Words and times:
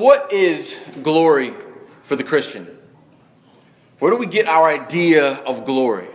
What 0.00 0.32
is 0.32 0.78
glory 1.02 1.52
for 2.04 2.16
the 2.16 2.24
Christian? 2.24 2.66
Where 3.98 4.10
do 4.10 4.16
we 4.16 4.24
get 4.24 4.48
our 4.48 4.66
idea 4.66 5.34
of 5.44 5.66
glory? 5.66 6.08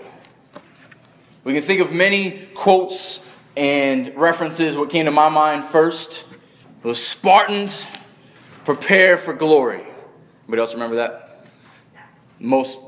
We 1.43 1.53
can 1.53 1.61
think 1.61 1.81
of 1.81 1.93
many 1.93 2.47
quotes 2.55 3.23
and 3.55 4.15
references. 4.15 4.75
What 4.75 4.89
came 4.89 5.05
to 5.05 5.11
my 5.11 5.29
mind 5.29 5.65
first 5.65 6.25
was 6.81 6.99
Spartans 6.99 7.87
prepare 8.63 9.19
for 9.19 9.35
glory. 9.35 9.85
Anybody 10.47 10.61
else 10.61 10.73
remember 10.73 10.95
that? 10.95 11.45
Most 12.39 12.79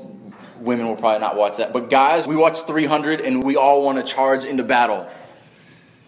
women 0.58 0.88
will 0.88 0.96
probably 0.96 1.20
not 1.20 1.36
watch 1.36 1.58
that. 1.58 1.72
But 1.72 1.90
guys, 1.90 2.26
we 2.26 2.34
watch 2.34 2.62
300 2.62 3.20
and 3.20 3.44
we 3.44 3.54
all 3.54 3.84
want 3.84 4.04
to 4.04 4.12
charge 4.12 4.44
into 4.44 4.64
battle. 4.64 5.08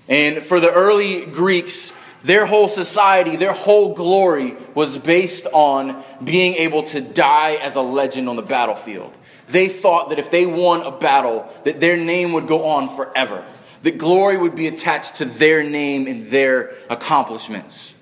And 0.08 0.42
for 0.42 0.58
the 0.58 0.72
early 0.72 1.26
Greeks, 1.26 1.92
their 2.22 2.46
whole 2.46 2.68
society, 2.68 3.36
their 3.36 3.52
whole 3.52 3.94
glory 3.94 4.56
was 4.74 4.98
based 4.98 5.46
on 5.52 6.04
being 6.22 6.54
able 6.54 6.82
to 6.84 7.00
die 7.00 7.54
as 7.54 7.76
a 7.76 7.80
legend 7.80 8.28
on 8.28 8.36
the 8.36 8.42
battlefield. 8.42 9.16
They 9.48 9.68
thought 9.68 10.10
that 10.10 10.18
if 10.18 10.30
they 10.30 10.46
won 10.46 10.82
a 10.82 10.90
battle, 10.90 11.50
that 11.64 11.80
their 11.80 11.96
name 11.96 12.32
would 12.32 12.46
go 12.46 12.68
on 12.68 12.94
forever. 12.94 13.44
That 13.82 13.98
glory 13.98 14.36
would 14.36 14.54
be 14.54 14.66
attached 14.66 15.16
to 15.16 15.24
their 15.24 15.64
name 15.64 16.06
and 16.06 16.26
their 16.26 16.74
accomplishments. 16.90 17.94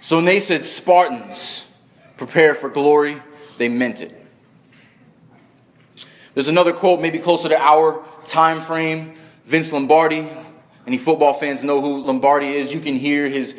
So 0.00 0.16
when 0.16 0.24
they 0.24 0.40
said 0.40 0.64
Spartans, 0.64 1.70
prepare 2.16 2.54
for 2.54 2.68
glory, 2.68 3.22
they 3.58 3.68
meant 3.68 4.00
it. 4.00 4.14
There's 6.34 6.48
another 6.48 6.72
quote, 6.72 7.00
maybe 7.00 7.18
closer 7.18 7.48
to 7.48 7.60
our 7.60 8.04
time 8.26 8.60
frame. 8.60 9.14
Vince 9.44 9.72
Lombardi, 9.72 10.28
any 10.88 10.96
football 10.96 11.34
fans 11.34 11.62
know 11.62 11.82
who 11.82 11.98
Lombardi 11.98 12.48
is. 12.48 12.72
You 12.72 12.80
can 12.80 12.94
hear 12.94 13.28
his 13.28 13.54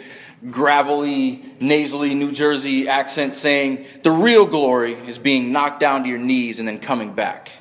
gravelly, 0.50 1.46
nasally 1.60 2.16
New 2.16 2.32
Jersey 2.32 2.90
accent 2.90 3.36
saying, 3.36 3.86
The 4.02 4.10
real 4.10 4.48
glory 4.48 4.94
is 4.96 5.20
being 5.20 5.52
knocked 5.52 5.80
down 5.80 6.02
to 6.02 6.10
your 6.10 6.18
knees 6.18 6.58
and 6.58 6.68
then 6.68 6.80
coming 6.80 7.14
back. 7.14 7.52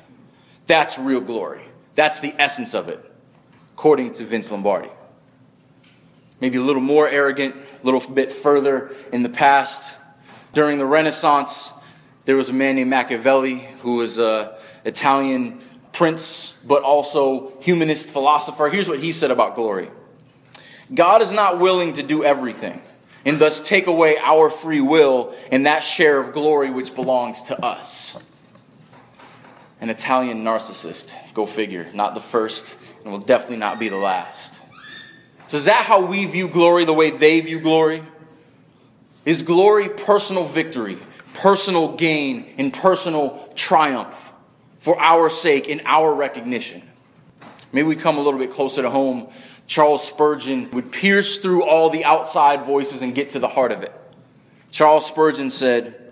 That's 0.65 0.97
real 0.97 1.21
glory. 1.21 1.61
That's 1.93 2.19
the 2.19 2.33
essence 2.39 2.73
of 2.73 2.89
it, 2.89 2.99
according 3.73 4.13
to 4.13 4.25
Vince 4.25 4.49
Lombardi. 4.49 4.89
Maybe 6.41 6.57
a 6.57 6.63
little 6.63 6.81
more 6.81 7.07
arrogant, 7.07 7.55
a 7.55 7.85
little 7.85 8.01
bit 8.01 8.31
further 8.31 8.95
in 9.13 9.21
the 9.21 9.29
past. 9.29 9.97
During 10.51 10.79
the 10.79 10.85
Renaissance, 10.87 11.71
there 12.25 12.35
was 12.35 12.49
a 12.49 12.53
man 12.53 12.77
named 12.77 12.89
Machiavelli 12.89 13.67
who 13.81 13.97
was 13.97 14.17
an 14.17 14.49
Italian 14.83 15.61
prince, 15.99 16.55
but 16.65 16.81
also 16.81 17.51
humanist 17.59 18.09
philosopher. 18.09 18.69
Here's 18.69 18.87
what 18.87 19.01
he 19.01 19.11
said 19.11 19.31
about 19.31 19.53
glory 19.53 19.89
God 20.93 21.21
is 21.21 21.33
not 21.33 21.59
willing 21.59 21.91
to 21.93 22.03
do 22.03 22.23
everything, 22.23 22.81
and 23.25 23.37
thus 23.37 23.59
take 23.59 23.85
away 23.85 24.15
our 24.17 24.49
free 24.49 24.79
will 24.79 25.35
and 25.51 25.65
that 25.65 25.83
share 25.83 26.17
of 26.17 26.31
glory 26.31 26.71
which 26.71 26.95
belongs 26.95 27.41
to 27.43 27.65
us. 27.65 28.17
An 29.81 29.89
Italian 29.89 30.41
narcissist, 30.41 31.13
go 31.33 31.45
figure, 31.45 31.87
not 31.93 32.13
the 32.13 32.21
first, 32.21 32.77
and 33.03 33.11
will 33.11 33.19
definitely 33.19 33.57
not 33.57 33.77
be 33.77 33.89
the 33.89 33.97
last. 33.97 34.61
So, 35.47 35.57
is 35.57 35.65
that 35.65 35.83
how 35.85 36.05
we 36.05 36.25
view 36.25 36.47
glory, 36.47 36.85
the 36.85 36.93
way 36.93 37.11
they 37.11 37.41
view 37.41 37.59
glory? 37.59 38.03
Is 39.25 39.43
glory 39.43 39.89
personal 39.89 40.45
victory, 40.45 40.97
personal 41.33 41.97
gain, 41.97 42.53
and 42.57 42.73
personal 42.73 43.51
triumph? 43.53 44.31
For 44.79 44.99
our 44.99 45.29
sake 45.29 45.67
in 45.67 45.81
our 45.85 46.13
recognition. 46.13 46.81
Maybe 47.71 47.87
we 47.87 47.95
come 47.95 48.17
a 48.17 48.21
little 48.21 48.39
bit 48.39 48.51
closer 48.51 48.81
to 48.81 48.89
home. 48.89 49.29
Charles 49.67 50.05
Spurgeon 50.05 50.71
would 50.71 50.91
pierce 50.91 51.37
through 51.37 51.63
all 51.63 51.89
the 51.89 52.03
outside 52.03 52.63
voices 52.63 53.01
and 53.03 53.13
get 53.13 53.31
to 53.31 53.39
the 53.39 53.47
heart 53.47 53.71
of 53.71 53.83
it. 53.83 53.93
Charles 54.71 55.05
Spurgeon 55.05 55.51
said, 55.51 56.11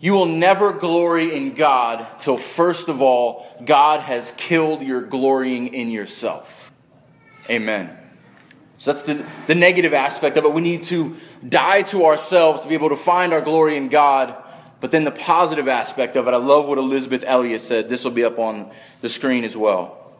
You 0.00 0.12
will 0.12 0.26
never 0.26 0.72
glory 0.72 1.34
in 1.34 1.54
God 1.54 2.18
till, 2.18 2.36
first 2.36 2.88
of 2.88 3.00
all, 3.00 3.46
God 3.64 4.00
has 4.00 4.32
killed 4.32 4.82
your 4.82 5.00
glorying 5.00 5.72
in 5.72 5.90
yourself. 5.90 6.72
Amen. 7.48 7.96
So 8.76 8.92
that's 8.92 9.04
the, 9.04 9.24
the 9.46 9.54
negative 9.54 9.94
aspect 9.94 10.36
of 10.36 10.44
it. 10.44 10.52
We 10.52 10.60
need 10.60 10.82
to 10.84 11.16
die 11.48 11.82
to 11.82 12.04
ourselves 12.04 12.62
to 12.62 12.68
be 12.68 12.74
able 12.74 12.90
to 12.90 12.96
find 12.96 13.32
our 13.32 13.40
glory 13.40 13.76
in 13.76 13.88
God 13.88 14.36
but 14.84 14.90
then 14.90 15.04
the 15.04 15.10
positive 15.10 15.66
aspect 15.66 16.14
of 16.14 16.28
it, 16.28 16.34
I 16.34 16.36
love 16.36 16.68
what 16.68 16.76
Elisabeth 16.76 17.24
Elliot 17.26 17.62
said. 17.62 17.88
This 17.88 18.04
will 18.04 18.10
be 18.10 18.22
up 18.22 18.38
on 18.38 18.70
the 19.00 19.08
screen 19.08 19.42
as 19.42 19.56
well. 19.56 20.12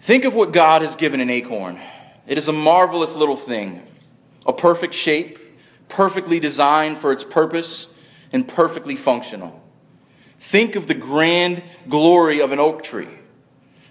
Think 0.00 0.24
of 0.24 0.34
what 0.34 0.50
God 0.50 0.82
has 0.82 0.96
given 0.96 1.20
an 1.20 1.30
acorn. 1.30 1.78
It 2.26 2.36
is 2.36 2.48
a 2.48 2.52
marvelous 2.52 3.14
little 3.14 3.36
thing, 3.36 3.80
a 4.44 4.52
perfect 4.52 4.94
shape, 4.94 5.38
perfectly 5.88 6.40
designed 6.40 6.98
for 6.98 7.12
its 7.12 7.22
purpose, 7.22 7.86
and 8.32 8.48
perfectly 8.48 8.96
functional. 8.96 9.62
Think 10.40 10.74
of 10.74 10.88
the 10.88 10.94
grand 10.94 11.62
glory 11.88 12.40
of 12.40 12.50
an 12.50 12.58
oak 12.58 12.82
tree. 12.82 13.06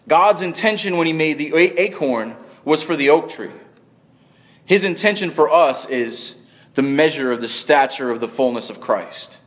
God's 0.10 0.42
intention 0.42 0.98
when 0.98 1.08
He 1.08 1.14
made 1.14 1.38
the 1.38 1.56
acorn 1.56 2.36
was 2.66 2.84
for 2.84 2.98
the 2.98 3.12
oak 3.12 3.30
tree. 3.30 3.52
His 4.66 4.84
intention 4.84 5.30
for 5.30 5.50
us 5.50 5.86
is 5.88 6.39
the 6.76 6.82
measure 6.82 7.32
of 7.32 7.42
the 7.42 7.50
stature 7.50 8.10
of 8.10 8.20
the 8.20 8.28
fullness 8.28 8.70
of 8.70 8.80
Christ. 8.82 9.38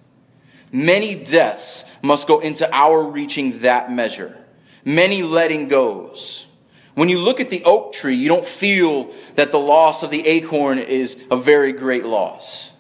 Many 0.73 1.15
deaths 1.15 1.85
must 2.03 2.27
go 2.27 2.41
into 2.41 2.69
our 2.75 3.03
reaching 3.03 3.61
that 3.61 3.93
measure, 3.93 4.37
many 4.85 5.23
letting 5.23 5.69
goes. 5.69 6.47
When 6.95 7.09
you 7.09 7.21
look 7.21 7.41
at 7.41 7.49
the 7.49 7.65
oak 7.65 7.93
tree, 7.93 8.17
you 8.17 8.29
don't 8.29 8.47
feel 8.47 9.13
that 9.35 9.51
the 9.51 9.59
loss 9.59 10.03
of 10.03 10.11
the 10.11 10.27
acorn 10.27 10.79
is 10.79 11.21
a 11.31 11.37
very 11.37 11.73
great 11.73 12.05
loss. 12.05 12.71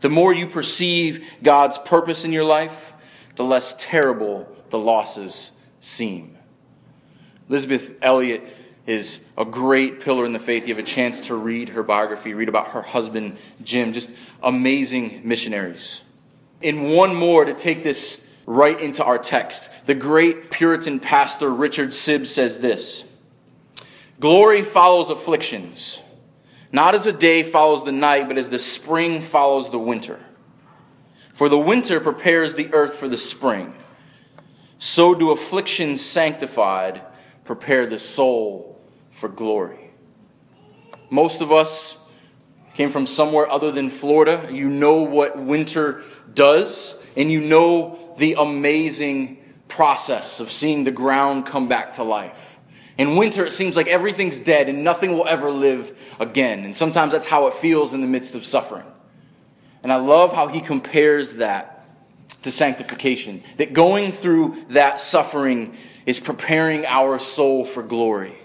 The 0.00 0.08
more 0.08 0.32
you 0.32 0.46
perceive 0.46 1.28
God's 1.42 1.78
purpose 1.78 2.24
in 2.24 2.32
your 2.32 2.44
life, 2.44 2.92
the 3.36 3.44
less 3.44 3.74
terrible 3.78 4.48
the 4.70 4.78
losses 4.78 5.52
seem. 5.80 6.36
Elisabeth 7.48 7.98
Elliot 8.02 8.42
is 8.86 9.20
a 9.38 9.44
great 9.44 10.00
pillar 10.00 10.26
in 10.26 10.32
the 10.32 10.38
faith. 10.38 10.68
You 10.68 10.74
have 10.74 10.84
a 10.84 10.86
chance 10.86 11.26
to 11.28 11.34
read 11.34 11.70
her 11.70 11.82
biography, 11.82 12.34
read 12.34 12.48
about 12.48 12.68
her 12.68 12.82
husband, 12.82 13.36
Jim, 13.62 13.92
just 13.92 14.10
amazing 14.42 15.22
missionaries. 15.24 16.02
In 16.60 16.90
one 16.90 17.14
more, 17.14 17.44
to 17.44 17.54
take 17.54 17.82
this 17.82 18.26
right 18.46 18.78
into 18.78 19.02
our 19.02 19.18
text, 19.18 19.70
the 19.86 19.94
great 19.94 20.50
Puritan 20.50 21.00
pastor 21.00 21.50
Richard 21.52 21.90
Sibbes 21.90 22.26
says 22.26 22.58
this 22.58 23.10
Glory 24.20 24.62
follows 24.62 25.10
afflictions, 25.10 26.00
not 26.70 26.94
as 26.94 27.06
a 27.06 27.12
day 27.12 27.42
follows 27.42 27.84
the 27.84 27.92
night, 27.92 28.28
but 28.28 28.38
as 28.38 28.50
the 28.50 28.58
spring 28.58 29.20
follows 29.20 29.70
the 29.70 29.78
winter. 29.78 30.20
For 31.30 31.48
the 31.48 31.58
winter 31.58 32.00
prepares 32.00 32.54
the 32.54 32.72
earth 32.72 32.96
for 32.96 33.08
the 33.08 33.18
spring. 33.18 33.74
So 34.78 35.14
do 35.14 35.30
afflictions 35.30 36.04
sanctified 36.04 37.02
prepare 37.44 37.86
the 37.86 37.98
soul 37.98 38.73
for 39.14 39.28
glory. 39.28 39.92
Most 41.08 41.40
of 41.40 41.52
us 41.52 41.96
came 42.74 42.90
from 42.90 43.06
somewhere 43.06 43.48
other 43.48 43.70
than 43.70 43.88
Florida. 43.88 44.48
You 44.52 44.68
know 44.68 45.02
what 45.02 45.38
winter 45.38 46.02
does, 46.34 47.00
and 47.16 47.30
you 47.30 47.40
know 47.40 48.14
the 48.18 48.34
amazing 48.34 49.38
process 49.68 50.40
of 50.40 50.50
seeing 50.50 50.82
the 50.82 50.90
ground 50.90 51.46
come 51.46 51.68
back 51.68 51.94
to 51.94 52.02
life. 52.02 52.58
In 52.98 53.14
winter, 53.14 53.46
it 53.46 53.52
seems 53.52 53.76
like 53.76 53.86
everything's 53.86 54.40
dead 54.40 54.68
and 54.68 54.82
nothing 54.82 55.12
will 55.12 55.26
ever 55.26 55.50
live 55.50 55.96
again. 56.18 56.64
And 56.64 56.76
sometimes 56.76 57.12
that's 57.12 57.26
how 57.26 57.46
it 57.46 57.54
feels 57.54 57.94
in 57.94 58.00
the 58.00 58.06
midst 58.08 58.34
of 58.34 58.44
suffering. 58.44 58.86
And 59.84 59.92
I 59.92 59.96
love 59.96 60.32
how 60.32 60.48
he 60.48 60.60
compares 60.60 61.36
that 61.36 61.86
to 62.42 62.50
sanctification. 62.50 63.42
That 63.58 63.72
going 63.72 64.10
through 64.10 64.64
that 64.70 65.00
suffering 65.00 65.76
is 66.04 66.18
preparing 66.18 66.84
our 66.86 67.18
soul 67.18 67.64
for 67.64 67.82
glory 67.82 68.38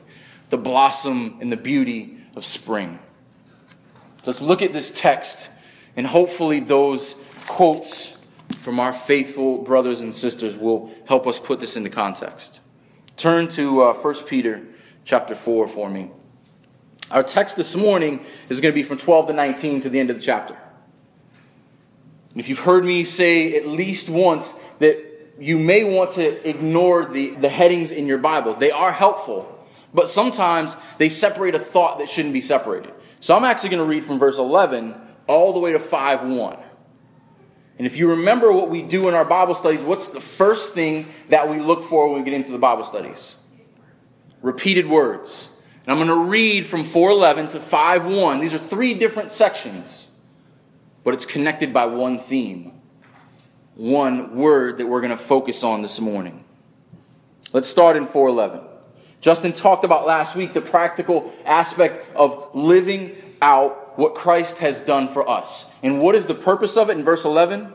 the 0.50 0.58
blossom 0.58 1.38
and 1.42 1.52
the 1.52 1.58
beauty 1.58 2.18
of 2.36 2.46
spring. 2.46 3.00
Let's 4.26 4.42
look 4.42 4.62
at 4.62 4.74
this 4.74 4.92
text, 4.92 5.50
and 5.96 6.06
hopefully, 6.06 6.60
those 6.60 7.16
quotes 7.48 8.18
from 8.60 8.80
our 8.80 8.94
faithful 8.94 9.60
brothers 9.60 10.02
and 10.02 10.14
sisters 10.14 10.58
will 10.58 10.94
help 11.08 11.26
us 11.28 11.40
put 11.40 11.60
this 11.60 11.76
into 11.76 11.90
context. 11.90 12.60
Turn 13.16 13.48
to 13.50 13.84
uh, 13.84 13.94
1 13.94 14.16
Peter 14.26 14.66
chapter 15.06 15.36
4 15.36 15.68
for 15.68 15.90
me. 15.90 16.12
Our 17.12 17.24
text 17.24 17.56
this 17.56 17.76
morning 17.76 18.24
is 18.50 18.62
going 18.62 18.72
to 18.72 18.76
be 18.76 18.84
from 18.84 18.98
12 18.98 19.28
to 19.28 19.34
19 19.34 19.82
to 19.82 19.90
the 19.90 20.00
end 20.00 20.10
of 20.10 20.18
the 20.18 20.22
chapter. 20.22 20.56
If 22.36 22.48
you've 22.48 22.60
heard 22.60 22.86
me 22.86 23.04
say 23.04 23.56
at 23.56 23.66
least 23.66 24.10
once 24.10 24.54
that 24.78 25.04
you 25.40 25.58
may 25.58 25.84
want 25.84 26.12
to 26.12 26.48
ignore 26.48 27.06
the, 27.06 27.32
the 27.32 27.50
headings 27.50 27.92
in 27.92 28.06
your 28.06 28.20
Bible, 28.20 28.54
they 28.54 28.72
are 28.72 28.92
helpful. 28.92 29.59
But 29.94 30.10
sometimes 30.10 30.78
they 30.98 31.10
separate 31.10 31.56
a 31.56 31.60
thought 31.60 31.98
that 31.98 32.10
shouldn't 32.10 32.34
be 32.34 32.42
separated. 32.42 32.94
So 33.20 33.36
I'm 33.36 33.44
actually 33.44 33.70
going 33.70 33.82
to 33.82 33.90
read 33.90 34.06
from 34.06 34.20
verse 34.20 34.38
11 34.38 34.96
all 35.28 35.54
the 35.54 35.60
way 35.60 35.74
to 35.74 35.80
5 35.80 36.24
1. 36.24 36.58
And 37.78 37.88
if 37.88 37.96
you 37.96 38.10
remember 38.10 38.52
what 38.52 38.70
we 38.70 38.82
do 38.82 39.08
in 39.08 39.14
our 39.14 39.24
Bible 39.24 39.56
studies, 39.56 39.82
what's 39.82 40.10
the 40.10 40.20
first 40.20 40.74
thing 40.74 41.08
that 41.30 41.50
we 41.50 41.60
look 41.60 41.84
for 41.84 42.10
when 42.10 42.20
we 42.20 42.26
get 42.26 42.34
into 42.34 42.52
the 42.52 42.60
Bible 42.60 42.84
studies? 42.84 43.38
Repeated 44.42 44.88
words. 44.88 45.50
And 45.86 45.92
I'm 45.92 46.06
going 46.06 46.10
to 46.10 46.30
read 46.30 46.66
from 46.66 46.84
411 46.84 47.50
to 47.52 47.60
5 47.60 48.06
1. 48.06 48.40
These 48.40 48.54
are 48.54 48.60
three 48.60 48.94
different 48.94 49.32
sections. 49.32 50.08
but 51.04 51.14
it's 51.14 51.26
connected 51.26 51.74
by 51.74 51.86
one 51.86 52.20
theme, 52.20 52.74
one 53.76 54.36
word 54.36 54.78
that 54.78 54.86
we're 54.86 55.02
going 55.02 55.18
to 55.18 55.18
focus 55.18 55.64
on 55.64 55.82
this 55.82 56.00
morning. 56.00 56.44
Let's 57.54 57.68
start 57.68 57.96
in 57.96 58.06
411. 58.06 58.69
Justin 59.22 59.54
talked 59.54 59.84
about 59.84 60.06
last 60.06 60.36
week 60.36 60.54
the 60.54 60.62
practical 60.62 61.34
aspect 61.46 62.16
of 62.16 62.50
living 62.54 63.16
out 63.42 63.98
what 63.98 64.16
Christ 64.16 64.60
has 64.60 64.82
done 64.82 65.08
for 65.08 65.30
us. 65.30 65.72
And 65.84 66.00
what 66.00 66.16
is 66.16 66.26
the 66.26 66.36
purpose 66.36 66.78
of 66.78 66.90
it 66.90 66.98
in 66.98 67.04
verse 67.04 67.26
11? 67.26 67.74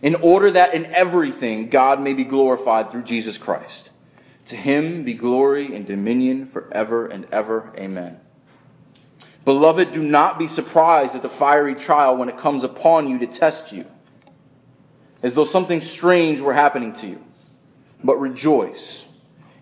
In 0.00 0.14
order 0.16 0.50
that 0.52 0.74
in 0.74 0.86
everything 0.86 1.68
God 1.68 2.00
may 2.00 2.12
be 2.12 2.24
glorified 2.24 2.90
through 2.90 3.02
Jesus 3.02 3.36
Christ. 3.36 3.90
To 4.46 4.56
him 4.56 5.04
be 5.04 5.14
glory 5.14 5.74
and 5.74 5.86
dominion 5.86 6.46
forever 6.46 7.06
and 7.06 7.26
ever. 7.32 7.72
Amen. 7.78 8.20
Beloved, 9.44 9.92
do 9.92 10.02
not 10.02 10.38
be 10.38 10.46
surprised 10.46 11.14
at 11.14 11.22
the 11.22 11.28
fiery 11.28 11.74
trial 11.74 12.16
when 12.16 12.28
it 12.28 12.38
comes 12.38 12.64
upon 12.64 13.08
you 13.08 13.18
to 13.18 13.26
test 13.26 13.72
you, 13.72 13.84
as 15.22 15.34
though 15.34 15.44
something 15.44 15.80
strange 15.80 16.40
were 16.40 16.54
happening 16.54 16.92
to 16.94 17.06
you. 17.06 17.24
But 18.02 18.16
rejoice, 18.16 19.03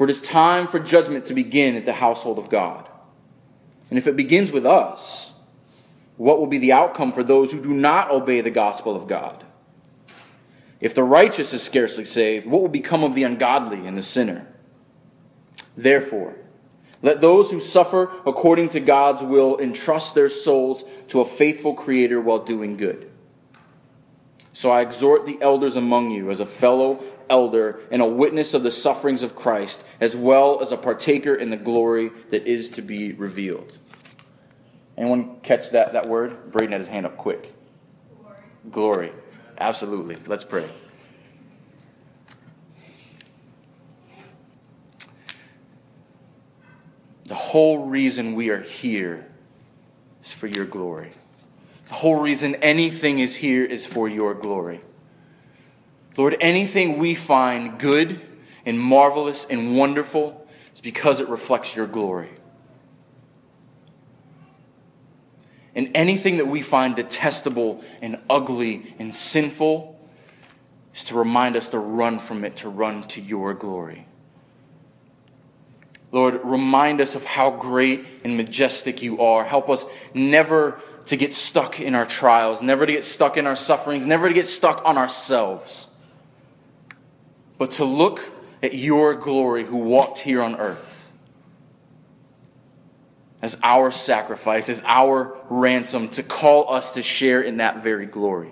For 0.00 0.04
it 0.04 0.10
is 0.12 0.22
time 0.22 0.66
for 0.66 0.78
judgment 0.78 1.26
to 1.26 1.34
begin 1.34 1.76
at 1.76 1.84
the 1.84 1.92
household 1.92 2.38
of 2.38 2.48
God. 2.48 2.88
And 3.90 3.98
if 3.98 4.06
it 4.06 4.16
begins 4.16 4.50
with 4.50 4.64
us, 4.64 5.30
what 6.16 6.38
will 6.38 6.46
be 6.46 6.56
the 6.56 6.72
outcome 6.72 7.12
for 7.12 7.22
those 7.22 7.52
who 7.52 7.62
do 7.62 7.74
not 7.74 8.10
obey 8.10 8.40
the 8.40 8.50
gospel 8.50 8.96
of 8.96 9.06
God? 9.06 9.44
If 10.80 10.94
the 10.94 11.04
righteous 11.04 11.52
is 11.52 11.62
scarcely 11.62 12.06
saved, 12.06 12.46
what 12.46 12.62
will 12.62 12.68
become 12.68 13.04
of 13.04 13.14
the 13.14 13.24
ungodly 13.24 13.86
and 13.86 13.94
the 13.94 14.02
sinner? 14.02 14.46
Therefore, 15.76 16.34
let 17.02 17.20
those 17.20 17.50
who 17.50 17.60
suffer 17.60 18.10
according 18.24 18.70
to 18.70 18.80
God's 18.80 19.22
will 19.22 19.58
entrust 19.58 20.14
their 20.14 20.30
souls 20.30 20.82
to 21.08 21.20
a 21.20 21.26
faithful 21.26 21.74
Creator 21.74 22.22
while 22.22 22.42
doing 22.42 22.78
good. 22.78 23.10
So 24.54 24.70
I 24.70 24.80
exhort 24.80 25.26
the 25.26 25.36
elders 25.42 25.76
among 25.76 26.10
you 26.10 26.30
as 26.30 26.40
a 26.40 26.46
fellow 26.46 27.04
elder 27.30 27.80
and 27.90 28.02
a 28.02 28.06
witness 28.06 28.52
of 28.52 28.62
the 28.62 28.72
sufferings 28.72 29.22
of 29.22 29.34
Christ, 29.34 29.82
as 30.00 30.14
well 30.14 30.60
as 30.60 30.72
a 30.72 30.76
partaker 30.76 31.34
in 31.34 31.50
the 31.50 31.56
glory 31.56 32.10
that 32.28 32.46
is 32.46 32.68
to 32.70 32.82
be 32.82 33.12
revealed. 33.12 33.78
Anyone 34.98 35.40
catch 35.40 35.70
that, 35.70 35.94
that 35.94 36.08
word? 36.08 36.52
Braden 36.52 36.72
had 36.72 36.80
his 36.80 36.88
hand 36.88 37.06
up 37.06 37.16
quick. 37.16 37.54
Glory. 38.20 38.36
glory. 38.70 39.12
Absolutely. 39.58 40.16
Let's 40.26 40.44
pray. 40.44 40.68
The 47.24 47.36
whole 47.36 47.86
reason 47.86 48.34
we 48.34 48.50
are 48.50 48.60
here 48.60 49.24
is 50.22 50.32
for 50.32 50.48
your 50.48 50.64
glory. 50.64 51.12
The 51.86 51.94
whole 51.94 52.20
reason 52.20 52.56
anything 52.56 53.20
is 53.20 53.36
here 53.36 53.64
is 53.64 53.86
for 53.86 54.08
your 54.08 54.34
glory. 54.34 54.80
Lord, 56.16 56.36
anything 56.40 56.98
we 56.98 57.14
find 57.14 57.78
good 57.78 58.20
and 58.66 58.78
marvelous 58.78 59.44
and 59.44 59.76
wonderful 59.76 60.46
is 60.74 60.80
because 60.80 61.20
it 61.20 61.28
reflects 61.28 61.74
your 61.74 61.86
glory. 61.86 62.30
And 65.74 65.90
anything 65.94 66.38
that 66.38 66.46
we 66.46 66.62
find 66.62 66.96
detestable 66.96 67.82
and 68.02 68.18
ugly 68.28 68.94
and 68.98 69.14
sinful 69.14 69.98
is 70.94 71.04
to 71.04 71.14
remind 71.14 71.56
us 71.56 71.68
to 71.70 71.78
run 71.78 72.18
from 72.18 72.44
it, 72.44 72.56
to 72.56 72.68
run 72.68 73.02
to 73.04 73.20
your 73.20 73.54
glory. 73.54 74.06
Lord, 76.12 76.40
remind 76.42 77.00
us 77.00 77.14
of 77.14 77.24
how 77.24 77.52
great 77.52 78.04
and 78.24 78.36
majestic 78.36 79.00
you 79.00 79.20
are. 79.20 79.44
Help 79.44 79.70
us 79.70 79.84
never 80.12 80.80
to 81.06 81.16
get 81.16 81.32
stuck 81.32 81.78
in 81.78 81.94
our 81.94 82.06
trials, 82.06 82.60
never 82.60 82.84
to 82.84 82.92
get 82.92 83.04
stuck 83.04 83.36
in 83.36 83.46
our 83.46 83.56
sufferings, 83.56 84.06
never 84.06 84.28
to 84.28 84.34
get 84.34 84.48
stuck 84.48 84.82
on 84.84 84.98
ourselves, 84.98 85.86
but 87.60 87.72
to 87.72 87.84
look 87.84 88.24
at 88.62 88.72
your 88.72 89.14
glory 89.14 89.64
who 89.64 89.76
walked 89.76 90.16
here 90.16 90.42
on 90.42 90.56
earth 90.56 91.12
as 93.42 93.58
our 93.62 93.90
sacrifice, 93.90 94.70
as 94.70 94.82
our 94.86 95.36
ransom, 95.50 96.08
to 96.08 96.22
call 96.22 96.72
us 96.72 96.92
to 96.92 97.02
share 97.02 97.42
in 97.42 97.58
that 97.58 97.82
very 97.82 98.06
glory. 98.06 98.50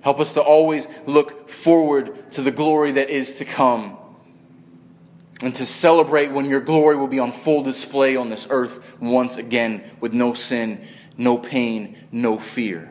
Help 0.00 0.18
us 0.18 0.32
to 0.34 0.40
always 0.40 0.88
look 1.06 1.48
forward 1.48 2.32
to 2.32 2.42
the 2.42 2.50
glory 2.50 2.90
that 2.90 3.08
is 3.08 3.34
to 3.36 3.44
come 3.44 3.96
and 5.42 5.54
to 5.54 5.64
celebrate 5.64 6.32
when 6.32 6.46
your 6.46 6.60
glory 6.60 6.96
will 6.96 7.06
be 7.06 7.20
on 7.20 7.30
full 7.30 7.62
display 7.62 8.16
on 8.16 8.30
this 8.30 8.48
earth 8.50 9.00
once 9.00 9.36
again 9.36 9.84
with 10.00 10.12
no 10.12 10.34
sin, 10.34 10.84
no 11.16 11.38
pain, 11.38 11.96
no 12.10 12.36
fear. 12.36 12.90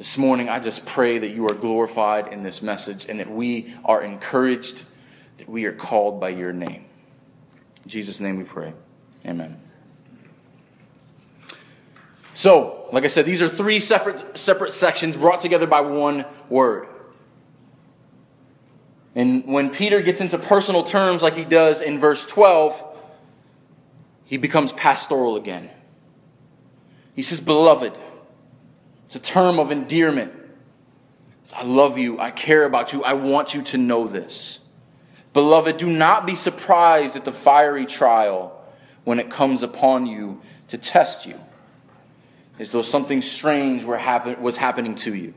This 0.00 0.16
morning, 0.16 0.48
I 0.48 0.60
just 0.60 0.86
pray 0.86 1.18
that 1.18 1.32
you 1.32 1.46
are 1.50 1.54
glorified 1.54 2.32
in 2.32 2.42
this 2.42 2.62
message 2.62 3.04
and 3.06 3.20
that 3.20 3.30
we 3.30 3.74
are 3.84 4.02
encouraged, 4.02 4.84
that 5.36 5.46
we 5.46 5.66
are 5.66 5.74
called 5.74 6.18
by 6.18 6.30
your 6.30 6.54
name. 6.54 6.86
In 7.84 7.90
Jesus' 7.90 8.18
name 8.18 8.38
we 8.38 8.44
pray. 8.44 8.72
Amen. 9.26 9.60
So, 12.32 12.88
like 12.94 13.04
I 13.04 13.08
said, 13.08 13.26
these 13.26 13.42
are 13.42 13.48
three 13.50 13.78
separate, 13.78 14.38
separate 14.38 14.72
sections 14.72 15.18
brought 15.18 15.40
together 15.40 15.66
by 15.66 15.82
one 15.82 16.24
word. 16.48 16.88
And 19.14 19.44
when 19.44 19.68
Peter 19.68 20.00
gets 20.00 20.22
into 20.22 20.38
personal 20.38 20.82
terms 20.82 21.20
like 21.20 21.34
he 21.34 21.44
does 21.44 21.82
in 21.82 21.98
verse 21.98 22.24
12, 22.24 22.82
he 24.24 24.38
becomes 24.38 24.72
pastoral 24.72 25.36
again. 25.36 25.68
He 27.14 27.20
says, 27.20 27.38
Beloved. 27.38 27.98
It's 29.10 29.16
a 29.16 29.18
term 29.18 29.58
of 29.58 29.72
endearment. 29.72 30.32
It's, 31.42 31.52
I 31.52 31.64
love 31.64 31.98
you. 31.98 32.20
I 32.20 32.30
care 32.30 32.64
about 32.64 32.92
you. 32.92 33.02
I 33.02 33.14
want 33.14 33.54
you 33.54 33.62
to 33.62 33.76
know 33.76 34.06
this. 34.06 34.60
Beloved, 35.32 35.78
do 35.78 35.88
not 35.88 36.28
be 36.28 36.36
surprised 36.36 37.16
at 37.16 37.24
the 37.24 37.32
fiery 37.32 37.86
trial 37.86 38.64
when 39.02 39.18
it 39.18 39.28
comes 39.28 39.64
upon 39.64 40.06
you 40.06 40.40
to 40.68 40.78
test 40.78 41.26
you, 41.26 41.40
as 42.60 42.70
though 42.70 42.82
something 42.82 43.20
strange 43.20 43.82
were 43.82 43.96
happen- 43.96 44.40
was 44.40 44.58
happening 44.58 44.94
to 44.94 45.12
you. 45.12 45.34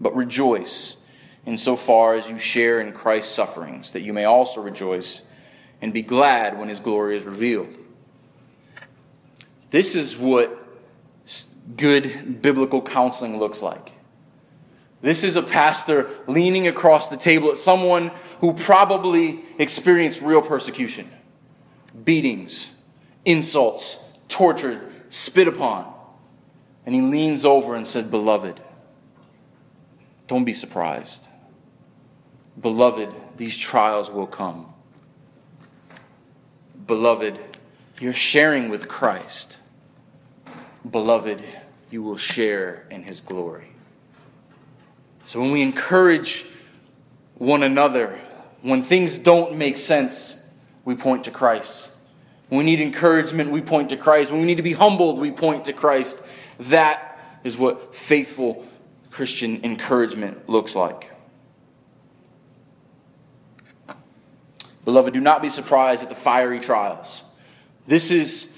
But 0.00 0.14
rejoice 0.14 0.96
insofar 1.44 2.14
as 2.14 2.30
you 2.30 2.38
share 2.38 2.80
in 2.80 2.92
Christ's 2.92 3.34
sufferings, 3.34 3.90
that 3.90 4.02
you 4.02 4.12
may 4.12 4.24
also 4.24 4.60
rejoice 4.60 5.22
and 5.82 5.92
be 5.92 6.02
glad 6.02 6.56
when 6.56 6.68
his 6.68 6.78
glory 6.78 7.16
is 7.16 7.24
revealed. 7.24 7.76
This 9.70 9.96
is 9.96 10.16
what 10.16 10.59
good 11.76 12.40
biblical 12.42 12.82
counseling 12.82 13.38
looks 13.38 13.62
like. 13.62 13.92
This 15.02 15.24
is 15.24 15.36
a 15.36 15.42
pastor 15.42 16.10
leaning 16.26 16.66
across 16.66 17.08
the 17.08 17.16
table 17.16 17.50
at 17.50 17.56
someone 17.56 18.10
who 18.40 18.52
probably 18.52 19.40
experienced 19.58 20.20
real 20.20 20.42
persecution, 20.42 21.10
beatings, 22.04 22.70
insults, 23.24 23.96
tortured, 24.28 24.80
spit 25.08 25.48
upon. 25.48 25.90
And 26.84 26.94
he 26.94 27.00
leans 27.00 27.44
over 27.44 27.74
and 27.74 27.86
said, 27.86 28.10
Beloved, 28.10 28.60
don't 30.26 30.44
be 30.44 30.54
surprised. 30.54 31.28
Beloved, 32.60 33.14
these 33.36 33.56
trials 33.56 34.10
will 34.10 34.26
come. 34.26 34.66
Beloved, 36.86 37.38
you're 38.00 38.12
sharing 38.12 38.68
with 38.68 38.88
Christ. 38.88 39.58
Beloved, 40.88 41.42
you 41.90 42.02
will 42.02 42.16
share 42.16 42.86
in 42.90 43.02
his 43.02 43.20
glory. 43.20 43.68
So 45.24 45.40
when 45.40 45.50
we 45.50 45.62
encourage 45.62 46.46
one 47.34 47.62
another, 47.62 48.18
when 48.62 48.82
things 48.82 49.18
don't 49.18 49.56
make 49.56 49.78
sense, 49.78 50.36
we 50.84 50.94
point 50.94 51.24
to 51.24 51.30
Christ. 51.30 51.90
When 52.48 52.58
we 52.58 52.64
need 52.64 52.80
encouragement, 52.80 53.50
we 53.50 53.60
point 53.60 53.90
to 53.90 53.96
Christ. 53.96 54.32
When 54.32 54.40
we 54.40 54.46
need 54.46 54.56
to 54.56 54.62
be 54.62 54.72
humbled, 54.72 55.18
we 55.18 55.30
point 55.30 55.66
to 55.66 55.72
Christ. 55.72 56.20
That 56.58 57.18
is 57.44 57.56
what 57.56 57.94
faithful 57.94 58.66
Christian 59.10 59.60
encouragement 59.64 60.48
looks 60.48 60.74
like. 60.74 61.10
Beloved, 64.84 65.14
do 65.14 65.20
not 65.20 65.42
be 65.42 65.48
surprised 65.48 66.02
at 66.02 66.08
the 66.08 66.14
fiery 66.14 66.58
trials. 66.58 67.22
This 67.86 68.10
is 68.10 68.49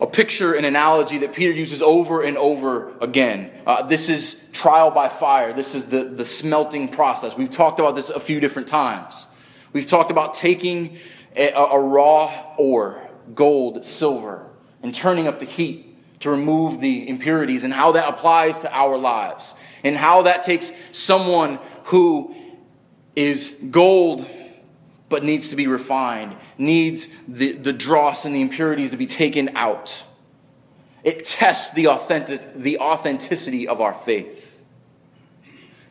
a 0.00 0.06
picture, 0.06 0.54
an 0.54 0.64
analogy 0.64 1.18
that 1.18 1.32
Peter 1.32 1.52
uses 1.52 1.82
over 1.82 2.22
and 2.22 2.36
over 2.36 2.96
again. 3.00 3.50
Uh, 3.66 3.82
this 3.82 4.08
is 4.08 4.48
trial 4.52 4.90
by 4.90 5.08
fire. 5.08 5.52
This 5.52 5.74
is 5.74 5.86
the, 5.86 6.04
the 6.04 6.24
smelting 6.24 6.88
process. 6.88 7.36
We've 7.36 7.50
talked 7.50 7.80
about 7.80 7.94
this 7.94 8.08
a 8.08 8.20
few 8.20 8.38
different 8.38 8.68
times. 8.68 9.26
We've 9.72 9.86
talked 9.86 10.10
about 10.10 10.34
taking 10.34 10.98
a, 11.36 11.48
a 11.48 11.80
raw 11.80 12.32
ore, 12.56 13.08
gold, 13.34 13.84
silver, 13.84 14.46
and 14.82 14.94
turning 14.94 15.26
up 15.26 15.40
the 15.40 15.44
heat 15.44 15.84
to 16.20 16.30
remove 16.30 16.80
the 16.80 17.08
impurities 17.08 17.64
and 17.64 17.72
how 17.72 17.92
that 17.92 18.08
applies 18.08 18.60
to 18.60 18.72
our 18.72 18.96
lives 18.96 19.54
and 19.84 19.96
how 19.96 20.22
that 20.22 20.42
takes 20.42 20.72
someone 20.92 21.58
who 21.84 22.34
is 23.16 23.56
gold 23.70 24.26
but 25.08 25.22
needs 25.22 25.48
to 25.48 25.56
be 25.56 25.66
refined, 25.66 26.36
needs 26.58 27.08
the, 27.26 27.52
the 27.52 27.72
dross 27.72 28.24
and 28.24 28.34
the 28.34 28.40
impurities 28.40 28.90
to 28.90 28.96
be 28.96 29.06
taken 29.06 29.56
out. 29.56 30.04
It 31.02 31.24
tests 31.24 31.72
the, 31.72 31.88
authentic, 31.88 32.54
the 32.54 32.78
authenticity 32.78 33.68
of 33.68 33.80
our 33.80 33.94
faith, 33.94 34.62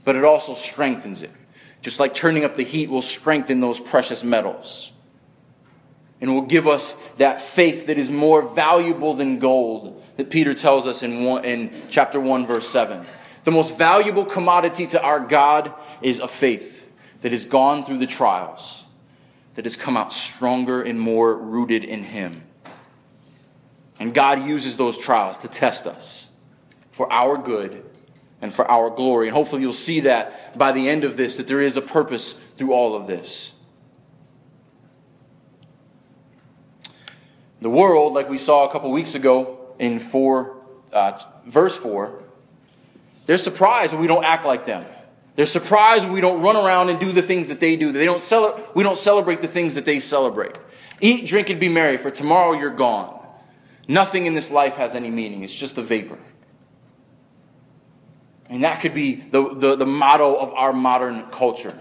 but 0.04 0.16
it 0.16 0.24
also 0.24 0.54
strengthens 0.54 1.24
it. 1.24 1.32
Just 1.82 2.00
like 2.00 2.14
turning 2.14 2.44
up 2.44 2.56
the 2.56 2.64
heat 2.64 2.90
will 2.90 3.02
strengthen 3.02 3.60
those 3.60 3.80
precious 3.80 4.24
metals 4.24 4.92
and 6.20 6.34
will 6.34 6.42
give 6.42 6.68
us 6.68 6.96
that 7.18 7.40
faith 7.40 7.88
that 7.88 7.98
is 7.98 8.10
more 8.10 8.42
valuable 8.42 9.14
than 9.14 9.40
gold 9.40 10.04
that 10.18 10.30
Peter 10.30 10.54
tells 10.54 10.88
us 10.88 11.04
in, 11.04 11.24
one, 11.24 11.46
in 11.46 11.72
chapter 11.90 12.20
1, 12.20 12.46
verse 12.46 12.68
7. 12.68 13.06
The 13.44 13.52
most 13.52 13.78
valuable 13.78 14.26
commodity 14.26 14.88
to 14.88 15.02
our 15.02 15.20
God 15.20 15.74
is 16.02 16.20
a 16.20 16.28
faith 16.28 16.92
that 17.22 17.32
has 17.32 17.46
gone 17.46 17.84
through 17.84 18.00
the 18.00 18.08
trials 18.08 18.84
that 19.58 19.66
has 19.66 19.76
come 19.76 19.98
out 19.98 20.14
stronger 20.14 20.84
and 20.84 21.00
more 21.00 21.36
rooted 21.36 21.84
in 21.84 22.04
Him. 22.04 22.44
And 24.00 24.14
God 24.14 24.46
uses 24.46 24.78
those 24.78 24.96
trials 24.96 25.40
to 25.40 25.48
test 25.48 25.88
us 25.88 26.30
for 26.92 27.12
our 27.12 27.36
good 27.36 27.84
and 28.40 28.54
for 28.54 28.70
our 28.70 28.92
glory. 28.92 29.28
And 29.28 29.36
hopefully, 29.36 29.64
you'll 29.64 29.74
see 29.74 30.02
that 30.02 30.56
by 30.56 30.72
the 30.72 30.88
end 30.88 31.04
of 31.04 31.18
this, 31.18 31.38
that 31.38 31.48
there 31.48 31.60
is 31.60 31.76
a 31.76 31.82
purpose 31.82 32.34
through 32.56 32.72
all 32.72 32.96
of 32.96 33.08
this. 33.08 33.54
The 37.60 37.72
world, 37.72 38.14
like 38.14 38.30
we 38.30 38.38
saw 38.38 38.70
a 38.70 38.72
couple 38.72 38.92
weeks 38.92 39.16
ago 39.16 39.74
in 39.80 39.98
4, 39.98 40.56
uh, 40.94 41.20
verse 41.48 41.76
4, 41.76 42.22
they're 43.26 43.38
surprised 43.38 43.92
when 43.92 44.02
we 44.02 44.08
don't 44.08 44.24
act 44.24 44.46
like 44.46 44.68
them. 44.68 44.86
They're 45.38 45.46
surprised 45.46 46.03
when 46.03 46.13
we 46.13 46.20
don't 46.20 46.41
run 46.41 46.56
around 46.56 46.89
and 46.89 47.00
do 47.00 47.12
the 47.12 47.22
things 47.22 47.50
that 47.50 47.60
they 47.60 47.75
do. 47.75 47.91
They 47.91 48.06
don't 48.06 48.24
cele- 48.24 48.60
we 48.74 48.84
don't 48.84 48.98
celebrate 48.98 49.39
the 49.39 49.48
things 49.48 49.75
that 49.75 49.86
they 49.86 50.00
celebrate. 50.00 50.58
Eat, 51.00 51.27
drink, 51.27 51.51
and 51.51 51.60
be 51.60 51.70
merry, 51.70 51.98
for 51.98 52.10
tomorrow 52.10 52.53
you're 52.53 52.72
gone. 52.72 53.24
Nothing 53.88 54.25
in 54.25 54.34
this 54.34 54.50
life 54.50 54.77
has 54.77 54.96
any 54.96 55.12
meaning, 55.12 55.44
it's 55.44 55.56
just 55.56 55.77
a 55.77 55.84
vapor. 55.84 56.17
And 58.50 58.63
that 58.63 58.82
could 58.82 58.96
be 58.96 59.13
the, 59.13 59.53
the, 59.53 59.75
the 59.75 59.86
motto 59.86 60.36
of 60.36 60.53
our 60.53 60.74
modern 60.74 61.27
culture. 61.27 61.77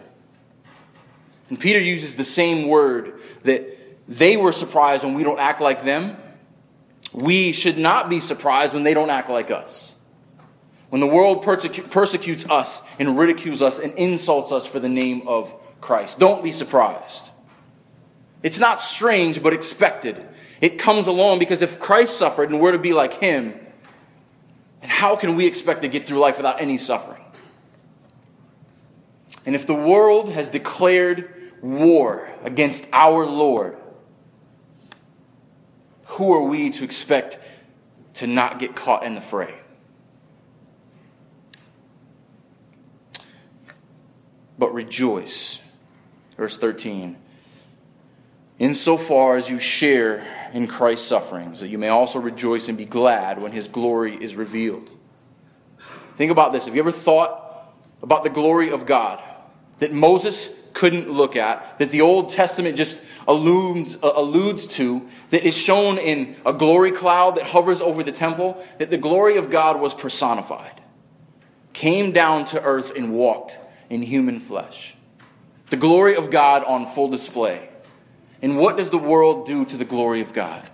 And 1.49 1.59
Peter 1.59 1.81
uses 1.81 2.15
the 2.15 2.25
same 2.25 2.69
word 2.69 3.21
that 3.45 3.65
they 4.07 4.37
were 4.37 4.53
surprised 4.53 5.03
when 5.03 5.15
we 5.15 5.25
don't 5.25 5.41
act 5.41 5.63
like 5.63 5.83
them. 5.83 6.19
We 7.15 7.53
should 7.53 7.79
not 7.79 8.11
be 8.11 8.21
surprised 8.21 8.75
when 8.75 8.83
they 8.83 8.93
don't 8.93 9.09
act 9.09 9.31
like 9.31 9.51
us. 9.51 9.95
When 10.97 11.03
the 11.03 11.15
world 11.15 11.45
persecu- 11.45 11.91
persecutes 11.91 12.49
us 12.49 12.81
and 12.99 13.19
ridicules 13.19 13.61
us 13.61 13.79
and 13.79 13.93
insults 13.99 14.51
us 14.51 14.67
for 14.67 14.81
the 14.81 14.89
name 14.89 15.29
of 15.29 15.55
Christ, 15.83 16.19
don't 16.19 16.43
be 16.43 16.53
surprised. 16.53 17.29
It's 18.43 18.59
not 18.59 18.81
strange, 18.81 19.43
but 19.43 19.53
expected. 19.53 20.27
It 20.63 20.79
comes 20.79 21.07
along 21.07 21.39
because 21.39 21.61
if 21.61 21.79
Christ 21.79 22.17
suffered 22.17 22.49
and 22.49 22.63
we're 22.63 22.73
to 22.73 22.79
be 22.79 22.95
like 22.95 23.13
him, 23.13 23.53
and 24.81 24.91
how 24.91 25.17
can 25.17 25.37
we 25.37 25.45
expect 25.45 25.83
to 25.83 25.89
get 25.89 26.09
through 26.09 26.19
life 26.19 26.39
without 26.39 26.63
any 26.63 26.79
suffering? 26.79 27.23
And 29.45 29.55
if 29.55 29.67
the 29.67 29.75
world 29.75 30.33
has 30.33 30.49
declared 30.49 31.53
war 31.61 32.31
against 32.43 32.87
our 32.95 33.27
Lord, 33.27 33.77
who 36.07 36.33
are 36.33 36.43
we 36.43 36.71
to 36.71 36.85
expect 36.85 37.39
to 38.15 38.27
not 38.27 38.59
get 38.59 38.75
caught 38.75 39.05
in 39.05 39.15
the 39.15 39.21
fray? 39.21 39.61
But 44.59 44.73
rejoice. 44.75 45.59
Verse 46.37 46.59
13. 46.59 47.17
Insofar 48.59 49.37
as 49.37 49.51
you 49.51 49.59
share 49.59 50.27
in 50.53 50.67
Christ's 50.67 51.07
sufferings, 51.07 51.61
that 51.61 51.69
you 51.69 51.79
may 51.79 51.89
also 51.89 52.19
rejoice 52.19 52.69
and 52.69 52.79
be 52.79 52.87
glad 52.87 53.41
when 53.41 53.53
his 53.53 53.69
glory 53.69 54.17
is 54.17 54.35
revealed. 54.35 54.91
Think 56.17 56.31
about 56.31 56.53
this. 56.53 56.65
Have 56.65 56.75
you 56.75 56.81
ever 56.81 56.93
thought 56.93 57.75
about 58.03 58.23
the 58.23 58.31
glory 58.31 58.71
of 58.71 58.87
God 58.87 59.23
that 59.79 59.93
Moses 59.93 60.55
couldn't 60.73 61.11
look 61.11 61.37
at, 61.37 61.79
that 61.79 61.91
the 61.91 62.03
Old 62.03 62.31
Testament 62.31 62.77
just 62.77 63.03
alludes, 63.27 63.97
uh, 64.03 64.13
alludes 64.15 64.67
to, 64.67 65.09
that 65.31 65.43
is 65.43 65.57
shown 65.57 65.99
in 65.99 66.37
a 66.45 66.53
glory 66.53 66.93
cloud 66.93 67.37
that 67.37 67.45
hovers 67.45 67.81
over 67.81 68.03
the 68.03 68.13
temple, 68.13 68.63
that 68.79 68.91
the 68.91 68.99
glory 68.99 69.39
of 69.39 69.51
God 69.51 69.81
was 69.81 69.95
personified, 69.95 70.83
came 71.73 72.13
down 72.13 72.45
to 72.47 72.63
earth 72.63 72.95
and 72.95 73.13
walked 73.13 73.59
in 73.91 74.03
human 74.03 74.41
flesh. 74.41 74.97
The 75.71 75.77
glory 75.77 76.17
of 76.17 76.31
God 76.31 76.65
on 76.65 76.87
full 76.87 77.09
display. 77.09 77.69
And 78.43 78.59
what 78.59 78.77
does 78.77 78.91
the 78.91 78.99
world 78.99 79.47
do 79.47 79.65
to 79.65 79.77
the 79.77 79.85
glory 79.85 80.21
of 80.21 80.33
God? 80.33 80.69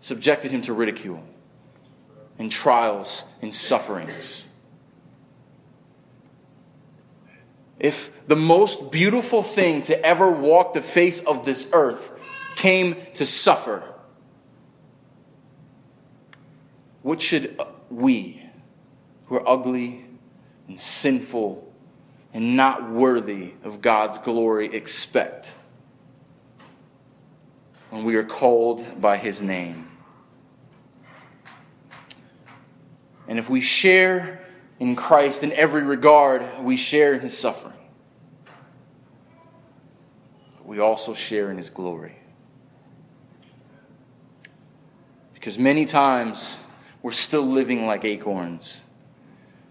Subjected 0.00 0.50
him 0.50 0.62
to 0.62 0.72
ridicule 0.72 1.22
and 2.38 2.50
trials 2.50 3.24
and 3.40 3.54
sufferings. 3.54 4.44
If 7.78 8.10
the 8.26 8.36
most 8.36 8.90
beautiful 8.90 9.42
thing 9.42 9.82
to 9.82 10.04
ever 10.04 10.30
walk 10.30 10.72
the 10.72 10.80
face 10.80 11.20
of 11.20 11.44
this 11.44 11.68
earth 11.72 12.12
came 12.56 12.96
to 13.14 13.26
suffer, 13.26 13.82
what 17.02 17.20
should 17.20 17.60
we, 17.90 18.42
who 19.26 19.36
are 19.36 19.48
ugly 19.48 20.05
and 20.68 20.80
sinful 20.80 21.72
and 22.32 22.56
not 22.56 22.90
worthy 22.90 23.52
of 23.64 23.80
God's 23.80 24.18
glory 24.18 24.74
expect 24.74 25.54
when 27.90 28.04
we 28.04 28.16
are 28.16 28.24
called 28.24 29.00
by 29.00 29.16
His 29.16 29.40
name. 29.40 29.88
And 33.28 33.38
if 33.38 33.48
we 33.48 33.60
share 33.60 34.44
in 34.78 34.96
Christ 34.96 35.42
in 35.42 35.52
every 35.52 35.82
regard, 35.82 36.62
we 36.62 36.76
share 36.76 37.14
in 37.14 37.20
His 37.20 37.36
suffering. 37.36 37.72
But 40.58 40.66
we 40.66 40.78
also 40.78 41.14
share 41.14 41.50
in 41.50 41.56
His 41.56 41.70
glory. 41.70 42.16
Because 45.32 45.58
many 45.58 45.86
times 45.86 46.58
we're 47.02 47.12
still 47.12 47.46
living 47.46 47.86
like 47.86 48.04
acorns 48.04 48.82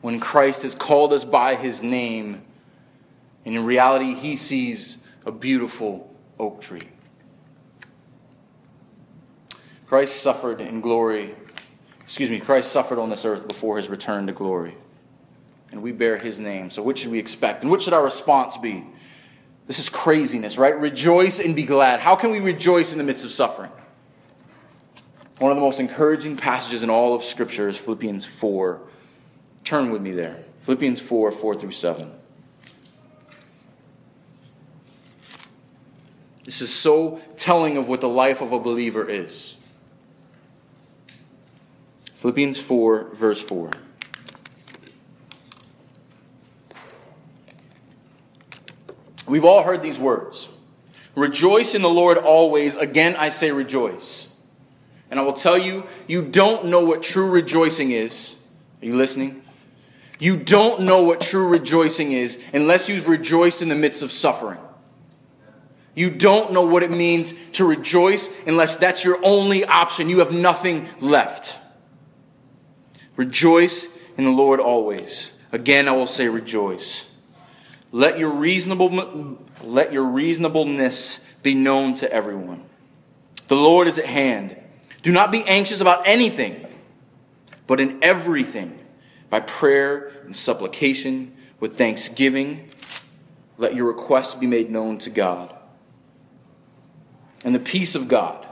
when 0.06 0.20
Christ 0.20 0.62
has 0.62 0.76
called 0.76 1.14
us 1.14 1.26
by 1.26 1.56
his 1.56 1.82
name, 1.82 2.44
and 3.44 3.56
in 3.56 3.66
reality, 3.66 4.14
he 4.14 4.36
sees 4.36 5.00
a 5.26 5.32
beautiful 5.32 6.16
oak 6.38 6.62
tree. 6.62 6.88
Christ 9.88 10.22
suffered 10.22 10.62
in 10.62 10.80
glory, 10.80 11.34
excuse 12.02 12.30
me, 12.30 12.40
Christ 12.40 12.72
suffered 12.72 13.00
on 13.00 13.10
this 13.10 13.26
earth 13.26 13.48
before 13.48 13.78
his 13.78 13.90
return 13.90 14.28
to 14.28 14.32
glory. 14.32 14.76
And 15.72 15.82
we 15.82 15.92
bear 15.92 16.20
his 16.20 16.40
name. 16.40 16.70
So, 16.70 16.84
what 16.84 17.00
should 17.00 17.10
we 17.10 17.18
expect? 17.18 17.64
And 17.64 17.72
what 17.72 17.82
should 17.82 17.94
our 17.94 18.04
response 18.04 18.58
be? 18.58 18.86
This 19.66 19.80
is 19.80 19.90
craziness, 19.90 20.56
right? 20.56 20.80
Rejoice 20.80 21.40
and 21.40 21.56
be 21.56 21.64
glad. 21.64 22.00
How 22.00 22.16
can 22.16 22.30
we 22.30 22.42
rejoice 22.42 22.92
in 22.92 23.00
the 23.00 23.04
midst 23.04 23.26
of 23.26 23.32
suffering? 23.32 23.72
One 25.40 25.50
of 25.50 25.58
the 25.58 25.62
most 25.62 25.80
encouraging 25.80 26.38
passages 26.38 26.84
in 26.84 26.92
all 26.92 27.16
of 27.16 27.24
Scripture 27.24 27.68
is 27.70 27.76
Philippians 27.76 28.24
4 28.24 28.82
Turn 29.66 29.90
with 29.90 30.02
me 30.02 30.12
there. 30.12 30.38
Philippians 30.60 31.02
4 31.02 31.32
4 31.32 31.56
through 31.56 31.72
7. 31.72 32.12
This 36.44 36.62
is 36.62 36.72
so 36.72 37.20
telling 37.36 37.76
of 37.76 37.90
what 37.90 38.02
the 38.02 38.08
life 38.08 38.42
of 38.42 38.52
a 38.52 38.60
believer 38.60 39.10
is. 39.10 39.58
Philippians 42.14 42.60
4, 42.60 43.16
verse 43.16 43.42
4. 43.42 43.72
We've 49.28 49.44
all 49.44 49.64
heard 49.64 49.82
these 49.82 50.00
words 50.00 50.48
Rejoice 51.16 51.74
in 51.74 51.82
the 51.82 51.90
Lord 51.90 52.18
always. 52.18 52.76
Again, 52.76 53.16
I 53.16 53.30
say 53.30 53.52
rejoice. 53.52 54.28
And 55.10 55.20
I 55.20 55.24
will 55.24 55.34
tell 55.34 55.58
you, 55.58 55.88
you 56.08 56.22
don't 56.22 56.66
know 56.66 56.84
what 56.84 57.02
true 57.02 57.30
rejoicing 57.30 57.92
is. 57.92 58.36
Are 58.82 58.86
you 58.86 58.96
listening? 58.96 59.42
You 60.20 60.38
don't 60.38 60.82
know 60.82 61.04
what 61.04 61.22
true 61.22 61.48
rejoicing 61.48 62.12
is 62.12 62.40
unless 62.54 62.88
you've 62.88 63.08
rejoiced 63.08 63.62
in 63.62 63.70
the 63.70 63.76
midst 63.76 64.02
of 64.02 64.12
suffering. 64.12 64.60
You 65.94 66.10
don't 66.10 66.52
know 66.52 66.64
what 66.64 66.84
it 66.84 66.92
means 66.92 67.34
to 67.54 67.66
rejoice 67.66 68.30
unless 68.46 68.76
that's 68.76 69.04
your 69.04 69.20
only 69.24 69.64
option. 69.66 70.10
You 70.10 70.20
have 70.20 70.32
nothing 70.32 70.88
left. 71.00 71.58
Rejoice 73.16 73.88
in 74.18 74.26
the 74.26 74.32
Lord 74.32 74.60
always. 74.60 75.32
Again, 75.52 75.88
I 75.88 75.92
will 75.92 76.08
say 76.08 76.28
rejoice. 76.28 77.10
Let 77.94 78.20
your 78.20 78.30
reasonable 78.30 79.40
let 79.64 79.94
your 79.94 80.04
reasonableness 80.04 81.26
be 81.42 81.54
known 81.54 81.96
to 81.96 82.12
everyone. 82.12 82.66
The 83.48 83.56
Lord 83.56 83.88
is 83.88 83.98
at 83.98 84.06
hand. 84.06 84.58
Do 85.02 85.12
not 85.12 85.32
be 85.32 85.44
anxious 85.44 85.80
about 85.80 86.06
anything, 86.06 86.66
but 87.68 87.80
in 87.80 88.00
everything, 88.04 88.78
by 89.30 89.40
prayer 89.40 90.12
and 90.26 90.36
supplication, 90.36 91.36
with 91.60 91.78
thanksgiving, 91.78 92.70
let 93.58 93.76
your 93.76 93.86
requests 93.86 94.36
be 94.36 94.48
made 94.48 94.70
known 94.70 94.98
to 95.00 95.10
God. 95.10 95.56
And 97.44 97.56
the 97.56 97.60
peace 97.60 97.96
of 97.96 98.08
God, 98.08 98.46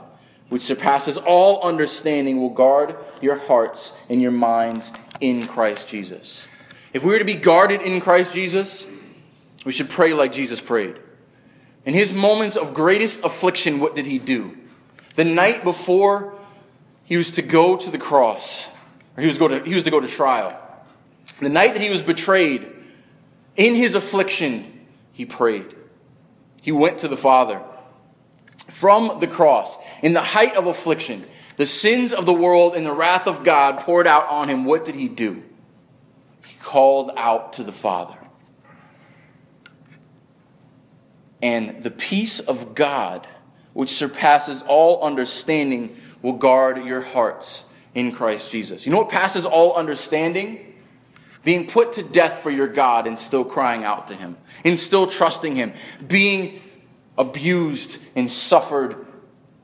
which 0.48 0.62
surpasses 0.62 1.16
all 1.18 1.62
understanding, 1.62 2.40
will 2.40 2.50
guard 2.50 2.96
your 3.20 3.38
hearts 3.38 3.92
and 4.08 4.22
your 4.22 4.30
minds 4.30 4.92
in 5.20 5.46
Christ 5.46 5.88
Jesus. 5.88 6.46
If 6.92 7.04
we 7.04 7.12
were 7.12 7.18
to 7.18 7.24
be 7.24 7.34
guarded 7.34 7.82
in 7.82 8.00
Christ 8.00 8.34
Jesus, 8.34 8.86
we 9.64 9.72
should 9.72 9.90
pray 9.90 10.12
like 10.12 10.32
Jesus 10.32 10.60
prayed. 10.60 10.98
In 11.84 11.92
his 11.92 12.12
moments 12.12 12.56
of 12.56 12.72
greatest 12.72 13.22
affliction, 13.24 13.80
what 13.80 13.94
did 13.94 14.06
he 14.06 14.18
do? 14.18 14.56
The 15.16 15.24
night 15.24 15.64
before 15.64 16.34
he 17.04 17.16
was 17.16 17.32
to 17.32 17.42
go 17.42 17.76
to 17.76 17.90
the 17.90 17.98
cross, 17.98 18.68
or 19.16 19.20
he 19.20 19.26
was, 19.26 19.38
go 19.38 19.48
to, 19.48 19.62
he 19.62 19.74
was 19.74 19.84
to 19.84 19.90
go 19.90 20.00
to 20.00 20.08
trial, 20.08 20.58
the 21.40 21.48
night 21.48 21.74
that 21.74 21.82
he 21.82 21.90
was 21.90 22.02
betrayed, 22.02 22.66
in 23.56 23.74
his 23.74 23.94
affliction, 23.94 24.86
he 25.12 25.26
prayed. 25.26 25.74
He 26.62 26.72
went 26.72 26.98
to 26.98 27.08
the 27.08 27.16
Father. 27.16 27.62
From 28.68 29.20
the 29.20 29.26
cross, 29.26 29.76
in 30.02 30.14
the 30.14 30.22
height 30.22 30.56
of 30.56 30.66
affliction, 30.66 31.26
the 31.56 31.66
sins 31.66 32.12
of 32.12 32.26
the 32.26 32.32
world 32.32 32.74
and 32.74 32.86
the 32.86 32.92
wrath 32.92 33.26
of 33.26 33.44
God 33.44 33.80
poured 33.80 34.06
out 34.06 34.28
on 34.28 34.48
him. 34.48 34.64
What 34.64 34.84
did 34.84 34.94
he 34.94 35.06
do? 35.06 35.42
He 36.46 36.56
called 36.60 37.10
out 37.16 37.54
to 37.54 37.62
the 37.62 37.72
Father. 37.72 38.16
and 41.44 41.82
the 41.82 41.90
peace 41.90 42.40
of 42.40 42.74
God, 42.74 43.26
which 43.74 43.90
surpasses 43.90 44.64
all 44.66 45.04
understanding, 45.04 45.94
will 46.22 46.32
guard 46.32 46.82
your 46.86 47.02
hearts 47.02 47.66
in 47.94 48.12
Christ 48.12 48.50
Jesus. 48.50 48.86
You 48.86 48.92
know 48.92 48.98
what 48.98 49.10
passes 49.10 49.44
all 49.44 49.74
understanding? 49.74 50.73
Being 51.44 51.66
put 51.66 51.94
to 51.94 52.02
death 52.02 52.40
for 52.40 52.50
your 52.50 52.68
God 52.68 53.06
and 53.06 53.18
still 53.18 53.44
crying 53.44 53.84
out 53.84 54.08
to 54.08 54.14
Him, 54.14 54.36
and 54.64 54.78
still 54.78 55.06
trusting 55.06 55.56
Him, 55.56 55.72
being 56.06 56.60
abused 57.16 57.98
and 58.16 58.30
suffered 58.30 59.06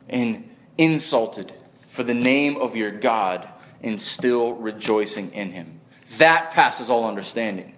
and 0.09 0.49
insulted 0.79 1.53
for 1.89 2.03
the 2.03 2.15
name 2.15 2.57
of 2.61 2.77
your 2.77 2.91
God 2.91 3.49
and 3.83 4.01
still 4.01 4.55
rejoicing 4.55 5.31
in 5.33 5.53
Him. 5.53 5.81
That 6.19 6.51
passes 6.51 6.91
all 6.91 7.07
understanding. 7.07 7.77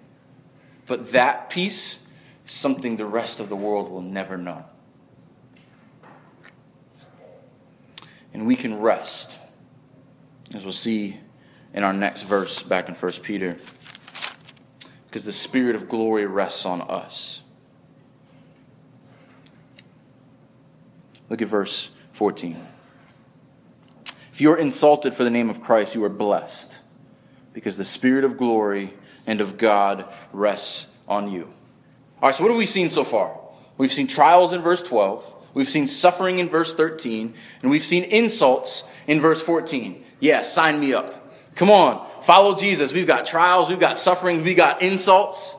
But 0.85 1.13
that 1.13 1.49
peace 1.49 1.99
something 2.45 2.97
the 2.97 3.05
rest 3.05 3.39
of 3.39 3.49
the 3.49 3.55
world 3.55 3.89
will 3.89 4.01
never 4.01 4.37
know. 4.37 4.65
And 8.33 8.47
we 8.47 8.55
can 8.55 8.79
rest, 8.79 9.37
as 10.53 10.63
we'll 10.63 10.73
see 10.73 11.17
in 11.73 11.83
our 11.83 11.93
next 11.93 12.23
verse 12.23 12.63
back 12.63 12.89
in 12.89 12.95
1 12.95 13.11
Peter, 13.21 13.57
because 15.13 15.25
the 15.25 15.31
Spirit 15.31 15.75
of 15.75 15.87
glory 15.87 16.25
rests 16.25 16.65
on 16.65 16.81
us. 16.81 17.43
Look 21.29 21.39
at 21.39 21.47
verse 21.47 21.91
14. 22.13 22.57
If 24.31 24.41
you 24.41 24.51
are 24.51 24.57
insulted 24.57 25.13
for 25.13 25.23
the 25.23 25.29
name 25.29 25.51
of 25.51 25.61
Christ, 25.61 25.93
you 25.93 26.03
are 26.03 26.09
blessed, 26.09 26.79
because 27.53 27.77
the 27.77 27.85
Spirit 27.85 28.23
of 28.23 28.37
glory 28.37 28.95
and 29.27 29.39
of 29.39 29.59
God 29.59 30.11
rests 30.31 30.87
on 31.07 31.29
you. 31.29 31.53
All 32.19 32.29
right, 32.29 32.33
so 32.33 32.41
what 32.41 32.49
have 32.49 32.57
we 32.57 32.65
seen 32.65 32.89
so 32.89 33.03
far? 33.03 33.39
We've 33.77 33.93
seen 33.93 34.07
trials 34.07 34.51
in 34.51 34.61
verse 34.61 34.81
12, 34.81 35.35
we've 35.53 35.69
seen 35.69 35.85
suffering 35.85 36.39
in 36.39 36.49
verse 36.49 36.73
13, 36.73 37.35
and 37.61 37.69
we've 37.69 37.83
seen 37.83 38.03
insults 38.05 38.83
in 39.05 39.21
verse 39.21 39.43
14. 39.43 40.03
Yeah, 40.19 40.41
sign 40.41 40.79
me 40.79 40.91
up. 40.91 41.22
Come 41.55 41.69
on, 41.69 42.07
follow 42.23 42.55
Jesus. 42.55 42.91
We've 42.91 43.07
got 43.07 43.25
trials, 43.25 43.69
we've 43.69 43.79
got 43.79 43.97
suffering, 43.97 44.43
we 44.43 44.55
got 44.55 44.81
insults. 44.81 45.55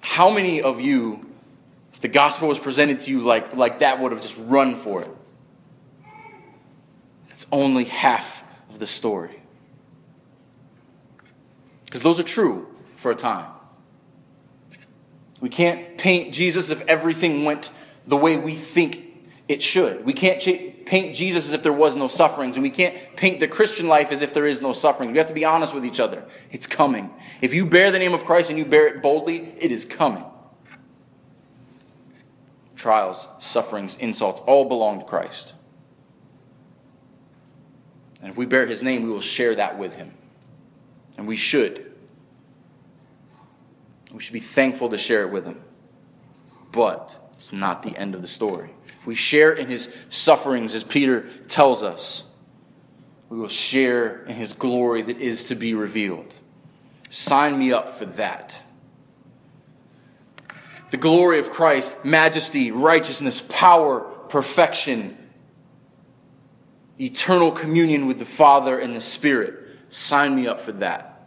How 0.00 0.30
many 0.30 0.62
of 0.62 0.80
you, 0.80 1.28
if 1.92 2.00
the 2.00 2.08
gospel 2.08 2.48
was 2.48 2.58
presented 2.58 3.00
to 3.00 3.10
you 3.10 3.20
like, 3.20 3.54
like 3.54 3.80
that, 3.80 4.00
would 4.00 4.12
have 4.12 4.22
just 4.22 4.36
run 4.38 4.76
for 4.76 5.02
it? 5.02 5.10
It's 7.30 7.46
only 7.50 7.84
half 7.84 8.44
of 8.68 8.78
the 8.78 8.86
story. 8.86 9.40
Because 11.86 12.02
those 12.02 12.20
are 12.20 12.24
true 12.24 12.68
for 12.96 13.10
a 13.10 13.16
time. 13.16 13.50
We 15.40 15.48
can't 15.48 15.96
paint 15.98 16.34
Jesus 16.34 16.70
if 16.70 16.86
everything 16.86 17.44
went 17.44 17.70
the 18.06 18.16
way 18.16 18.36
we 18.36 18.56
think 18.56 19.09
it 19.50 19.60
should. 19.60 20.04
We 20.04 20.12
can't 20.12 20.40
paint 20.86 21.16
Jesus 21.16 21.48
as 21.48 21.52
if 21.52 21.64
there 21.64 21.72
was 21.72 21.96
no 21.96 22.06
sufferings, 22.06 22.54
and 22.54 22.62
we 22.62 22.70
can't 22.70 22.94
paint 23.16 23.40
the 23.40 23.48
Christian 23.48 23.88
life 23.88 24.12
as 24.12 24.22
if 24.22 24.32
there 24.32 24.46
is 24.46 24.62
no 24.62 24.72
suffering. 24.72 25.10
We 25.10 25.18
have 25.18 25.26
to 25.26 25.34
be 25.34 25.44
honest 25.44 25.74
with 25.74 25.84
each 25.84 25.98
other. 25.98 26.24
It's 26.52 26.68
coming. 26.68 27.10
If 27.42 27.52
you 27.52 27.66
bear 27.66 27.90
the 27.90 27.98
name 27.98 28.14
of 28.14 28.24
Christ 28.24 28.48
and 28.48 28.58
you 28.58 28.64
bear 28.64 28.86
it 28.86 29.02
boldly, 29.02 29.52
it 29.58 29.72
is 29.72 29.84
coming. 29.84 30.24
Trials, 32.76 33.26
sufferings, 33.40 33.96
insults 33.96 34.40
all 34.42 34.68
belong 34.68 35.00
to 35.00 35.04
Christ. 35.04 35.54
And 38.22 38.30
if 38.30 38.38
we 38.38 38.46
bear 38.46 38.66
his 38.66 38.84
name, 38.84 39.02
we 39.02 39.10
will 39.10 39.20
share 39.20 39.56
that 39.56 39.78
with 39.78 39.96
him. 39.96 40.12
And 41.18 41.26
we 41.26 41.34
should. 41.34 41.92
We 44.12 44.20
should 44.20 44.32
be 44.32 44.38
thankful 44.38 44.90
to 44.90 44.98
share 44.98 45.22
it 45.22 45.32
with 45.32 45.44
him. 45.44 45.60
But 46.70 47.32
it's 47.36 47.52
not 47.52 47.82
the 47.82 47.96
end 47.96 48.14
of 48.14 48.22
the 48.22 48.28
story. 48.28 48.70
If 49.00 49.06
we 49.06 49.14
share 49.14 49.50
in 49.50 49.68
his 49.68 49.88
sufferings, 50.10 50.74
as 50.74 50.84
Peter 50.84 51.26
tells 51.48 51.82
us, 51.82 52.24
we 53.30 53.38
will 53.38 53.48
share 53.48 54.26
in 54.26 54.34
his 54.34 54.52
glory 54.52 55.00
that 55.00 55.16
is 55.18 55.44
to 55.44 55.54
be 55.54 55.72
revealed. 55.72 56.34
Sign 57.08 57.58
me 57.58 57.72
up 57.72 57.88
for 57.88 58.04
that. 58.04 58.62
The 60.90 60.98
glory 60.98 61.38
of 61.38 61.50
Christ, 61.50 62.04
majesty, 62.04 62.70
righteousness, 62.70 63.40
power, 63.40 64.00
perfection, 64.28 65.16
eternal 67.00 67.52
communion 67.52 68.06
with 68.06 68.18
the 68.18 68.26
Father 68.26 68.78
and 68.78 68.94
the 68.94 69.00
Spirit. 69.00 69.66
Sign 69.88 70.36
me 70.36 70.46
up 70.46 70.60
for 70.60 70.72
that, 70.72 71.26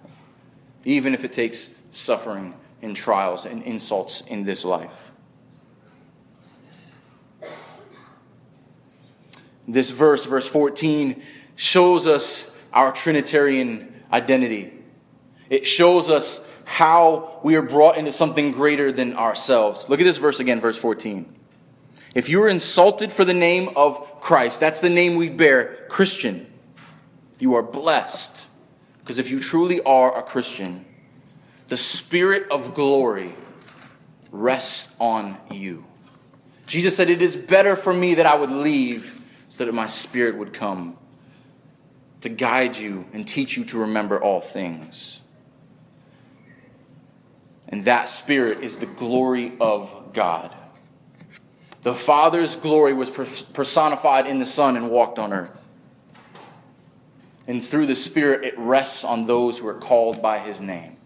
even 0.85 1.15
if 1.15 1.23
it 1.23 1.33
takes 1.33 1.71
suffering 1.91 2.53
and 2.83 2.95
trials 2.95 3.47
and 3.47 3.63
insults 3.63 4.21
in 4.21 4.43
this 4.43 4.63
life. 4.63 5.02
This 9.67 9.89
verse, 9.89 10.25
verse 10.25 10.47
14, 10.47 11.21
shows 11.55 12.07
us 12.07 12.51
our 12.73 12.91
Trinitarian 12.91 13.93
identity. 14.11 14.73
It 15.49 15.67
shows 15.67 16.09
us 16.09 16.47
how 16.65 17.39
we 17.43 17.55
are 17.55 17.61
brought 17.61 17.97
into 17.97 18.11
something 18.11 18.51
greater 18.51 18.91
than 18.91 19.15
ourselves. 19.15 19.87
Look 19.89 19.99
at 19.99 20.03
this 20.03 20.17
verse 20.17 20.39
again, 20.39 20.59
verse 20.59 20.77
14. 20.77 21.33
If 22.15 22.29
you 22.29 22.41
are 22.43 22.47
insulted 22.47 23.11
for 23.11 23.25
the 23.25 23.33
name 23.33 23.69
of 23.75 24.21
Christ, 24.21 24.59
that's 24.59 24.79
the 24.79 24.89
name 24.89 25.15
we 25.15 25.29
bear, 25.29 25.85
Christian, 25.89 26.47
you 27.39 27.55
are 27.55 27.63
blessed. 27.63 28.45
Because 28.99 29.19
if 29.19 29.29
you 29.29 29.39
truly 29.39 29.81
are 29.81 30.17
a 30.17 30.23
Christian, 30.23 30.85
the 31.67 31.77
Spirit 31.77 32.49
of 32.51 32.73
glory 32.73 33.33
rests 34.31 34.93
on 34.99 35.37
you. 35.51 35.85
Jesus 36.67 36.95
said, 36.95 37.09
It 37.09 37.21
is 37.21 37.35
better 37.35 37.75
for 37.75 37.93
me 37.93 38.15
that 38.15 38.25
I 38.25 38.35
would 38.35 38.51
leave 38.51 39.19
so 39.53 39.65
that 39.65 39.71
my 39.71 39.85
Spirit 39.85 40.35
would 40.35 40.51
come 40.51 40.97
to 42.21 42.27
guide 42.27 42.75
you 42.75 43.05
and 43.13 43.27
teach 43.27 43.55
you 43.55 43.63
to 43.65 43.77
remember 43.77 44.19
all 44.19 44.41
things. 44.41 45.21
And 47.69 47.85
that 47.85 48.09
Spirit 48.09 48.61
is 48.63 48.77
the 48.77 48.87
glory 48.87 49.53
of 49.61 50.09
God. 50.11 50.55
The 51.83 51.93
Father's 51.93 52.55
glory 52.55 52.95
was 52.95 53.11
personified 53.11 54.25
in 54.25 54.39
the 54.39 54.47
Son 54.47 54.75
and 54.75 54.89
walked 54.89 55.19
on 55.19 55.31
earth. 55.31 55.71
And 57.45 57.63
through 57.63 57.85
the 57.85 57.95
Spirit, 57.95 58.43
it 58.43 58.57
rests 58.57 59.03
on 59.03 59.27
those 59.27 59.59
who 59.59 59.67
are 59.67 59.79
called 59.79 60.19
by 60.19 60.39
His 60.39 60.59
name. 60.59 60.97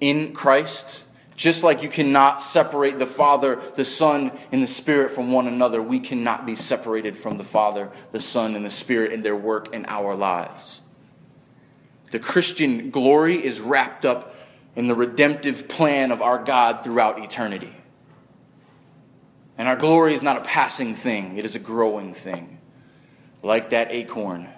in 0.00 0.32
Christ, 0.32 1.04
just 1.36 1.62
like 1.62 1.82
you 1.82 1.88
cannot 1.88 2.42
separate 2.42 2.98
the 2.98 3.06
Father, 3.06 3.60
the 3.74 3.84
Son, 3.84 4.32
and 4.50 4.62
the 4.62 4.68
Spirit 4.68 5.10
from 5.10 5.32
one 5.32 5.46
another, 5.46 5.82
we 5.82 5.98
cannot 5.98 6.44
be 6.44 6.54
separated 6.54 7.16
from 7.16 7.38
the 7.38 7.44
Father, 7.44 7.90
the 8.12 8.20
Son, 8.20 8.54
and 8.54 8.64
the 8.64 8.70
Spirit 8.70 9.12
in 9.12 9.22
their 9.22 9.36
work 9.36 9.72
in 9.74 9.86
our 9.86 10.14
lives. 10.14 10.82
The 12.10 12.18
Christian 12.18 12.90
glory 12.90 13.42
is 13.42 13.60
wrapped 13.60 14.04
up 14.04 14.34
in 14.76 14.86
the 14.86 14.94
redemptive 14.94 15.68
plan 15.68 16.10
of 16.12 16.20
our 16.20 16.42
God 16.42 16.84
throughout 16.84 17.18
eternity. 17.18 17.74
And 19.56 19.68
our 19.68 19.76
glory 19.76 20.14
is 20.14 20.22
not 20.22 20.36
a 20.36 20.42
passing 20.42 20.94
thing, 20.94 21.38
it 21.38 21.44
is 21.44 21.54
a 21.54 21.58
growing 21.58 22.14
thing. 22.14 22.58
Like 23.42 23.70
that 23.70 23.90
acorn 23.90 24.48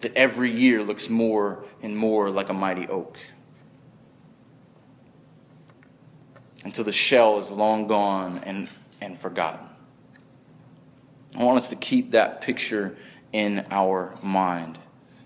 that 0.00 0.14
every 0.14 0.50
year 0.50 0.82
looks 0.82 1.08
more 1.08 1.64
and 1.82 1.96
more 1.96 2.30
like 2.30 2.50
a 2.50 2.54
mighty 2.54 2.86
oak. 2.88 3.18
Until 6.64 6.84
the 6.84 6.92
shell 6.92 7.38
is 7.38 7.50
long 7.50 7.86
gone 7.86 8.40
and, 8.44 8.68
and 9.00 9.16
forgotten. 9.16 9.66
I 11.36 11.44
want 11.44 11.58
us 11.58 11.68
to 11.68 11.76
keep 11.76 12.12
that 12.12 12.40
picture 12.40 12.96
in 13.32 13.66
our 13.70 14.16
mind. 14.22 14.78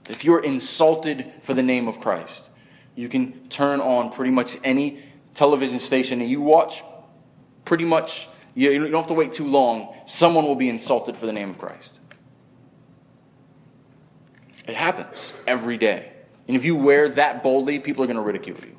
If 0.09 0.25
you're 0.25 0.43
insulted 0.43 1.31
for 1.43 1.55
the 1.55 1.63
name 1.63 1.87
of 1.87 2.01
Christ, 2.01 2.49
you 2.95 3.09
can 3.09 3.49
turn 3.49 3.81
on 3.81 4.11
pretty 4.11 4.31
much 4.31 4.57
any 4.65 5.03
television 5.35 5.79
station 5.79 6.21
and 6.21 6.29
you 6.29 6.41
watch 6.41 6.83
pretty 7.65 7.85
much, 7.85 8.29
you 8.55 8.79
don't 8.79 8.93
have 8.93 9.07
to 9.07 9.15
wait 9.15 9.33
too 9.33 9.47
long, 9.47 9.95
someone 10.07 10.45
will 10.47 10.57
be 10.57 10.69
insulted 10.69 11.17
for 11.17 11.27
the 11.27 11.33
name 11.33 11.51
of 11.51 11.59
Christ. 11.59 12.01
It 14.67 14.75
happens 14.75 15.33
every 15.47 15.77
day. 15.77 16.13
And 16.47 16.57
if 16.57 16.65
you 16.65 16.75
wear 16.75 17.09
that 17.11 17.43
boldly, 17.43 17.79
people 17.79 18.03
are 18.03 18.07
going 18.07 18.17
to 18.17 18.23
ridicule 18.23 18.59
you. 18.63 18.77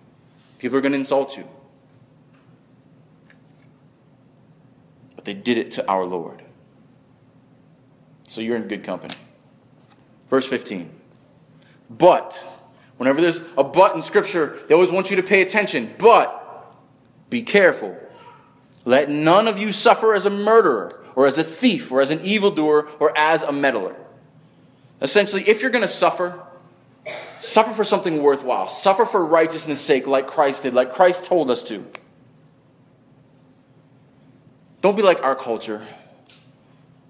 People 0.58 0.78
are 0.78 0.82
going 0.82 0.92
to 0.92 0.98
insult 0.98 1.38
you. 1.38 1.48
They 5.30 5.36
did 5.36 5.60
it 5.60 5.70
to 5.74 5.88
our 5.88 6.06
Lord. 6.06 6.42
So 8.28 8.42
you're 8.42 8.56
in 8.56 8.68
good 8.68 8.84
company. 8.84 9.14
Verse 10.28 10.48
15. 10.48 10.90
But, 11.88 12.44
whenever 12.98 13.22
there's 13.22 13.40
a 13.56 13.64
but 13.64 13.94
in 13.94 14.02
Scripture, 14.02 14.58
they 14.68 14.74
always 14.74 14.92
want 14.92 15.12
you 15.12 15.18
to 15.18 15.22
pay 15.22 15.44
attention. 15.44 15.94
But, 16.00 16.74
be 17.30 17.44
careful. 17.44 17.96
Let 18.86 19.12
none 19.12 19.48
of 19.48 19.60
you 19.60 19.72
suffer 19.72 20.16
as 20.16 20.26
a 20.26 20.32
murderer, 20.32 21.00
or 21.16 21.28
as 21.28 21.38
a 21.38 21.44
thief, 21.44 21.92
or 21.92 22.02
as 22.02 22.10
an 22.10 22.22
evildoer, 22.22 22.90
or 23.00 23.16
as 23.16 23.44
a 23.44 23.52
meddler. 23.52 23.96
Essentially, 25.00 25.48
if 25.48 25.62
you're 25.62 25.70
going 25.70 25.84
to 25.84 25.88
suffer, 25.88 26.42
suffer 27.40 27.72
for 27.72 27.84
something 27.84 28.24
worthwhile. 28.24 28.68
Suffer 28.68 29.06
for 29.06 29.24
righteousness' 29.24 29.80
sake, 29.80 30.08
like 30.08 30.26
Christ 30.26 30.64
did, 30.64 30.74
like 30.74 30.92
Christ 30.92 31.24
told 31.24 31.52
us 31.52 31.62
to. 31.66 31.86
Don't 34.82 34.96
be 34.96 35.04
like 35.04 35.22
our 35.24 35.36
culture 35.36 35.86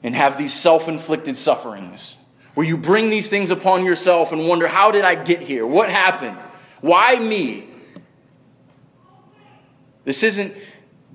and 0.04 0.16
have 0.16 0.38
these 0.38 0.54
self 0.54 0.88
inflicted 0.88 1.38
sufferings 1.38 2.16
where 2.56 2.66
you 2.66 2.78
bring 2.78 3.10
these 3.10 3.30
things 3.30 3.52
upon 3.52 3.86
yourself 3.86 4.32
and 4.32 4.48
wonder, 4.48 4.68
how 4.68 4.92
did 4.92 5.06
I 5.06 5.16
get 5.16 5.44
here? 5.44 5.66
What 5.66 5.90
happened? 5.90 6.38
Why 6.82 7.18
me? 7.20 7.68
This 10.04 10.24
isn't 10.24 10.56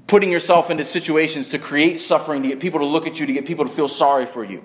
putting 0.06 0.30
yourself 0.30 0.70
into 0.70 0.84
situations 0.84 1.48
to 1.50 1.58
create 1.58 1.98
suffering, 1.98 2.42
to 2.42 2.48
get 2.48 2.60
people 2.60 2.80
to 2.80 2.86
look 2.86 3.06
at 3.06 3.18
you, 3.18 3.26
to 3.26 3.32
get 3.32 3.46
people 3.46 3.64
to 3.64 3.70
feel 3.70 3.88
sorry 3.88 4.26
for 4.26 4.44
you. 4.44 4.62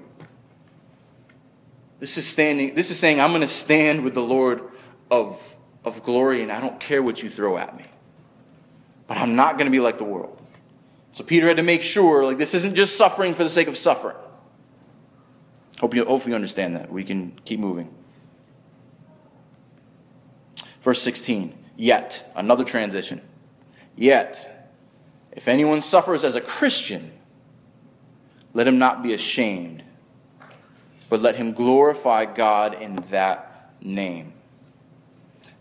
This 1.99 2.17
is 2.17 2.27
standing, 2.27 2.75
this 2.75 2.91
is 2.91 2.99
saying, 2.99 3.19
I'm 3.19 3.31
going 3.31 3.41
to 3.41 3.47
stand 3.47 4.03
with 4.03 4.13
the 4.13 4.21
Lord 4.21 4.61
of, 5.11 5.57
of 5.83 6.03
glory, 6.03 6.43
and 6.43 6.51
I 6.51 6.61
don't 6.61 6.79
care 6.79 7.03
what 7.03 7.21
you 7.21 7.29
throw 7.29 7.57
at 7.57 7.75
me. 7.75 7.85
But 9.07 9.17
I'm 9.17 9.35
not 9.35 9.57
going 9.57 9.65
to 9.65 9.71
be 9.71 9.79
like 9.79 9.97
the 9.97 10.03
world. 10.05 10.38
So 11.11 11.23
Peter 11.23 11.47
had 11.47 11.57
to 11.57 11.63
make 11.63 11.81
sure, 11.81 12.23
like, 12.23 12.37
this 12.37 12.53
isn't 12.53 12.75
just 12.75 12.97
suffering 12.97 13.33
for 13.33 13.43
the 13.43 13.49
sake 13.49 13.67
of 13.67 13.77
suffering. 13.77 14.15
Hope 15.79 15.95
you, 15.95 16.05
hopefully 16.05 16.31
you 16.31 16.35
understand 16.35 16.75
that. 16.75 16.91
We 16.91 17.03
can 17.03 17.39
keep 17.45 17.59
moving. 17.59 17.93
Verse 20.81 21.01
16. 21.01 21.57
Yet, 21.77 22.29
another 22.35 22.63
transition. 22.63 23.21
Yet, 23.95 24.71
if 25.31 25.47
anyone 25.47 25.81
suffers 25.81 26.23
as 26.23 26.35
a 26.35 26.41
Christian, 26.41 27.11
let 28.53 28.67
him 28.67 28.77
not 28.77 29.03
be 29.03 29.13
ashamed, 29.13 29.83
but 31.09 31.21
let 31.21 31.35
him 31.35 31.53
glorify 31.53 32.25
God 32.25 32.81
in 32.81 32.97
that 33.09 33.73
name. 33.81 34.33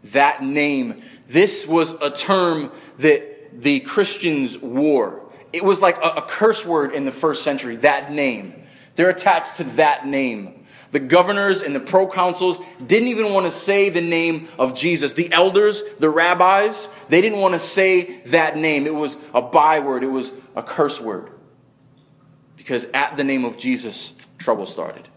That 0.05 0.43
name, 0.43 1.03
this 1.27 1.67
was 1.67 1.93
a 2.01 2.11
term 2.11 2.73
that 2.99 3.61
the 3.61 3.81
Christians 3.81 4.59
wore. 4.59 5.28
It 5.53 5.65
was 5.65 5.81
like 5.81 5.97
a, 5.99 6.09
a 6.17 6.23
curse 6.23 6.65
word 6.65 6.95
in 6.95 7.05
the 7.05 7.13
first 7.13 7.43
century, 7.43 7.77
that 7.77 8.13
name. 8.13 8.55
They're 8.95 9.11
attached 9.11 9.57
to 9.57 9.65
that 9.65 10.07
name. 10.07 10.65
The 10.91 11.01
governors 11.01 11.61
and 11.61 11.75
the 11.75 11.81
proconsuls 11.81 12.65
didn't 12.85 13.09
even 13.09 13.33
want 13.33 13.47
to 13.47 13.51
say 13.51 13.91
the 13.91 14.01
name 14.01 14.49
of 14.59 14.75
Jesus. 14.75 15.13
The 15.13 15.31
elders, 15.33 15.83
the 15.99 16.09
rabbis, 16.09 16.89
they 17.09 17.21
didn't 17.21 17.39
want 17.39 17.55
to 17.55 17.61
say 17.61 18.21
that 18.27 18.57
name. 18.57 18.87
It 18.87 18.95
was 18.95 19.19
a 19.35 19.43
byword, 19.43 20.03
it 20.03 20.09
was 20.09 20.33
a 20.57 20.63
curse 20.63 21.01
word. 21.01 21.31
Because 22.57 22.87
at 22.95 23.17
the 23.17 23.25
name 23.25 23.45
of 23.45 23.59
Jesus, 23.59 24.15
trouble 24.39 24.67
started. 24.67 25.09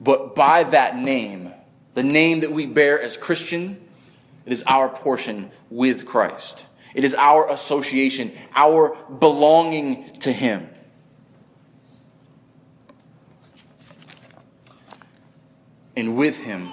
But 0.00 0.34
by 0.34 0.64
that 0.64 0.96
name, 0.96 1.52
the 1.94 2.02
name 2.02 2.40
that 2.40 2.52
we 2.52 2.66
bear 2.66 3.00
as 3.00 3.16
Christian, 3.16 3.80
it 4.44 4.52
is 4.52 4.62
our 4.66 4.88
portion 4.88 5.50
with 5.70 6.04
Christ. 6.04 6.66
It 6.94 7.04
is 7.04 7.14
our 7.16 7.50
association, 7.50 8.32
our 8.54 8.96
belonging 9.18 10.10
to 10.20 10.32
Him. 10.32 10.70
And 15.96 16.16
with 16.16 16.38
Him, 16.38 16.70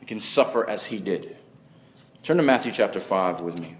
we 0.00 0.06
can 0.06 0.20
suffer 0.20 0.68
as 0.68 0.86
He 0.86 0.98
did. 0.98 1.36
Turn 2.22 2.38
to 2.38 2.42
Matthew 2.42 2.72
chapter 2.72 2.98
5 2.98 3.42
with 3.42 3.60
me. 3.60 3.76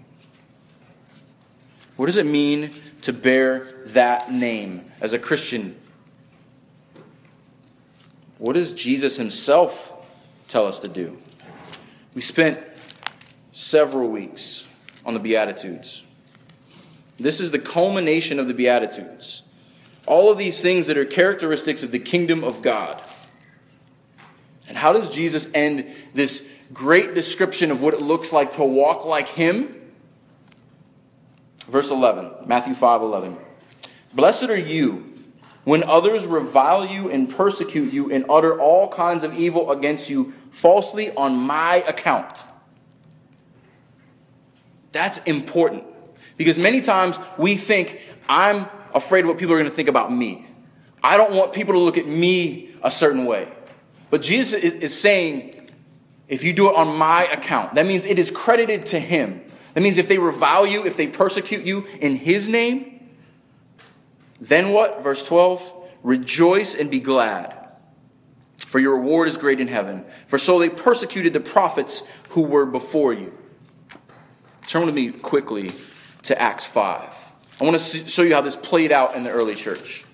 What 1.95 2.07
does 2.07 2.17
it 2.17 2.25
mean 2.25 2.71
to 3.03 3.13
bear 3.13 3.71
that 3.87 4.31
name 4.31 4.91
as 4.99 5.13
a 5.13 5.19
Christian? 5.19 5.79
What 8.39 8.53
does 8.53 8.73
Jesus 8.73 9.15
himself 9.15 9.93
tell 10.47 10.65
us 10.65 10.79
to 10.79 10.87
do? 10.87 11.17
We 12.13 12.21
spent 12.21 12.59
several 13.53 14.09
weeks 14.09 14.65
on 15.05 15.13
the 15.13 15.19
Beatitudes. 15.19 16.03
This 17.19 17.39
is 17.39 17.51
the 17.51 17.59
culmination 17.59 18.39
of 18.39 18.47
the 18.47 18.53
Beatitudes. 18.53 19.43
All 20.05 20.31
of 20.31 20.37
these 20.37 20.61
things 20.61 20.87
that 20.87 20.97
are 20.97 21.05
characteristics 21.05 21.83
of 21.83 21.91
the 21.91 21.99
kingdom 21.99 22.43
of 22.43 22.61
God. 22.61 23.01
And 24.67 24.77
how 24.77 24.93
does 24.93 25.09
Jesus 25.09 25.47
end 25.53 25.87
this 26.13 26.47
great 26.73 27.13
description 27.13 27.71
of 27.71 27.81
what 27.81 27.93
it 27.93 28.01
looks 28.01 28.33
like 28.33 28.53
to 28.53 28.63
walk 28.63 29.05
like 29.05 29.27
him? 29.27 29.79
Verse 31.67 31.89
11, 31.89 32.31
Matthew 32.45 32.73
5 32.73 33.01
11. 33.01 33.37
Blessed 34.13 34.43
are 34.45 34.57
you 34.57 35.13
when 35.63 35.83
others 35.83 36.25
revile 36.25 36.85
you 36.85 37.09
and 37.09 37.29
persecute 37.29 37.93
you 37.93 38.11
and 38.11 38.25
utter 38.29 38.59
all 38.59 38.89
kinds 38.89 39.23
of 39.23 39.33
evil 39.33 39.71
against 39.71 40.09
you 40.09 40.33
falsely 40.51 41.11
on 41.15 41.35
my 41.35 41.77
account. 41.87 42.43
That's 44.93 45.17
important. 45.19 45.83
Because 46.37 46.57
many 46.57 46.79
times 46.79 47.19
we 47.37 47.57
think, 47.57 47.99
I'm 48.29 48.67
afraid 48.93 49.21
of 49.21 49.27
what 49.27 49.37
people 49.37 49.53
are 49.53 49.57
going 49.57 49.69
to 49.69 49.75
think 49.75 49.89
about 49.89 50.11
me. 50.11 50.47
I 51.03 51.17
don't 51.17 51.33
want 51.33 51.51
people 51.51 51.73
to 51.73 51.79
look 51.79 51.97
at 51.97 52.07
me 52.07 52.73
a 52.81 52.89
certain 52.89 53.25
way. 53.25 53.51
But 54.09 54.21
Jesus 54.21 54.53
is, 54.61 54.97
saying, 54.97 55.69
if 56.27 56.43
you 56.43 56.53
do 56.53 56.69
it 56.69 56.75
on 56.75 56.95
my 56.95 57.23
account, 57.23 57.75
that 57.75 57.85
means 57.85 58.05
it 58.05 58.19
is 58.19 58.31
credited 58.31 58.85
to 58.87 58.99
him. 58.99 59.41
That 59.73 59.81
means 59.81 59.97
if 59.97 60.07
they 60.07 60.19
revile 60.19 60.67
you, 60.67 60.85
if 60.85 60.95
they 60.95 61.07
persecute 61.07 61.65
you 61.65 61.85
in 61.99 62.15
his 62.15 62.47
name, 62.47 63.09
then 64.39 64.71
what? 64.71 65.03
Verse 65.03 65.25
12 65.25 65.81
Rejoice 66.03 66.75
and 66.75 66.91
be 66.91 66.99
glad, 66.99 67.69
for 68.57 68.77
your 68.77 68.97
reward 68.97 69.29
is 69.29 69.37
great 69.37 69.59
in 69.59 69.67
heaven. 69.67 70.05
For 70.27 70.37
so 70.37 70.59
they 70.59 70.69
persecuted 70.69 71.33
the 71.33 71.39
prophets 71.39 72.03
who 72.29 72.43
were 72.43 72.65
before 72.65 73.13
you. 73.13 73.33
Turn 74.67 74.85
with 74.85 74.95
me 74.95 75.11
quickly 75.11 75.71
to 76.23 76.41
Acts 76.41 76.65
5. 76.65 77.23
I 77.61 77.63
want 77.63 77.79
to 77.79 78.07
show 78.07 78.23
you 78.23 78.33
how 78.33 78.41
this 78.41 78.55
played 78.55 78.91
out 78.91 79.15
in 79.15 79.23
the 79.23 79.29
early 79.29 79.55
church. 79.55 80.05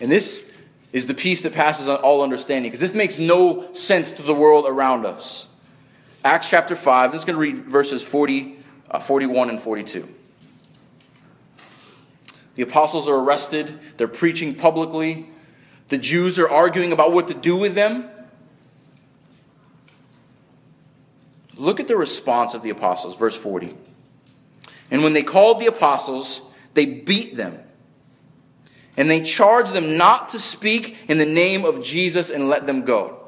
And 0.00 0.10
this 0.10 0.50
is 0.92 1.06
the 1.06 1.14
peace 1.14 1.42
that 1.42 1.54
passes 1.54 1.88
all 1.88 2.22
understanding, 2.22 2.70
because 2.70 2.80
this 2.80 2.94
makes 2.94 3.18
no 3.18 3.72
sense 3.72 4.12
to 4.14 4.22
the 4.22 4.34
world 4.34 4.66
around 4.68 5.06
us. 5.06 5.48
Acts 6.24 6.50
chapter 6.50 6.76
5, 6.76 7.10
I'm 7.10 7.12
just 7.16 7.26
going 7.26 7.34
to 7.34 7.40
read 7.40 7.64
verses 7.64 8.02
40, 8.02 8.58
uh, 8.90 9.00
41 9.00 9.50
and 9.50 9.60
42. 9.60 10.08
The 12.54 12.62
apostles 12.62 13.08
are 13.08 13.16
arrested, 13.16 13.78
they're 13.96 14.08
preaching 14.08 14.54
publicly. 14.54 15.28
The 15.88 15.98
Jews 15.98 16.38
are 16.38 16.48
arguing 16.48 16.92
about 16.92 17.12
what 17.12 17.28
to 17.28 17.34
do 17.34 17.56
with 17.56 17.74
them. 17.74 18.08
Look 21.56 21.80
at 21.80 21.88
the 21.88 21.96
response 21.96 22.54
of 22.54 22.62
the 22.62 22.70
apostles, 22.70 23.18
verse 23.18 23.36
40. 23.36 23.74
And 24.90 25.02
when 25.02 25.12
they 25.12 25.22
called 25.22 25.60
the 25.60 25.66
apostles, 25.66 26.40
they 26.74 26.86
beat 26.86 27.36
them. 27.36 27.58
And 28.96 29.10
they 29.10 29.20
charged 29.20 29.72
them 29.72 29.96
not 29.96 30.30
to 30.30 30.38
speak 30.38 30.96
in 31.08 31.18
the 31.18 31.26
name 31.26 31.64
of 31.64 31.82
Jesus 31.82 32.30
and 32.30 32.48
let 32.48 32.66
them 32.66 32.84
go. 32.84 33.22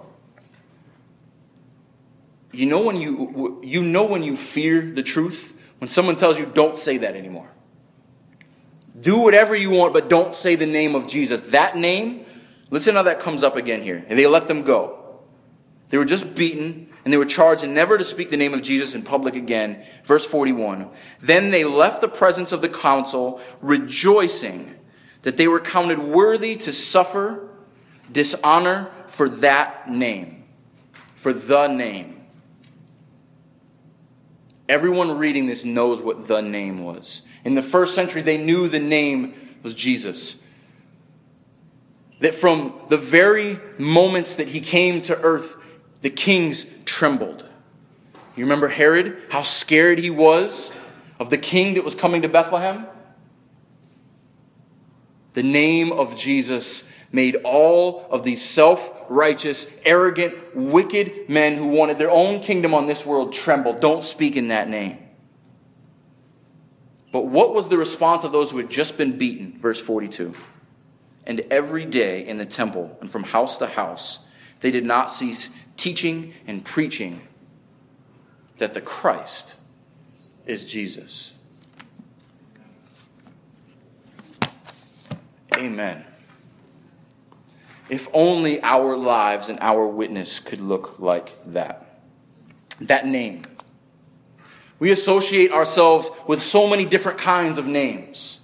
you 2.55 2.67
know 2.67 2.83
when 2.83 2.97
you 2.97 3.61
you 3.63 3.83
know 3.83 4.07
when 4.07 4.23
you 4.23 4.37
fear 4.37 4.81
the 4.81 5.03
truth 5.03 5.59
when 5.79 5.89
someone 5.89 6.17
tells 6.17 6.39
you 6.39 6.47
don't 6.47 6.77
say 6.77 6.99
that 6.99 7.17
anymore 7.17 7.49
do 9.01 9.19
whatever 9.19 9.55
you 9.55 9.71
want 9.71 9.93
but 9.93 10.09
don't 10.09 10.35
say 10.35 10.55
the 10.55 10.67
name 10.67 10.95
of 10.95 11.07
jesus 11.07 11.41
that 11.43 11.77
name 11.77 12.25
listen 12.71 12.95
how 12.95 13.03
that 13.03 13.21
comes 13.21 13.43
up 13.43 13.57
again 13.57 13.83
here 13.83 14.05
and 14.09 14.19
they 14.19 14.27
let 14.27 14.47
them 14.47 14.63
go 14.63 15.04
they 15.95 15.99
were 15.99 16.05
just 16.05 16.35
beaten 16.35 16.89
and 17.05 17.13
they 17.13 17.17
were 17.17 17.25
charged 17.25 17.69
never 17.69 17.97
to 17.97 18.05
speak 18.05 18.29
the 18.29 18.37
name 18.37 18.53
of 18.53 18.63
jesus 18.63 18.97
in 18.97 19.03
public 19.03 19.37
again 19.37 19.81
verse 20.03 20.27
41 20.27 20.91
then 21.21 21.53
they 21.53 21.63
left 21.65 22.01
the 22.01 22.09
presence 22.09 22.51
of 22.51 22.63
the 22.63 22.69
council 22.69 23.41
rejoicing 23.61 24.75
that 25.23 25.37
they 25.37 25.47
were 25.47 25.61
counted 25.61 26.01
worthy 26.01 26.57
to 26.57 26.73
suffer 26.73 27.49
dishonor 28.11 28.91
for 29.07 29.29
that 29.29 29.89
name 29.89 30.43
for 31.15 31.33
the 31.33 31.69
name 31.69 32.15
Everyone 34.69 35.19
reading 35.19 35.47
this 35.47 35.65
knows 35.65 36.01
what 36.01 36.27
the 36.27 36.41
name 36.41 36.85
was. 36.85 37.23
In 37.45 37.55
the 37.55 37.63
first 37.63 37.95
century, 37.95 38.23
they 38.23 38.39
knew 38.39 38.69
the 38.69 38.81
name 38.81 39.35
was 39.63 39.75
Jesus. 39.75 40.37
That 42.21 42.35
from 42.35 42.81
the 42.89 42.97
very 42.97 43.61
moments 43.77 44.37
that 44.37 44.49
he 44.49 44.61
came 44.61 45.03
to 45.03 45.21
earth, 45.21 45.57
the 46.05 46.11
kings 46.11 46.67
trembled. 46.85 47.47
You 48.37 48.45
remember 48.45 48.69
Herod, 48.69 49.23
how 49.31 49.43
scared 49.43 49.99
he 49.99 50.11
was 50.11 50.71
of 51.19 51.31
the 51.31 51.39
king 51.39 51.75
that 51.75 51.85
was 51.85 51.95
coming 51.95 52.21
to 52.21 52.29
Bethlehem? 52.29 52.87
The 55.33 55.43
name 55.43 55.93
of 55.93 56.15
Jesus 56.15 56.85
made 57.11 57.37
all 57.37 58.07
of 58.11 58.23
these 58.23 58.45
self 58.45 58.93
righteous, 59.09 59.67
arrogant, 59.87 60.55
wicked 60.55 61.31
men 61.31 61.55
who 61.55 61.69
wanted 61.69 61.97
their 61.97 62.11
own 62.11 62.41
kingdom 62.41 62.75
on 62.75 62.87
this 62.87 63.07
world 63.07 63.33
tremble. 63.33 63.73
Don't 63.73 64.05
speak 64.05 64.37
in 64.37 64.49
that 64.49 64.69
name. 64.69 64.99
But 67.13 67.29
what 67.29 67.55
was 67.55 67.71
the 67.71 67.79
response 67.79 68.25
of 68.25 68.33
those 68.33 68.51
who 68.51 68.59
had 68.59 68.69
just 68.69 68.99
been 68.99 69.17
beaten? 69.17 69.59
Verse 69.59 69.81
42. 69.81 70.35
And 71.27 71.41
every 71.51 71.87
day 71.87 72.27
in 72.27 72.37
the 72.37 72.45
temple 72.45 72.95
and 73.01 73.11
from 73.11 73.23
house 73.23 73.57
to 73.57 73.67
house, 73.67 74.19
they 74.61 74.71
did 74.71 74.85
not 74.85 75.11
cease 75.11 75.49
teaching 75.77 76.35
and 76.47 76.65
preaching 76.65 77.23
that 78.59 78.75
the 78.75 78.81
Christ 78.81 79.55
is 80.47 80.65
Jesus. 80.65 81.33
Amen. 85.57 86.05
If 87.89 88.09
only 88.13 88.63
our 88.63 88.97
lives 88.97 89.49
and 89.49 89.59
our 89.61 89.87
witness 89.87 90.41
could 90.41 90.61
look 90.61 90.99
like 90.99 91.33
that. 91.53 92.01
That 92.81 93.07
name. 93.07 93.43
We 94.79 94.91
associate 94.91 95.53
ourselves 95.53 96.11
with 96.27 96.43
so 96.43 96.67
many 96.67 96.85
different 96.85 97.19
kinds 97.19 97.59
of 97.59 97.69
names. 97.69 98.41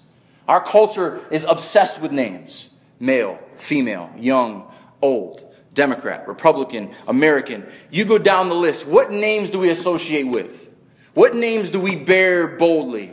Our 0.46 0.62
culture 0.62 1.24
is 1.30 1.44
obsessed 1.44 2.00
with 2.00 2.12
names 2.12 2.70
male, 2.98 3.38
female, 3.56 4.10
young, 4.18 4.70
old, 5.00 5.49
Democrat, 5.74 6.26
Republican, 6.26 6.90
American. 7.06 7.66
You 7.90 8.04
go 8.04 8.18
down 8.18 8.48
the 8.48 8.54
list. 8.54 8.87
What 8.87 9.11
names 9.11 9.50
do 9.50 9.59
we 9.59 9.70
associate 9.70 10.24
with? 10.24 10.68
What 11.14 11.35
names 11.35 11.70
do 11.70 11.80
we 11.80 11.96
bear 11.96 12.46
boldly? 12.46 13.12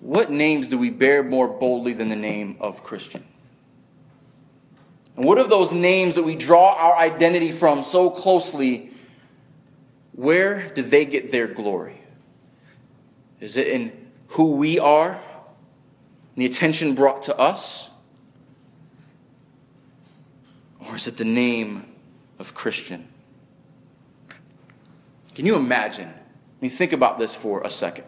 What 0.00 0.30
names 0.30 0.68
do 0.68 0.78
we 0.78 0.90
bear 0.90 1.22
more 1.22 1.48
boldly 1.48 1.92
than 1.92 2.08
the 2.08 2.16
name 2.16 2.56
of 2.60 2.84
Christian? 2.84 3.24
And 5.16 5.24
what 5.24 5.38
of 5.38 5.48
those 5.48 5.72
names 5.72 6.14
that 6.14 6.22
we 6.22 6.36
draw 6.36 6.74
our 6.74 6.96
identity 6.96 7.50
from 7.50 7.82
so 7.82 8.10
closely? 8.10 8.90
Where 10.12 10.68
do 10.68 10.82
they 10.82 11.04
get 11.04 11.32
their 11.32 11.48
glory? 11.48 12.00
Is 13.40 13.56
it 13.56 13.68
in 13.68 13.92
who 14.28 14.52
we 14.52 14.78
are? 14.78 15.20
The 16.36 16.46
attention 16.46 16.94
brought 16.94 17.22
to 17.22 17.36
us? 17.36 17.87
Or 20.88 20.96
is 20.96 21.06
it 21.06 21.16
the 21.16 21.24
name 21.24 21.86
of 22.38 22.54
Christian? 22.54 23.08
Can 25.34 25.46
you 25.46 25.56
imagine? 25.56 26.08
I 26.08 26.60
mean, 26.60 26.70
think 26.70 26.92
about 26.92 27.18
this 27.18 27.34
for 27.34 27.62
a 27.62 27.70
second 27.70 28.04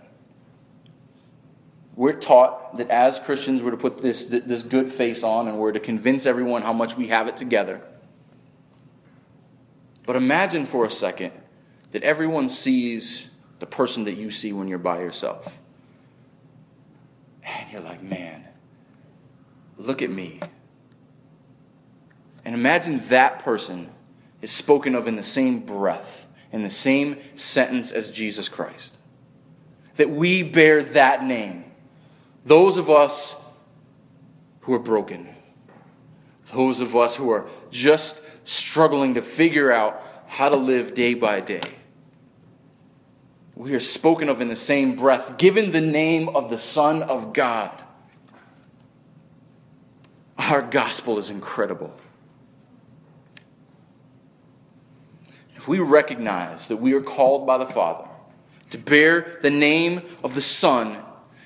we're 2.01 2.15
taught 2.15 2.79
that 2.79 2.89
as 2.89 3.19
Christians, 3.19 3.63
we're 3.63 3.73
to 3.73 3.77
put 3.77 3.99
this, 3.99 4.25
this 4.25 4.63
good 4.63 4.91
face 4.91 5.23
on 5.23 5.49
and 5.49 5.59
we're 5.59 5.73
to 5.73 5.81
convince 5.81 6.25
everyone 6.25 6.63
how 6.63 6.73
much 6.73 6.97
we 6.97 7.09
have 7.09 7.29
it 7.29 7.37
together. 7.37 7.83
But 10.07 10.17
imagine 10.17 10.65
for 10.65 10.87
a 10.87 10.91
second 10.91 11.33
that 11.91 12.03
everyone 12.03 12.49
sees 12.49 13.29
the 13.59 13.67
person 13.67 14.05
that 14.05 14.15
you 14.15 14.31
see 14.31 14.51
when 14.51 14.67
you're 14.67 14.79
by 14.79 15.01
yourself. 15.01 15.59
And 17.45 17.71
you're 17.71 17.83
like, 17.83 18.03
man, 18.03 18.47
look 19.77 20.01
at 20.01 20.09
me. 20.09 20.41
And 22.45 22.55
imagine 22.55 23.01
that 23.09 23.41
person 23.41 23.91
is 24.43 24.51
spoken 24.51 24.95
of 24.95 25.07
in 25.07 25.17
the 25.17 25.23
same 25.23 25.61
breath, 25.61 26.27
in 26.53 26.63
the 26.63 26.71
same 26.71 27.19
sentence 27.37 27.93
as 27.93 28.11
Jesus 28.11 28.49
Christ. 28.49 28.97
That 29.97 30.11
we 30.11 30.43
bear 30.43 30.83
that 30.83 31.25
name 31.25 31.65
those 32.45 32.79
of 32.79 32.89
us 32.89 33.37
who 34.61 34.73
are 34.73 34.79
broken, 34.79 35.29
those 36.53 36.81
of 36.81 36.97
us 36.97 37.17
who 37.17 37.31
are 37.31 37.47
just 37.71 38.23
struggling 38.45 39.15
to 39.15 39.23
figure 39.23 39.71
out 39.71 40.03
how 40.27 40.49
to 40.49 40.57
live 40.57 40.95
day 40.95 41.15
by 41.15 41.41
day. 41.41 41.61
We 43.55 43.75
are 43.75 43.81
spoken 43.81 44.31
of 44.31 44.41
in 44.41 44.49
the 44.49 44.57
same 44.57 44.97
breath, 44.97 45.37
given 45.37 45.71
the 45.71 45.81
name 45.83 46.31
of 46.31 46.49
the 46.49 46.57
Son 46.57 47.03
of 47.03 47.35
God. 47.35 47.71
Our 50.39 50.63
gospel 50.63 51.19
is 51.19 51.29
incredible. 51.29 51.95
If 55.61 55.69
we 55.69 55.79
recognize 55.79 56.69
that 56.69 56.79
we 56.79 56.95
are 56.95 57.03
called 57.03 57.47
by 57.47 57.59
the 57.59 57.67
Father 57.67 58.09
to 58.71 58.79
bear 58.79 59.37
the 59.43 59.51
name 59.51 60.01
of 60.25 60.35
the 60.35 60.41
Son 60.41 60.97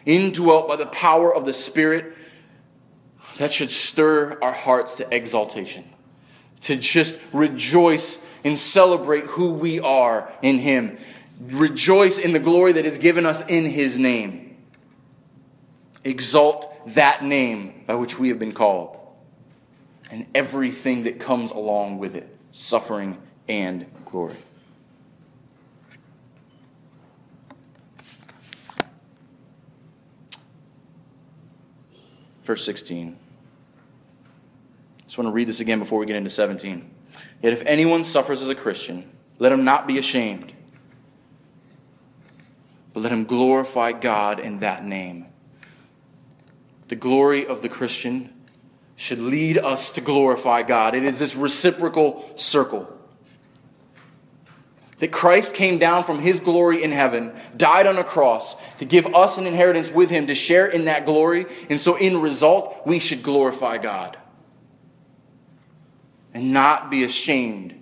indwelt 0.07 0.68
by 0.68 0.77
the 0.77 0.87
power 0.87 1.35
of 1.35 1.44
the 1.44 1.53
Spirit, 1.53 2.14
that 3.38 3.53
should 3.53 3.72
stir 3.72 4.38
our 4.40 4.53
hearts 4.53 4.94
to 4.94 5.12
exaltation, 5.12 5.83
to 6.61 6.77
just 6.77 7.18
rejoice 7.33 8.24
and 8.44 8.57
celebrate 8.57 9.24
who 9.24 9.55
we 9.55 9.81
are 9.81 10.33
in 10.42 10.61
Him. 10.61 10.96
Rejoice 11.40 12.16
in 12.16 12.33
the 12.33 12.38
glory 12.38 12.70
that 12.74 12.87
is 12.87 12.98
given 12.98 13.27
us 13.27 13.44
in 13.48 13.64
His 13.64 13.98
name. 13.98 14.57
Exalt 16.05 16.94
that 16.94 17.24
name 17.24 17.83
by 17.85 17.96
which 17.96 18.16
we 18.16 18.29
have 18.29 18.38
been 18.38 18.53
called 18.53 18.96
and 20.09 20.24
everything 20.37 21.03
that 21.03 21.18
comes 21.18 21.50
along 21.50 21.98
with 21.98 22.14
it 22.14 22.29
suffering 22.53 23.18
and 23.48 23.87
glory. 24.04 24.37
verse 32.44 32.64
16. 32.64 33.16
I 34.98 35.02
just 35.04 35.18
want 35.18 35.28
to 35.28 35.33
read 35.33 35.48
this 35.48 35.61
again 35.61 35.78
before 35.78 35.98
we 35.98 36.07
get 36.07 36.16
into 36.16 36.30
17. 36.30 36.90
Yet 37.42 37.52
if 37.52 37.62
anyone 37.66 38.04
suffers 38.04 38.42
as 38.42 38.48
a 38.48 38.54
Christian, 38.54 39.11
let 39.38 39.50
him 39.50 39.64
not 39.64 39.87
be 39.87 39.98
ashamed, 39.98 40.52
but 42.92 43.00
let 43.00 43.12
him 43.12 43.24
glorify 43.24 43.92
God 43.92 44.38
in 44.38 44.61
that 44.61 44.85
name. 44.85 45.26
The 46.88 46.96
glory 46.96 47.46
of 47.46 47.62
the 47.62 47.68
Christian 47.68 48.33
should 48.94 49.18
lead 49.18 49.59
us 49.59 49.90
to 49.92 50.00
glorify 50.00 50.62
God. 50.62 50.94
It 50.94 51.02
is 51.02 51.18
this 51.18 51.35
reciprocal 51.35 52.30
circle 52.37 52.93
that 54.98 55.12
Christ 55.12 55.54
came 55.54 55.78
down 55.78 56.04
from 56.04 56.20
his 56.20 56.40
glory 56.40 56.83
in 56.83 56.92
heaven, 56.92 57.33
died 57.57 57.87
on 57.87 57.98
a 57.98 58.04
cross 58.04 58.57
to 58.78 58.85
give 58.85 59.12
us 59.14 59.38
an 59.38 59.46
inheritance 59.46 59.90
with 59.90 60.11
him 60.11 60.26
to 60.28 60.35
share 60.35 60.66
in 60.66 60.85
that 60.85 61.04
glory. 61.04 61.46
And 61.68 61.80
so, 61.80 61.96
in 61.96 62.20
result, 62.20 62.87
we 62.87 62.98
should 62.98 63.22
glorify 63.22 63.78
God 63.78 64.16
and 66.33 66.52
not 66.52 66.90
be 66.90 67.04
ashamed 67.04 67.74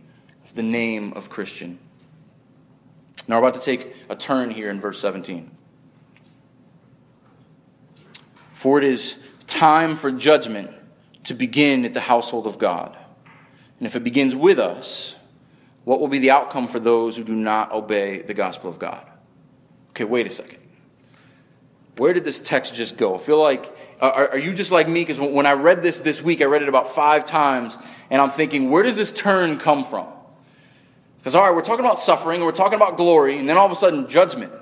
of 0.45 0.55
the 0.55 0.63
name 0.63 1.13
of 1.15 1.31
Christian. 1.31 1.79
Now, 3.29 3.41
we're 3.41 3.49
about 3.49 3.61
to 3.61 3.65
take 3.65 3.95
a 4.09 4.17
turn 4.17 4.51
here 4.51 4.71
in 4.71 4.81
verse 4.81 5.01
17. 5.01 5.51
For 8.51 8.79
it 8.79 8.85
is 8.85 9.17
time 9.47 9.97
for 9.97 10.11
judgment 10.11 10.71
to 11.25 11.35
begin 11.35 11.85
at 11.85 11.95
the 11.95 12.01
household 12.01 12.47
of 12.47 12.59
God. 12.59 12.97
And 13.79 13.87
if 13.87 13.97
it 13.97 14.05
begins 14.05 14.35
with 14.35 14.59
us, 14.59 15.15
what 15.85 16.01
will 16.01 16.09
be 16.09 16.19
the 16.19 16.31
outcome 16.31 16.67
for 16.69 16.79
those 16.79 17.17
who 17.17 17.25
do 17.25 17.35
not 17.35 17.73
obey 17.73 18.23
the 18.23 18.35
gospel 18.35 18.71
of 18.71 18.79
God? 18.79 19.05
Okay, 19.91 20.05
wait 20.05 20.27
a 20.27 20.31
second. 20.31 20.59
Where 21.97 22.13
did 22.13 22.25
this 22.25 22.41
text 22.41 22.75
just 22.75 22.97
go? 22.97 23.15
I 23.15 23.19
feel 23.19 23.41
like, 23.41 23.77
are, 24.01 24.31
are 24.31 24.39
you 24.39 24.55
just 24.55 24.73
like 24.73 24.89
me? 24.89 25.03
Because 25.03 25.21
when 25.21 25.47
I 25.47 25.53
read 25.53 25.83
this 25.83 26.01
this 26.01 26.23
week, 26.23 26.41
I 26.41 26.45
read 26.45 26.63
it 26.63 26.69
about 26.69 26.95
five 26.95 27.25
times, 27.25 27.77
and 28.11 28.23
I'm 28.23 28.31
thinking, 28.31 28.71
where 28.71 28.83
does 28.83 28.97
this 28.97 29.13
turn 29.13 29.59
come 29.59 29.85
from? 29.85 30.07
Because, 31.19 31.35
all 31.35 31.43
right, 31.43 31.55
we're 31.55 31.63
talking 31.63 31.85
about 31.85 32.01
suffering, 32.01 32.41
we're 32.41 32.53
talking 32.53 32.77
about 32.77 32.97
glory, 32.97 33.39
and 33.39 33.49
then 33.49 33.57
all 33.57 33.67
of 33.67 33.73
a 33.73 33.77
sudden, 33.77 34.09
judgment. 34.09 34.53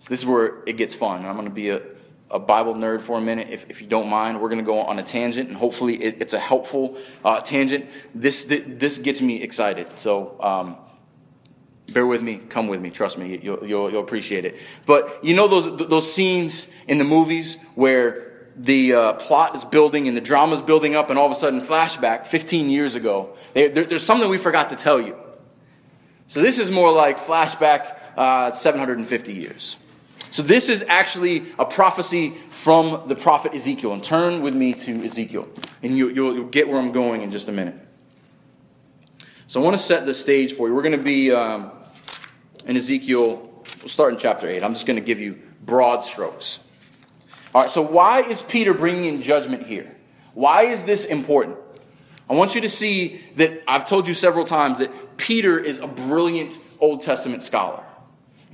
So, 0.00 0.08
this 0.08 0.20
is 0.20 0.26
where 0.26 0.62
it 0.66 0.76
gets 0.76 0.94
fun. 0.94 1.24
I'm 1.24 1.34
going 1.34 1.46
to 1.46 1.54
be 1.54 1.70
a, 1.70 1.80
a 2.30 2.38
Bible 2.38 2.74
nerd 2.74 3.02
for 3.02 3.18
a 3.18 3.20
minute, 3.20 3.48
if, 3.50 3.68
if 3.70 3.80
you 3.80 3.86
don't 3.86 4.08
mind. 4.08 4.40
We're 4.40 4.48
going 4.48 4.60
to 4.60 4.64
go 4.64 4.80
on 4.80 4.98
a 4.98 5.02
tangent, 5.02 5.48
and 5.48 5.56
hopefully, 5.56 5.94
it, 6.02 6.20
it's 6.20 6.32
a 6.32 6.38
helpful 6.38 6.96
uh, 7.24 7.40
tangent. 7.40 7.86
This, 8.14 8.44
this 8.44 8.98
gets 8.98 9.20
me 9.20 9.42
excited. 9.42 9.86
So, 9.96 10.36
um, 10.40 10.76
bear 11.92 12.06
with 12.06 12.22
me, 12.22 12.38
come 12.38 12.66
with 12.66 12.80
me, 12.80 12.90
trust 12.90 13.16
me, 13.16 13.38
you'll, 13.42 13.64
you'll, 13.66 13.90
you'll, 13.90 14.02
appreciate 14.02 14.44
it. 14.44 14.56
But 14.86 15.24
you 15.24 15.34
know 15.34 15.46
those, 15.46 15.88
those 15.88 16.12
scenes 16.12 16.68
in 16.88 16.98
the 16.98 17.04
movies 17.04 17.58
where 17.76 18.48
the 18.56 18.94
uh, 18.94 19.12
plot 19.14 19.54
is 19.54 19.64
building 19.64 20.08
and 20.08 20.16
the 20.16 20.20
drama 20.20 20.56
is 20.56 20.62
building 20.62 20.96
up, 20.96 21.10
and 21.10 21.18
all 21.18 21.26
of 21.26 21.32
a 21.32 21.36
sudden, 21.36 21.60
flashback 21.60 22.26
15 22.26 22.70
years 22.70 22.96
ago. 22.96 23.36
There, 23.54 23.68
there, 23.68 23.84
there's 23.84 24.04
something 24.04 24.28
we 24.28 24.38
forgot 24.38 24.70
to 24.70 24.76
tell 24.76 25.00
you. 25.00 25.16
So, 26.26 26.42
this 26.42 26.58
is 26.58 26.72
more 26.72 26.90
like 26.90 27.18
flashback 27.18 28.00
uh, 28.16 28.50
750 28.50 29.32
years. 29.32 29.76
So, 30.36 30.42
this 30.42 30.68
is 30.68 30.84
actually 30.86 31.46
a 31.58 31.64
prophecy 31.64 32.34
from 32.50 33.08
the 33.08 33.14
prophet 33.14 33.54
Ezekiel. 33.54 33.94
And 33.94 34.04
turn 34.04 34.42
with 34.42 34.54
me 34.54 34.74
to 34.74 35.02
Ezekiel, 35.02 35.48
and 35.82 35.96
you, 35.96 36.08
will 36.08 36.34
you'll 36.34 36.44
get 36.44 36.68
where 36.68 36.78
I'm 36.78 36.92
going 36.92 37.22
in 37.22 37.30
just 37.30 37.48
a 37.48 37.52
minute. 37.52 37.74
So, 39.46 39.62
I 39.62 39.64
want 39.64 39.78
to 39.78 39.82
set 39.82 40.04
the 40.04 40.12
stage 40.12 40.52
for 40.52 40.68
you. 40.68 40.74
We're 40.74 40.82
going 40.82 40.98
to 40.98 41.02
be 41.02 41.32
um, 41.32 41.72
in 42.66 42.76
Ezekiel, 42.76 43.50
we'll 43.78 43.88
start 43.88 44.12
in 44.12 44.18
chapter 44.18 44.46
8. 44.46 44.62
I'm 44.62 44.74
just 44.74 44.84
going 44.84 44.98
to 44.98 45.02
give 45.02 45.20
you 45.20 45.40
broad 45.62 46.04
strokes. 46.04 46.60
All 47.54 47.62
right, 47.62 47.70
so 47.70 47.80
why 47.80 48.20
is 48.20 48.42
Peter 48.42 48.74
bringing 48.74 49.06
in 49.06 49.22
judgment 49.22 49.66
here? 49.66 49.96
Why 50.34 50.64
is 50.64 50.84
this 50.84 51.06
important? 51.06 51.56
I 52.28 52.34
want 52.34 52.54
you 52.54 52.60
to 52.60 52.68
see 52.68 53.22
that 53.36 53.62
I've 53.66 53.86
told 53.86 54.06
you 54.06 54.12
several 54.12 54.44
times 54.44 54.80
that 54.80 55.16
Peter 55.16 55.58
is 55.58 55.78
a 55.78 55.86
brilliant 55.86 56.58
Old 56.78 57.00
Testament 57.00 57.42
scholar. 57.42 57.82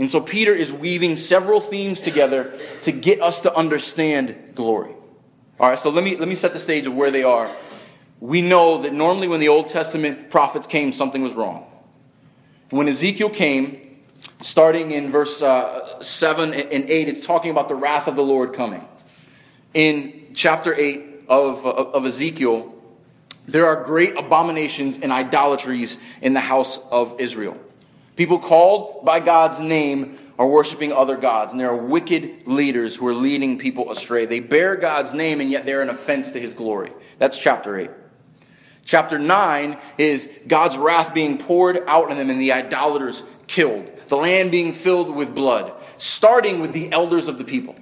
And 0.03 0.11
so 0.11 0.21
Peter 0.21 0.53
is 0.53 0.73
weaving 0.73 1.17
several 1.17 1.61
themes 1.61 2.01
together 2.01 2.59
to 2.83 2.91
get 2.91 3.23
us 3.23 3.43
to 3.43 3.55
understand 3.55 4.57
glory. 4.57 4.97
All 5.61 5.69
right, 5.69 5.79
so 5.79 5.91
let 5.91 6.03
me, 6.03 6.17
let 6.17 6.27
me 6.27 6.35
set 6.35 6.53
the 6.53 6.59
stage 6.59 6.89
of 6.89 6.95
where 6.97 7.13
they 7.13 7.23
are. 7.23 7.49
We 8.19 8.43
know 8.43 8.83
that 8.83 8.93
normally 8.93 9.29
when 9.29 9.39
the 9.39 9.47
Old 9.47 9.69
Testament 9.69 10.29
prophets 10.29 10.67
came, 10.67 10.91
something 10.91 11.23
was 11.23 11.35
wrong. 11.35 11.71
When 12.71 12.89
Ezekiel 12.89 13.31
came, 13.31 14.01
starting 14.41 14.91
in 14.91 15.09
verse 15.13 15.41
uh, 15.41 16.03
7 16.03 16.53
and 16.53 16.91
8, 16.91 17.09
it's 17.09 17.25
talking 17.25 17.53
about 17.53 17.69
the 17.69 17.77
wrath 17.77 18.09
of 18.09 18.17
the 18.17 18.25
Lord 18.25 18.55
coming 18.55 18.85
in 19.73 20.33
chapter 20.35 20.75
8 20.75 21.27
of, 21.29 21.65
of 21.65 22.05
Ezekiel, 22.05 22.75
there 23.47 23.69
are 23.69 23.85
great 23.85 24.19
abominations 24.19 24.99
and 24.99 25.13
idolatries 25.13 25.97
in 26.21 26.35
the 26.35 26.41
house 26.41 26.81
of 26.91 27.21
Israel. 27.21 27.57
People 28.17 28.39
called 28.39 29.05
by 29.05 29.21
God's 29.21 29.59
name 29.59 30.19
are 30.39 30.47
worshiping 30.47 30.93
other 30.93 31.17
gods, 31.17 31.53
and 31.53 31.61
there 31.61 31.71
are 31.71 31.77
wicked 31.77 32.47
leaders 32.47 32.97
who 32.97 33.07
are 33.07 33.15
leading 33.15 33.59
people 33.59 33.91
astray. 33.91 34.27
They 34.27 34.41
bear 34.41 34.77
God's 34.77 35.15
name, 35.15 35.41
and 35.41 35.51
yet 35.51 35.65
they're 35.65 35.83
an 35.83 35.89
offense 35.89 36.31
to 36.33 36.41
his 36.41 36.55
glory. 36.55 36.93
That's 37.19 37.39
chapter 37.39 37.79
8. 37.79 37.91
Chapter 38.85 39.19
9 39.19 39.79
is 39.97 40.29
God's 40.47 40.77
wrath 40.77 41.15
being 41.15 41.39
poured 41.39 41.83
out 41.87 42.11
on 42.11 42.17
them 42.17 42.31
and 42.31 42.41
the 42.41 42.53
idolaters 42.53 43.23
killed, 43.47 43.91
the 44.09 44.17
land 44.17 44.51
being 44.51 44.73
filled 44.73 45.15
with 45.15 45.35
blood, 45.35 45.73
starting 45.99 46.61
with 46.61 46.73
the 46.73 46.91
elders 46.91 47.29
of 47.29 47.39
the 47.39 47.45
people. 47.45 47.77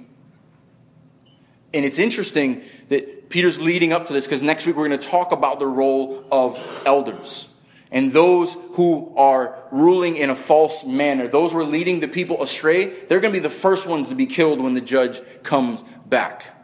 And 1.73 1.85
it's 1.85 1.97
interesting 1.97 2.61
that 2.89 3.29
Peter's 3.29 3.59
leading 3.59 3.93
up 3.93 4.05
to 4.07 4.13
this 4.13 4.27
because 4.27 4.43
next 4.43 4.65
week 4.65 4.75
we're 4.75 4.87
going 4.87 4.99
to 4.99 5.07
talk 5.07 5.31
about 5.31 5.59
the 5.59 5.65
role 5.65 6.23
of 6.31 6.83
elders 6.85 7.47
and 7.91 8.13
those 8.13 8.55
who 8.73 9.13
are 9.17 9.63
ruling 9.69 10.15
in 10.15 10.29
a 10.29 10.35
false 10.35 10.85
manner. 10.85 11.27
Those 11.27 11.51
who 11.51 11.59
are 11.59 11.65
leading 11.65 11.99
the 11.99 12.07
people 12.07 12.41
astray, 12.41 12.85
they're 12.85 13.19
going 13.19 13.33
to 13.33 13.39
be 13.39 13.43
the 13.43 13.49
first 13.49 13.85
ones 13.85 14.09
to 14.09 14.15
be 14.15 14.25
killed 14.25 14.61
when 14.61 14.73
the 14.73 14.81
judge 14.81 15.21
comes 15.43 15.83
back. 16.05 16.57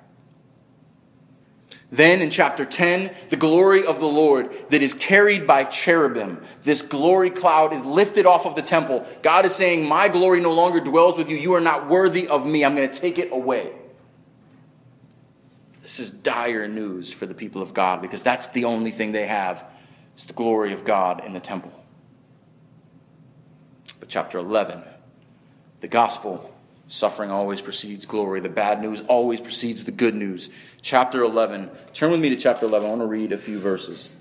Then 1.92 2.22
in 2.22 2.30
chapter 2.30 2.66
10, 2.66 3.14
the 3.30 3.38
glory 3.38 3.86
of 3.86 4.00
the 4.00 4.08
Lord 4.08 4.54
that 4.70 4.82
is 4.82 4.94
carried 4.94 5.48
by 5.48 5.64
cherubim. 5.66 6.42
This 6.64 6.82
glory 6.82 7.30
cloud 7.30 7.74
is 7.74 7.86
lifted 7.86 8.26
off 8.26 8.46
of 8.46 8.56
the 8.56 8.62
temple. 8.62 9.06
God 9.22 9.46
is 9.46 9.56
saying, 9.56 9.88
My 9.88 10.10
glory 10.10 10.42
no 10.42 10.52
longer 10.52 10.82
dwells 10.82 11.18
with 11.18 11.30
you. 11.30 11.38
You 11.38 11.54
are 11.54 11.62
not 11.62 11.88
worthy 11.88 12.28
of 12.28 12.46
me. 12.46 12.66
I'm 12.66 12.76
going 12.76 12.90
to 12.90 13.00
take 13.00 13.18
it 13.18 13.32
away. 13.32 13.72
This 15.82 16.02
is 16.02 16.12
dire 16.12 16.68
news 16.68 17.14
for 17.14 17.26
the 17.26 17.34
people 17.34 17.62
of 17.62 17.74
God 17.74 18.02
because 18.02 18.22
that's 18.22 18.48
the 18.48 18.66
only 18.66 18.92
thing 18.92 19.14
they 19.14 19.28
have 19.28 19.66
is 20.18 20.26
the 20.26 20.34
glory 20.34 20.74
of 20.74 20.84
God 20.84 21.24
in 21.24 21.34
the 21.34 21.40
temple. 21.40 21.72
But 24.00 24.10
chapter 24.10 24.38
11, 24.38 24.82
the 25.80 25.88
gospel, 25.88 26.54
suffering 26.88 27.30
always 27.32 27.62
precedes 27.62 28.06
glory. 28.06 28.40
The 28.40 28.50
bad 28.50 28.82
news 28.82 29.02
always 29.08 29.40
precedes 29.40 29.84
the 29.84 29.92
good 29.92 30.16
news. 30.16 30.50
Chapter 30.82 31.22
11, 31.22 31.70
turn 31.94 32.12
with 32.12 32.20
me 32.20 32.30
to 32.30 32.36
chapter 32.36 32.66
11. 32.66 32.88
I 32.88 32.90
want 32.90 33.02
to 33.02 33.08
read 33.08 33.32
a 33.32 33.38
few 33.38 33.60
verses. 33.60 34.14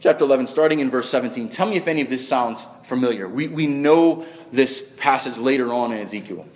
Chapter 0.00 0.24
11, 0.24 0.46
starting 0.48 0.80
in 0.80 0.90
verse 0.90 1.08
17. 1.08 1.48
Tell 1.48 1.66
me 1.66 1.76
if 1.76 1.88
any 1.88 2.02
of 2.02 2.10
this 2.10 2.26
sounds 2.28 2.68
familiar. 2.84 3.26
We, 3.26 3.48
we 3.48 3.66
know 3.66 4.26
this 4.52 4.82
passage 4.96 5.38
later 5.38 5.72
on 5.72 5.92
in 5.92 5.98
Ezekiel. 5.98 6.46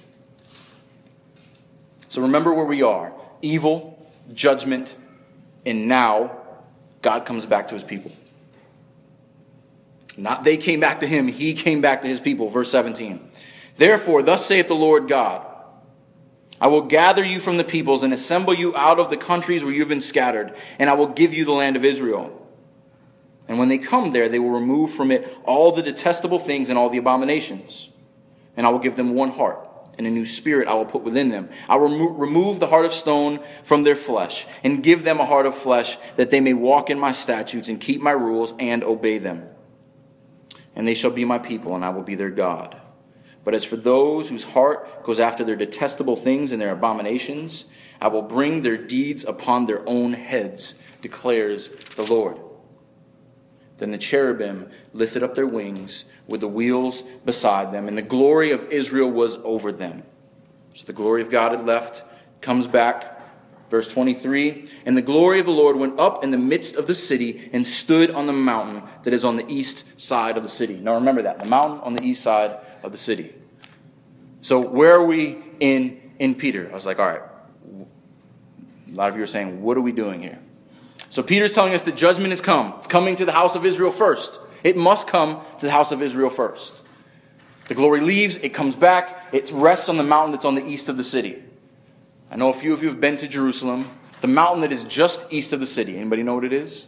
So 2.10 2.22
remember 2.22 2.52
where 2.52 2.66
we 2.66 2.82
are 2.82 3.12
evil 3.40 4.10
judgment, 4.34 4.94
and 5.64 5.88
now 5.88 6.36
God 7.02 7.24
comes 7.24 7.46
back 7.46 7.68
to 7.68 7.74
his 7.74 7.84
people. 7.84 8.12
Not 10.18 10.42
they 10.42 10.56
came 10.56 10.80
back 10.80 11.00
to 11.00 11.06
him, 11.06 11.28
he 11.28 11.54
came 11.54 11.80
back 11.80 12.02
to 12.02 12.08
his 12.08 12.20
people. 12.20 12.48
Verse 12.48 12.70
17. 12.70 13.30
Therefore, 13.76 14.22
thus 14.22 14.44
saith 14.44 14.66
the 14.66 14.74
Lord 14.74 15.08
God 15.08 15.46
I 16.60 16.66
will 16.66 16.82
gather 16.82 17.24
you 17.24 17.38
from 17.38 17.56
the 17.56 17.64
peoples 17.64 18.02
and 18.02 18.12
assemble 18.12 18.52
you 18.52 18.76
out 18.76 18.98
of 18.98 19.10
the 19.10 19.16
countries 19.16 19.62
where 19.62 19.72
you 19.72 19.78
have 19.80 19.88
been 19.88 20.00
scattered, 20.00 20.54
and 20.80 20.90
I 20.90 20.94
will 20.94 21.06
give 21.06 21.32
you 21.32 21.44
the 21.44 21.52
land 21.52 21.76
of 21.76 21.84
Israel. 21.84 22.34
And 23.46 23.60
when 23.60 23.68
they 23.68 23.78
come 23.78 24.10
there, 24.10 24.28
they 24.28 24.40
will 24.40 24.50
remove 24.50 24.90
from 24.90 25.12
it 25.12 25.38
all 25.44 25.70
the 25.70 25.82
detestable 25.82 26.40
things 26.40 26.68
and 26.68 26.78
all 26.78 26.90
the 26.90 26.98
abominations. 26.98 27.90
And 28.56 28.66
I 28.66 28.70
will 28.70 28.80
give 28.80 28.96
them 28.96 29.14
one 29.14 29.30
heart 29.30 29.64
and 29.96 30.06
a 30.06 30.10
new 30.10 30.26
spirit 30.26 30.68
I 30.68 30.74
will 30.74 30.84
put 30.84 31.02
within 31.02 31.28
them. 31.30 31.48
I 31.68 31.76
will 31.76 31.88
remo- 31.88 32.10
remove 32.10 32.60
the 32.60 32.66
heart 32.66 32.84
of 32.84 32.92
stone 32.92 33.40
from 33.62 33.84
their 33.84 33.96
flesh 33.96 34.46
and 34.62 34.82
give 34.82 35.04
them 35.04 35.18
a 35.20 35.24
heart 35.24 35.46
of 35.46 35.56
flesh 35.56 35.96
that 36.16 36.30
they 36.30 36.40
may 36.40 36.54
walk 36.54 36.90
in 36.90 36.98
my 36.98 37.12
statutes 37.12 37.68
and 37.68 37.80
keep 37.80 38.00
my 38.00 38.10
rules 38.10 38.52
and 38.58 38.84
obey 38.84 39.18
them. 39.18 39.48
And 40.78 40.86
they 40.86 40.94
shall 40.94 41.10
be 41.10 41.26
my 41.26 41.38
people, 41.38 41.74
and 41.74 41.84
I 41.84 41.90
will 41.90 42.02
be 42.02 42.14
their 42.14 42.30
God. 42.30 42.80
But 43.44 43.54
as 43.54 43.64
for 43.64 43.76
those 43.76 44.28
whose 44.28 44.44
heart 44.44 45.02
goes 45.02 45.18
after 45.18 45.42
their 45.42 45.56
detestable 45.56 46.16
things 46.16 46.52
and 46.52 46.62
their 46.62 46.72
abominations, 46.72 47.64
I 48.00 48.08
will 48.08 48.22
bring 48.22 48.62
their 48.62 48.76
deeds 48.76 49.24
upon 49.24 49.66
their 49.66 49.86
own 49.88 50.12
heads, 50.12 50.74
declares 51.02 51.70
the 51.96 52.04
Lord. 52.04 52.38
Then 53.78 53.90
the 53.90 53.98
cherubim 53.98 54.70
lifted 54.92 55.22
up 55.22 55.34
their 55.34 55.46
wings 55.46 56.04
with 56.26 56.40
the 56.40 56.48
wheels 56.48 57.02
beside 57.24 57.72
them, 57.72 57.88
and 57.88 57.98
the 57.98 58.02
glory 58.02 58.52
of 58.52 58.72
Israel 58.72 59.10
was 59.10 59.36
over 59.44 59.72
them. 59.72 60.04
So 60.74 60.84
the 60.86 60.92
glory 60.92 61.22
of 61.22 61.30
God 61.30 61.52
had 61.52 61.66
left, 61.66 62.04
comes 62.40 62.66
back. 62.68 63.17
Verse 63.70 63.88
23 63.88 64.68
And 64.86 64.96
the 64.96 65.02
glory 65.02 65.40
of 65.40 65.46
the 65.46 65.52
Lord 65.52 65.76
went 65.76 65.98
up 65.98 66.24
in 66.24 66.30
the 66.30 66.38
midst 66.38 66.76
of 66.76 66.86
the 66.86 66.94
city 66.94 67.50
and 67.52 67.66
stood 67.66 68.10
on 68.10 68.26
the 68.26 68.32
mountain 68.32 68.82
that 69.02 69.12
is 69.12 69.24
on 69.24 69.36
the 69.36 69.46
east 69.48 70.00
side 70.00 70.36
of 70.36 70.42
the 70.42 70.48
city. 70.48 70.76
Now 70.76 70.94
remember 70.94 71.22
that, 71.22 71.38
the 71.38 71.46
mountain 71.46 71.80
on 71.80 71.94
the 71.94 72.02
east 72.02 72.22
side 72.22 72.56
of 72.82 72.92
the 72.92 72.98
city. 72.98 73.34
So 74.40 74.60
where 74.60 74.94
are 74.94 75.04
we 75.04 75.38
in, 75.60 76.00
in 76.18 76.34
Peter? 76.34 76.68
I 76.70 76.74
was 76.74 76.86
like, 76.86 76.98
all 76.98 77.06
right. 77.06 77.22
A 78.90 78.94
lot 78.94 79.10
of 79.10 79.16
you 79.16 79.22
are 79.22 79.26
saying, 79.26 79.62
what 79.62 79.76
are 79.76 79.82
we 79.82 79.92
doing 79.92 80.22
here? 80.22 80.38
So 81.10 81.22
Peter's 81.22 81.54
telling 81.54 81.74
us 81.74 81.82
that 81.84 81.96
judgment 81.96 82.30
has 82.30 82.40
come. 82.40 82.74
It's 82.78 82.86
coming 82.86 83.16
to 83.16 83.24
the 83.24 83.32
house 83.32 83.56
of 83.56 83.66
Israel 83.66 83.90
first. 83.90 84.40
It 84.64 84.76
must 84.76 85.06
come 85.06 85.42
to 85.58 85.66
the 85.66 85.72
house 85.72 85.92
of 85.92 86.02
Israel 86.02 86.30
first. 86.30 86.82
The 87.68 87.74
glory 87.74 88.00
leaves, 88.00 88.38
it 88.38 88.50
comes 88.50 88.76
back, 88.76 89.26
it 89.32 89.50
rests 89.52 89.88
on 89.88 89.98
the 89.98 90.02
mountain 90.02 90.32
that's 90.32 90.44
on 90.44 90.54
the 90.54 90.64
east 90.64 90.88
of 90.88 90.96
the 90.96 91.04
city. 91.04 91.42
I 92.30 92.36
know 92.36 92.50
a 92.50 92.54
few 92.54 92.72
of 92.72 92.82
you 92.82 92.88
have 92.88 93.00
been 93.00 93.16
to 93.18 93.28
Jerusalem. 93.28 93.90
The 94.20 94.28
mountain 94.28 94.62
that 94.62 94.72
is 94.72 94.84
just 94.84 95.32
east 95.32 95.52
of 95.52 95.60
the 95.60 95.66
city. 95.66 95.96
Anybody 95.96 96.22
know 96.22 96.34
what 96.34 96.44
it 96.44 96.52
is? 96.52 96.86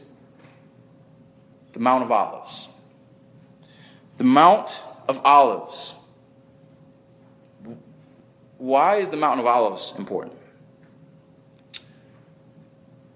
The 1.72 1.80
Mount 1.80 2.02
of 2.02 2.10
Olives. 2.10 2.68
The 4.18 4.24
Mount 4.24 4.82
of 5.08 5.24
Olives. 5.24 5.94
Why 8.58 8.96
is 8.96 9.10
the 9.10 9.16
Mount 9.16 9.40
of 9.40 9.46
Olives 9.46 9.94
important? 9.96 10.36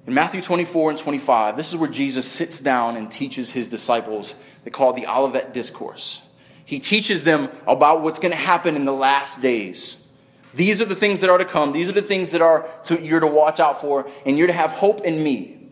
In 0.07 0.14
Matthew 0.14 0.43
24 0.43 0.91
and 0.91 0.99
25, 0.99 1.57
this 1.57 1.70
is 1.70 1.77
where 1.77 1.89
Jesus 1.89 2.31
sits 2.31 2.61
down 2.61 2.97
and 2.97 3.11
teaches 3.11 3.51
his 3.51 3.68
disciples. 3.68 4.35
They 4.62 4.70
call 4.70 4.91
it 4.91 4.97
the 4.97 5.07
Olivet 5.07 5.53
Discourse. 5.55 6.22
He 6.64 6.79
teaches 6.79 7.25
them 7.25 7.51
about 7.66 8.03
what's 8.03 8.18
going 8.18 8.33
to 8.33 8.39
happen 8.39 8.77
in 8.77 8.85
the 8.85 8.93
last 8.93 9.43
days. 9.43 10.04
These 10.55 10.81
are 10.81 10.85
the 10.85 10.95
things 10.95 11.21
that 11.21 11.31
are 11.31 11.39
to 11.39 11.45
come. 11.45 11.73
These 11.73 11.89
are 11.89 11.93
the 11.93 12.03
things 12.03 12.31
that 12.31 12.41
are 12.41 12.69
to, 12.85 13.01
you're 13.01 13.21
to 13.21 13.27
watch 13.27 13.61
out 13.61 13.81
for, 13.81 14.09
and 14.25 14.39
you're 14.39 14.47
to 14.47 14.53
have 14.53 14.73
hope 14.73 15.01
in 15.03 15.23
me. 15.23 15.69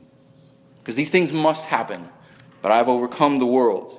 Because 0.80 0.96
these 0.96 1.10
things 1.10 1.32
must 1.32 1.66
happen. 1.66 2.08
But 2.60 2.72
I've 2.72 2.88
overcome 2.88 3.38
the 3.38 3.46
world. 3.46 3.98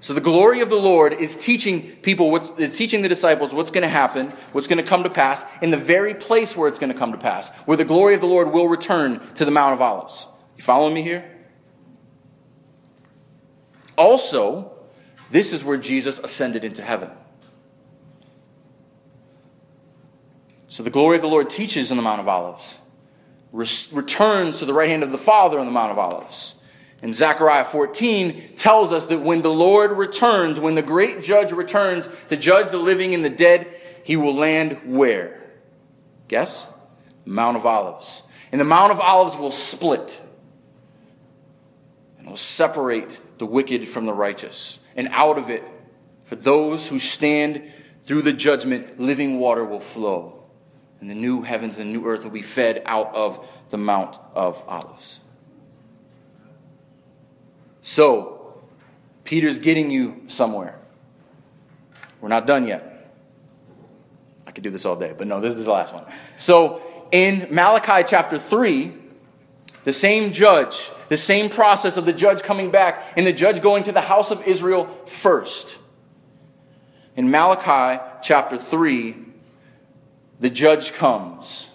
So 0.00 0.14
the 0.14 0.20
glory 0.20 0.60
of 0.60 0.70
the 0.70 0.76
Lord 0.76 1.12
is 1.12 1.34
teaching 1.36 1.96
people 2.02 2.30
what's 2.30 2.50
is 2.50 2.76
teaching 2.76 3.02
the 3.02 3.08
disciples 3.08 3.52
what's 3.52 3.72
going 3.72 3.82
to 3.82 3.88
happen, 3.88 4.28
what's 4.52 4.68
going 4.68 4.78
to 4.78 4.88
come 4.88 5.02
to 5.02 5.10
pass 5.10 5.44
in 5.60 5.72
the 5.72 5.76
very 5.76 6.14
place 6.14 6.56
where 6.56 6.68
it's 6.68 6.78
going 6.78 6.92
to 6.92 6.98
come 6.98 7.10
to 7.10 7.18
pass, 7.18 7.50
where 7.66 7.76
the 7.76 7.84
glory 7.84 8.14
of 8.14 8.20
the 8.20 8.26
Lord 8.26 8.52
will 8.52 8.68
return 8.68 9.20
to 9.34 9.44
the 9.44 9.50
Mount 9.50 9.74
of 9.74 9.80
Olives. 9.80 10.28
You 10.56 10.62
following 10.62 10.94
me 10.94 11.02
here? 11.02 11.24
Also, 13.96 14.72
this 15.30 15.52
is 15.52 15.64
where 15.64 15.76
Jesus 15.76 16.20
ascended 16.20 16.62
into 16.62 16.82
heaven. 16.82 17.10
So 20.78 20.84
the 20.84 20.90
glory 20.90 21.16
of 21.16 21.22
the 21.22 21.28
Lord 21.28 21.50
teaches 21.50 21.90
on 21.90 21.96
the 21.96 22.04
Mount 22.04 22.20
of 22.20 22.28
Olives, 22.28 22.76
returns 23.50 24.60
to 24.60 24.64
the 24.64 24.72
right 24.72 24.88
hand 24.88 25.02
of 25.02 25.10
the 25.10 25.18
Father 25.18 25.58
on 25.58 25.66
the 25.66 25.72
Mount 25.72 25.90
of 25.90 25.98
Olives. 25.98 26.54
And 27.02 27.12
Zechariah 27.12 27.64
14 27.64 28.54
tells 28.54 28.92
us 28.92 29.06
that 29.06 29.20
when 29.20 29.42
the 29.42 29.52
Lord 29.52 29.90
returns, 29.90 30.60
when 30.60 30.76
the 30.76 30.82
great 30.82 31.20
judge 31.20 31.50
returns 31.50 32.08
to 32.28 32.36
judge 32.36 32.70
the 32.70 32.78
living 32.78 33.12
and 33.12 33.24
the 33.24 33.28
dead, 33.28 33.66
he 34.04 34.14
will 34.14 34.36
land 34.36 34.78
where? 34.84 35.42
Guess? 36.28 36.68
Mount 37.24 37.56
of 37.56 37.66
Olives. 37.66 38.22
And 38.52 38.60
the 38.60 38.64
Mount 38.64 38.92
of 38.92 39.00
Olives 39.00 39.36
will 39.36 39.50
split 39.50 40.22
and 42.20 42.28
will 42.28 42.36
separate 42.36 43.20
the 43.38 43.46
wicked 43.46 43.88
from 43.88 44.06
the 44.06 44.14
righteous. 44.14 44.78
And 44.94 45.08
out 45.10 45.38
of 45.38 45.50
it, 45.50 45.64
for 46.22 46.36
those 46.36 46.88
who 46.88 47.00
stand 47.00 47.64
through 48.04 48.22
the 48.22 48.32
judgment, 48.32 49.00
living 49.00 49.40
water 49.40 49.64
will 49.64 49.80
flow. 49.80 50.36
And 51.00 51.08
the 51.08 51.14
new 51.14 51.42
heavens 51.42 51.78
and 51.78 51.92
new 51.92 52.06
earth 52.06 52.24
will 52.24 52.30
be 52.30 52.42
fed 52.42 52.82
out 52.84 53.14
of 53.14 53.46
the 53.70 53.76
Mount 53.76 54.18
of 54.34 54.62
Olives. 54.66 55.20
So, 57.82 58.60
Peter's 59.24 59.58
getting 59.58 59.90
you 59.90 60.22
somewhere. 60.28 60.78
We're 62.20 62.28
not 62.28 62.46
done 62.46 62.66
yet. 62.66 63.12
I 64.46 64.50
could 64.50 64.64
do 64.64 64.70
this 64.70 64.84
all 64.84 64.96
day, 64.96 65.14
but 65.16 65.26
no, 65.26 65.40
this 65.40 65.54
is 65.54 65.66
the 65.66 65.70
last 65.70 65.94
one. 65.94 66.04
So, 66.36 66.82
in 67.12 67.46
Malachi 67.50 68.04
chapter 68.06 68.38
3, 68.38 68.92
the 69.84 69.92
same 69.92 70.32
judge, 70.32 70.90
the 71.08 71.16
same 71.16 71.48
process 71.48 71.96
of 71.96 72.04
the 72.04 72.12
judge 72.12 72.42
coming 72.42 72.70
back 72.70 73.12
and 73.16 73.26
the 73.26 73.32
judge 73.32 73.62
going 73.62 73.84
to 73.84 73.92
the 73.92 74.00
house 74.00 74.30
of 74.30 74.46
Israel 74.46 74.86
first. 75.06 75.78
In 77.16 77.30
Malachi 77.30 78.02
chapter 78.22 78.58
3, 78.58 79.16
the 80.40 80.50
judge 80.50 80.92
comes, 80.92 81.68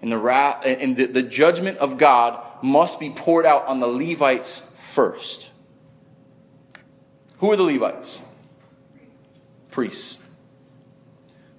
and 0.00 0.12
the, 0.12 0.18
wrath, 0.18 0.64
and 0.64 0.96
the, 0.96 1.06
the 1.06 1.22
judgment 1.22 1.78
of 1.78 1.98
God 1.98 2.42
must 2.62 3.00
be 3.00 3.10
poured 3.10 3.46
out 3.46 3.66
on 3.66 3.80
the 3.80 3.86
Levites 3.86 4.62
first. 4.76 5.50
Who 7.38 7.50
are 7.50 7.56
the 7.56 7.64
Levites? 7.64 8.20
Priests. 9.70 10.18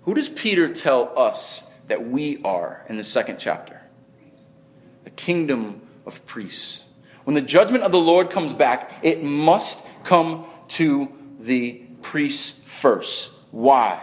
Who 0.04 0.14
does 0.14 0.30
Peter 0.30 0.74
tell 0.74 1.12
us 1.20 1.64
that 1.88 2.08
we 2.08 2.42
are 2.44 2.86
in 2.88 2.98
the 2.98 3.04
second 3.04 3.38
chapter? 3.40 3.82
The 5.04 5.10
kingdom 5.12 5.82
of 6.06 6.26
priests. 6.26 6.82
When 7.26 7.36
the 7.36 7.42
judgment 7.42 7.84
of 7.84 7.92
the 7.92 8.00
Lord 8.00 8.30
comes 8.30 8.54
back, 8.54 9.00
it 9.04 9.22
must 9.22 9.86
come 10.06 10.46
to 10.70 11.12
the 11.40 11.74
priests 12.02 12.64
first. 12.64 13.32
Why? 13.52 14.02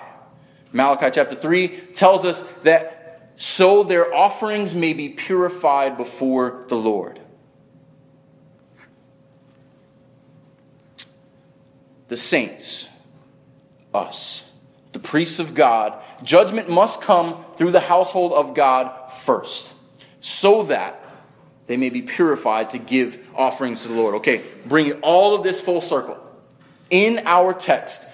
Malachi 0.75 1.11
chapter 1.11 1.35
3 1.35 1.69
tells 1.95 2.27
us 2.27 2.43
that 2.65 3.33
so 3.37 3.83
their 3.83 4.15
offerings 4.15 4.75
may 4.75 4.93
be 4.93 5.09
purified 5.09 5.97
before 5.97 6.65
the 6.69 6.77
Lord. 6.77 7.21
the 12.09 12.17
saints, 12.17 12.89
us, 13.93 14.49
the 14.93 14.99
priests 14.99 15.41
of 15.41 15.55
God, 15.55 16.01
judgment 16.23 16.69
must 16.69 17.01
come 17.01 17.45
through 17.57 17.73
the 17.73 17.81
household 17.81 18.33
of 18.33 18.55
God 18.55 19.11
first, 19.11 19.73
so 20.21 20.63
that 20.65 21.01
they 21.67 21.77
may 21.77 21.91
be 21.91 22.03
purified 22.03 22.71
to 22.71 22.79
give 22.79 23.19
offerings 23.35 23.83
to 23.83 23.89
the 23.89 23.95
Lord. 23.95 24.15
Okay, 24.17 24.45
bringing 24.67 25.01
all 25.01 25.35
of 25.35 25.43
this 25.43 25.61
full 25.61 25.81
circle. 25.81 26.19
In 26.91 27.23
our 27.25 27.53
text, 27.53 28.05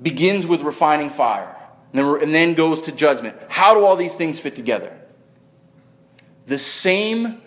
begins 0.00 0.46
with 0.46 0.60
refining 0.60 1.10
fire, 1.10 1.56
and 1.92 2.34
then 2.34 2.54
goes 2.54 2.82
to 2.82 2.92
judgment. 2.92 3.36
How 3.48 3.74
do 3.74 3.84
all 3.84 3.96
these 3.96 4.14
things 4.14 4.38
fit 4.38 4.54
together? 4.56 4.96
The 6.46 6.58
same 6.58 7.40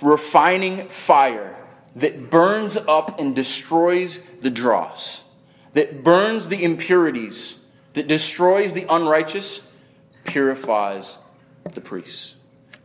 refining 0.00 0.88
fire 0.88 1.56
that 1.96 2.30
burns 2.30 2.76
up 2.76 3.20
and 3.20 3.34
destroys 3.34 4.18
the 4.40 4.50
dross, 4.50 5.22
that 5.74 6.02
burns 6.02 6.48
the 6.48 6.64
impurities, 6.64 7.56
that 7.94 8.06
destroys 8.06 8.72
the 8.72 8.86
unrighteous, 8.88 9.62
purifies 10.24 11.18
the 11.74 11.80
priests, 11.80 12.34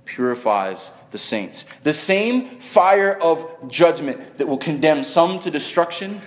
purifies 0.05 0.91
the 1.11 1.17
saints. 1.17 1.65
The 1.83 1.93
same 1.93 2.59
fire 2.59 3.13
of 3.13 3.69
judgment 3.69 4.37
that 4.37 4.47
will 4.47 4.57
condemn 4.57 5.03
some 5.03 5.39
to 5.39 5.51
destruction 5.51 6.21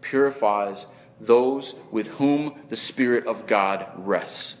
purifies 0.00 0.86
those 1.20 1.74
with 1.90 2.14
whom 2.14 2.54
the 2.68 2.76
Spirit 2.76 3.26
of 3.26 3.46
God 3.46 3.86
rests. 3.96 4.56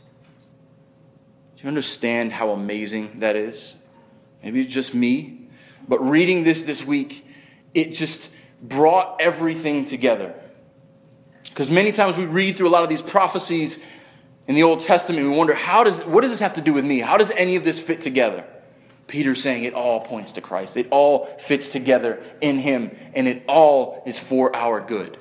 Do 1.56 1.62
you 1.62 1.68
understand 1.68 2.32
how 2.32 2.50
amazing 2.50 3.20
that 3.20 3.36
is? 3.36 3.74
Maybe 4.42 4.60
it's 4.60 4.72
just 4.72 4.94
me, 4.94 5.48
but 5.88 5.98
reading 5.98 6.44
this 6.44 6.62
this 6.62 6.84
week, 6.84 7.26
it 7.74 7.92
just 7.92 8.30
brought 8.62 9.20
everything 9.20 9.86
together. 9.86 10.34
Because 11.44 11.70
many 11.70 11.92
times 11.92 12.16
we 12.16 12.26
read 12.26 12.56
through 12.56 12.68
a 12.68 12.70
lot 12.70 12.82
of 12.82 12.88
these 12.88 13.02
prophecies 13.02 13.78
in 14.46 14.54
the 14.54 14.62
Old 14.62 14.80
Testament, 14.80 15.28
we 15.28 15.36
wonder, 15.36 15.54
how 15.54 15.84
does, 15.84 16.04
what 16.04 16.22
does 16.22 16.30
this 16.30 16.40
have 16.40 16.54
to 16.54 16.60
do 16.60 16.72
with 16.72 16.84
me? 16.84 17.00
How 17.00 17.16
does 17.16 17.30
any 17.30 17.56
of 17.56 17.64
this 17.64 17.78
fit 17.78 18.00
together? 18.00 18.44
Peter's 19.06 19.42
saying 19.42 19.64
it 19.64 19.74
all 19.74 20.00
points 20.00 20.32
to 20.32 20.40
Christ. 20.40 20.76
It 20.76 20.88
all 20.90 21.26
fits 21.38 21.70
together 21.70 22.22
in 22.40 22.58
Him, 22.58 22.96
and 23.14 23.28
it 23.28 23.42
all 23.46 24.02
is 24.06 24.18
for 24.18 24.54
our 24.56 24.80
good. 24.80 25.18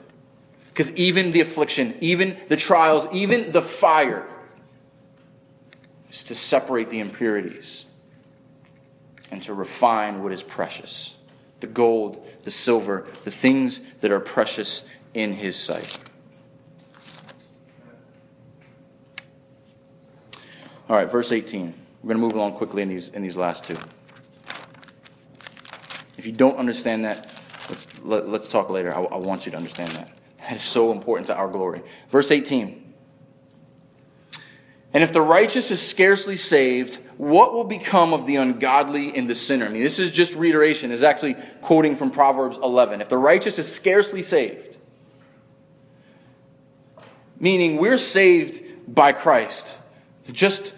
Because 0.79 0.95
even 0.95 1.31
the 1.31 1.41
affliction, 1.41 1.93
even 1.99 2.37
the 2.47 2.55
trials, 2.55 3.05
even 3.11 3.51
the 3.51 3.61
fire 3.61 4.25
is 6.09 6.23
to 6.23 6.35
separate 6.35 6.89
the 6.89 6.99
impurities 6.99 7.83
and 9.29 9.41
to 9.41 9.53
refine 9.53 10.23
what 10.23 10.31
is 10.31 10.41
precious 10.41 11.15
the 11.59 11.67
gold, 11.67 12.25
the 12.43 12.51
silver, 12.51 13.09
the 13.23 13.29
things 13.29 13.81
that 13.99 14.09
are 14.09 14.21
precious 14.21 14.85
in 15.13 15.33
his 15.33 15.57
sight. 15.57 16.01
All 20.87 20.95
right, 20.95 21.11
verse 21.11 21.33
18. 21.33 21.73
We're 22.01 22.07
going 22.07 22.21
to 22.21 22.25
move 22.25 22.35
along 22.35 22.53
quickly 22.53 22.83
in 22.83 22.87
these, 22.87 23.09
in 23.09 23.21
these 23.21 23.35
last 23.35 23.65
two. 23.65 23.75
If 26.17 26.25
you 26.25 26.31
don't 26.31 26.55
understand 26.55 27.03
that, 27.03 27.41
let's, 27.67 27.85
let, 28.01 28.23
us 28.23 28.29
let 28.29 28.41
us 28.43 28.49
talk 28.49 28.69
later. 28.69 28.95
I, 28.95 29.01
I 29.01 29.17
want 29.17 29.45
you 29.45 29.51
to 29.51 29.57
understand 29.57 29.91
that. 29.91 30.13
That 30.41 30.53
is 30.53 30.63
so 30.63 30.91
important 30.91 31.27
to 31.27 31.35
our 31.35 31.47
glory. 31.47 31.81
Verse 32.09 32.31
18. 32.31 32.93
And 34.93 35.03
if 35.03 35.11
the 35.11 35.21
righteous 35.21 35.69
is 35.69 35.85
scarcely 35.85 36.35
saved, 36.35 36.99
what 37.17 37.53
will 37.53 37.63
become 37.63 38.13
of 38.13 38.25
the 38.25 38.37
ungodly 38.37 39.15
and 39.15 39.29
the 39.29 39.35
sinner? 39.35 39.65
I 39.65 39.69
mean, 39.69 39.83
this 39.83 39.99
is 39.99 40.09
just 40.09 40.35
reiteration. 40.35 40.91
It's 40.91 41.03
actually 41.03 41.35
quoting 41.61 41.95
from 41.95 42.09
Proverbs 42.09 42.57
11. 42.57 43.01
If 43.01 43.09
the 43.09 43.17
righteous 43.17 43.59
is 43.59 43.71
scarcely 43.71 44.23
saved, 44.23 44.77
meaning 47.39 47.77
we're 47.77 47.99
saved 47.99 48.63
by 48.87 49.11
Christ, 49.11 49.75
just, 50.31 50.73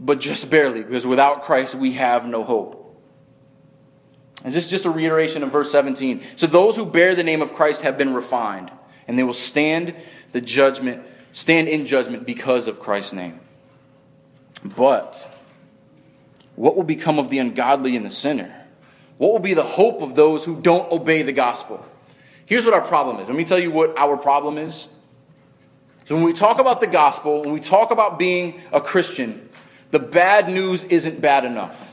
but 0.00 0.18
just 0.18 0.50
barely, 0.50 0.82
because 0.82 1.06
without 1.06 1.42
Christ 1.42 1.74
we 1.76 1.92
have 1.92 2.26
no 2.26 2.42
hope. 2.42 2.79
And 4.44 4.54
this 4.54 4.64
is 4.64 4.70
just 4.70 4.84
a 4.84 4.90
reiteration 4.90 5.42
of 5.42 5.52
verse 5.52 5.70
17. 5.70 6.22
So 6.36 6.46
those 6.46 6.76
who 6.76 6.86
bear 6.86 7.14
the 7.14 7.24
name 7.24 7.42
of 7.42 7.52
Christ 7.52 7.82
have 7.82 7.98
been 7.98 8.14
refined, 8.14 8.70
and 9.06 9.18
they 9.18 9.22
will 9.22 9.32
stand 9.32 9.94
the 10.32 10.40
judgment 10.40 11.02
stand 11.32 11.68
in 11.68 11.86
judgment 11.86 12.26
because 12.26 12.66
of 12.66 12.80
Christ's 12.80 13.12
name. 13.12 13.40
But 14.64 15.36
what 16.56 16.76
will 16.76 16.84
become 16.84 17.18
of 17.18 17.30
the 17.30 17.38
ungodly 17.38 17.96
and 17.96 18.04
the 18.04 18.10
sinner? 18.10 18.54
What 19.18 19.32
will 19.32 19.38
be 19.38 19.54
the 19.54 19.62
hope 19.62 20.02
of 20.02 20.14
those 20.14 20.44
who 20.44 20.60
don't 20.60 20.90
obey 20.90 21.22
the 21.22 21.32
gospel? 21.32 21.84
Here's 22.46 22.64
what 22.64 22.74
our 22.74 22.80
problem 22.80 23.20
is. 23.20 23.28
Let 23.28 23.36
me 23.36 23.44
tell 23.44 23.58
you 23.58 23.70
what 23.70 23.96
our 23.98 24.16
problem 24.16 24.58
is. 24.58 24.88
So, 26.06 26.16
when 26.16 26.24
we 26.24 26.32
talk 26.32 26.58
about 26.58 26.80
the 26.80 26.88
gospel, 26.88 27.42
when 27.42 27.52
we 27.52 27.60
talk 27.60 27.92
about 27.92 28.18
being 28.18 28.60
a 28.72 28.80
Christian, 28.80 29.48
the 29.92 30.00
bad 30.00 30.48
news 30.48 30.82
isn't 30.84 31.20
bad 31.20 31.44
enough. 31.44 31.89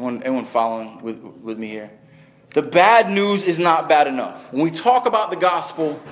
Anyone, 0.00 0.22
anyone 0.22 0.44
following 0.46 0.98
with, 1.02 1.18
with 1.42 1.58
me 1.58 1.66
here? 1.66 1.90
The 2.54 2.62
bad 2.62 3.10
news 3.10 3.44
is 3.44 3.58
not 3.58 3.86
bad 3.86 4.06
enough. 4.06 4.50
When 4.50 4.62
we 4.62 4.70
talk 4.70 5.04
about 5.04 5.30
the 5.30 5.36
gospel, 5.36 6.02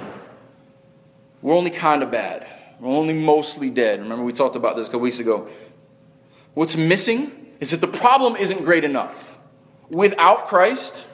we're 1.41 1.55
only 1.55 1.71
kind 1.71 2.03
of 2.03 2.11
bad. 2.11 2.47
We're 2.81 2.95
only 2.95 3.15
mostly 3.15 3.71
dead. 3.71 4.01
Remember, 4.01 4.23
we 4.23 4.35
talked 4.35 4.57
about 4.57 4.77
this 4.77 4.89
a 4.89 4.91
couple 4.91 5.01
weeks 5.01 5.21
ago. 5.21 5.49
What's 6.53 6.77
missing 6.77 7.55
is 7.61 7.71
that 7.71 7.81
the 7.81 7.89
problem 7.89 8.37
isn't 8.37 8.63
great 8.63 8.85
enough. 8.85 9.39
Without 9.89 10.49
Christ, 10.49 11.07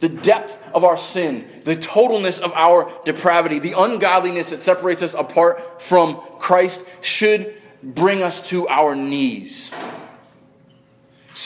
the 0.00 0.10
depth 0.10 0.62
of 0.74 0.84
our 0.84 0.98
sin, 0.98 1.48
the 1.64 1.76
totalness 1.76 2.38
of 2.38 2.52
our 2.52 2.92
depravity, 3.06 3.60
the 3.60 3.72
ungodliness 3.78 4.50
that 4.50 4.60
separates 4.60 5.02
us 5.02 5.14
apart 5.14 5.80
from 5.80 6.20
Christ 6.38 6.84
should 7.00 7.54
bring 7.82 8.22
us 8.22 8.46
to 8.50 8.68
our 8.68 8.94
knees. 8.94 9.72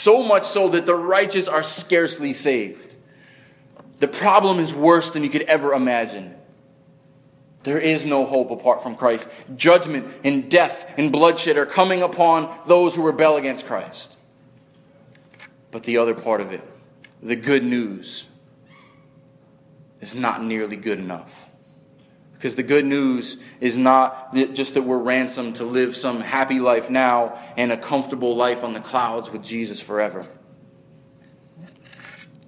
So 0.07 0.23
much 0.23 0.45
so 0.45 0.69
that 0.69 0.87
the 0.87 0.95
righteous 0.95 1.49
are 1.49 1.65
scarcely 1.65 2.33
saved. 2.33 2.95
The 3.99 4.07
problem 4.07 4.61
is 4.61 4.73
worse 4.73 5.11
than 5.11 5.25
you 5.25 5.29
could 5.29 5.43
ever 5.43 5.73
imagine. 5.73 6.33
There 7.65 7.81
is 7.81 8.07
no 8.07 8.25
hope 8.25 8.53
apart 8.53 8.85
from 8.85 8.95
Christ. 8.95 9.29
Judgment 9.57 10.07
and 10.23 10.49
death 10.49 10.95
and 10.97 11.11
bloodshed 11.11 11.57
are 11.57 11.67
coming 11.67 12.03
upon 12.03 12.57
those 12.69 12.95
who 12.95 13.05
rebel 13.05 13.37
against 13.37 13.67
Christ. 13.67 14.17
But 15.73 15.83
the 15.83 15.99
other 15.99 16.15
part 16.15 16.41
of 16.41 16.53
it, 16.53 16.63
the 17.21 17.35
good 17.35 17.65
news, 17.65 18.27
is 20.01 20.15
not 20.15 20.41
nearly 20.41 20.77
good 20.77 21.01
enough. 21.01 21.46
Because 22.37 22.57
the 22.57 22.62
good 22.62 22.84
news 22.84 23.39
is 23.61 23.78
not 23.78 24.34
just 24.34 24.74
that 24.74 24.82
we're 24.82 24.99
ransomed 24.99 25.57
to 25.57 25.64
live 25.64 25.97
some 25.97 26.20
happy 26.20 26.61
life 26.61 26.91
now 26.91 27.39
and 27.57 27.72
a 27.72 27.76
comfortable 27.76 28.37
life 28.37 28.62
on 28.62 28.74
the 28.74 28.80
clouds 28.80 29.30
with 29.30 29.43
Jesus 29.43 29.80
forever. 29.80 30.26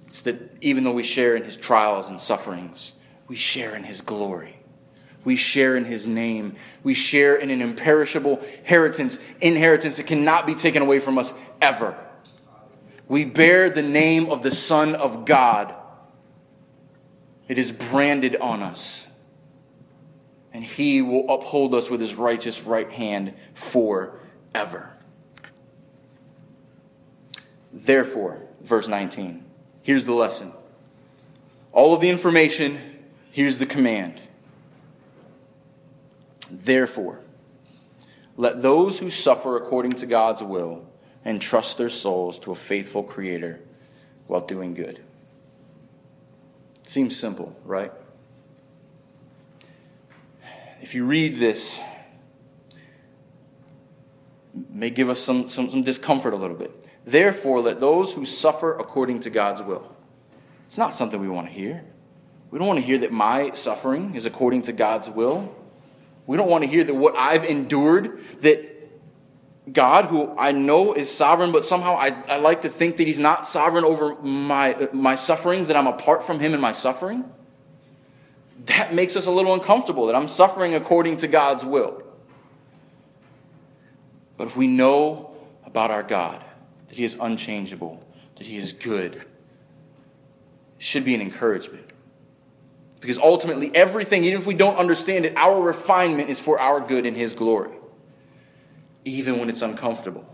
It's 0.07 0.21
that 0.23 0.57
even 0.61 0.83
though 0.83 0.93
we 0.93 1.03
share 1.03 1.35
in 1.35 1.43
his 1.43 1.57
trials 1.57 2.09
and 2.09 2.21
sufferings, 2.21 2.93
we 3.27 3.35
share 3.35 3.75
in 3.75 3.83
his 3.83 4.01
glory. 4.01 4.57
We 5.25 5.35
share 5.35 5.75
in 5.75 5.85
his 5.85 6.07
name. 6.07 6.55
We 6.83 6.93
share 6.93 7.35
in 7.35 7.49
an 7.49 7.61
imperishable 7.61 8.41
inheritance, 8.59 9.19
inheritance 9.41 9.97
that 9.97 10.07
cannot 10.07 10.45
be 10.45 10.55
taken 10.55 10.81
away 10.81 10.99
from 10.99 11.17
us 11.17 11.33
ever. 11.61 11.97
We 13.07 13.25
bear 13.25 13.69
the 13.69 13.83
name 13.83 14.29
of 14.29 14.43
the 14.43 14.51
Son 14.51 14.95
of 14.95 15.25
God 15.25 15.75
it 17.49 17.57
is 17.57 17.71
branded 17.71 18.37
on 18.37 18.61
us. 18.61 19.07
And 20.53 20.63
he 20.63 21.01
will 21.01 21.29
uphold 21.31 21.75
us 21.75 21.89
with 21.89 22.01
his 22.01 22.15
righteous 22.15 22.63
right 22.63 22.89
hand 22.91 23.33
forever. 23.53 24.93
Therefore, 27.71 28.41
verse 28.61 28.87
19, 28.87 29.45
here's 29.83 30.05
the 30.05 30.13
lesson. 30.13 30.53
All 31.71 31.93
of 31.93 32.01
the 32.01 32.09
information, 32.09 32.79
here's 33.31 33.59
the 33.59 33.65
command. 33.65 34.19
Therefore, 36.49 37.21
let 38.37 38.61
those 38.61 38.99
who 38.99 39.09
suffer 39.09 39.55
according 39.55 39.93
to 39.93 40.05
God's 40.05 40.41
will 40.41 40.83
entrust 41.25 41.77
their 41.77 41.89
souls 41.89 42.39
to 42.39 42.51
a 42.51 42.55
faithful 42.55 43.03
Creator 43.03 43.59
while 44.27 44.41
doing 44.41 44.73
good. 44.73 45.01
Seems 46.87 47.15
simple, 47.15 47.55
right? 47.65 47.91
If 50.81 50.95
you 50.95 51.05
read 51.05 51.37
this, 51.37 51.79
may 54.69 54.89
give 54.89 55.09
us 55.09 55.19
some, 55.19 55.47
some, 55.47 55.69
some 55.69 55.83
discomfort 55.83 56.33
a 56.33 56.37
little 56.37 56.55
bit. 56.55 56.85
Therefore, 57.05 57.59
let 57.61 57.79
those 57.79 58.13
who 58.13 58.25
suffer 58.25 58.75
according 58.75 59.21
to 59.21 59.29
God's 59.29 59.61
will. 59.61 59.95
It's 60.65 60.77
not 60.77 60.95
something 60.95 61.19
we 61.19 61.29
want 61.29 61.47
to 61.47 61.53
hear. 61.53 61.83
We 62.51 62.59
don't 62.59 62.67
want 62.67 62.79
to 62.79 62.85
hear 62.85 62.97
that 62.99 63.11
my 63.11 63.51
suffering 63.53 64.15
is 64.15 64.25
according 64.25 64.63
to 64.63 64.71
God's 64.71 65.09
will. 65.09 65.53
We 66.25 66.37
don't 66.37 66.49
want 66.49 66.63
to 66.63 66.69
hear 66.69 66.83
that 66.83 66.93
what 66.93 67.15
I've 67.15 67.43
endured, 67.43 68.19
that 68.41 68.69
God, 69.71 70.05
who 70.05 70.35
I 70.37 70.51
know 70.51 70.93
is 70.93 71.11
sovereign, 71.11 71.51
but 71.51 71.63
somehow 71.63 71.95
I, 71.95 72.09
I 72.27 72.37
like 72.37 72.61
to 72.61 72.69
think 72.69 72.97
that 72.97 73.07
He's 73.07 73.19
not 73.19 73.45
sovereign 73.45 73.83
over 73.83 74.15
my, 74.21 74.89
my 74.93 75.15
sufferings, 75.15 75.67
that 75.67 75.77
I'm 75.77 75.87
apart 75.87 76.23
from 76.23 76.39
Him 76.39 76.53
in 76.53 76.61
my 76.61 76.71
suffering. 76.71 77.25
That 78.65 78.93
makes 78.93 79.15
us 79.15 79.25
a 79.25 79.31
little 79.31 79.53
uncomfortable, 79.53 80.07
that 80.07 80.15
I'm 80.15 80.27
suffering 80.27 80.75
according 80.75 81.17
to 81.17 81.27
God's 81.27 81.65
will. 81.65 82.03
But 84.37 84.47
if 84.47 84.55
we 84.55 84.67
know 84.67 85.31
about 85.65 85.91
our 85.91 86.03
God, 86.03 86.43
that 86.87 86.95
He 86.97 87.03
is 87.03 87.17
unchangeable, 87.19 88.05
that 88.37 88.45
He 88.45 88.57
is 88.57 88.73
good, 88.73 89.15
it 89.15 89.25
should 90.77 91.05
be 91.05 91.15
an 91.15 91.21
encouragement. 91.21 91.85
Because 92.99 93.17
ultimately, 93.17 93.73
everything, 93.73 94.25
even 94.25 94.39
if 94.39 94.45
we 94.45 94.53
don't 94.53 94.77
understand 94.77 95.25
it, 95.25 95.37
our 95.37 95.61
refinement 95.61 96.29
is 96.29 96.39
for 96.39 96.59
our 96.59 96.81
good 96.81 97.05
and 97.05 97.15
His 97.15 97.33
glory 97.33 97.71
even 99.05 99.39
when 99.39 99.49
it's 99.49 99.61
uncomfortable. 99.61 100.25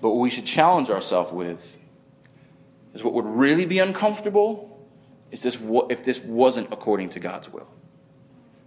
But 0.00 0.10
what 0.10 0.18
we 0.20 0.30
should 0.30 0.46
challenge 0.46 0.90
ourselves 0.90 1.32
with 1.32 1.76
is 2.94 3.04
what 3.04 3.14
would 3.14 3.26
really 3.26 3.66
be 3.66 3.78
uncomfortable 3.78 4.69
is 5.30 5.42
this 5.42 5.58
if 5.88 6.04
this 6.04 6.20
wasn't 6.20 6.72
according 6.72 7.10
to 7.10 7.20
God's 7.20 7.52
will. 7.52 7.68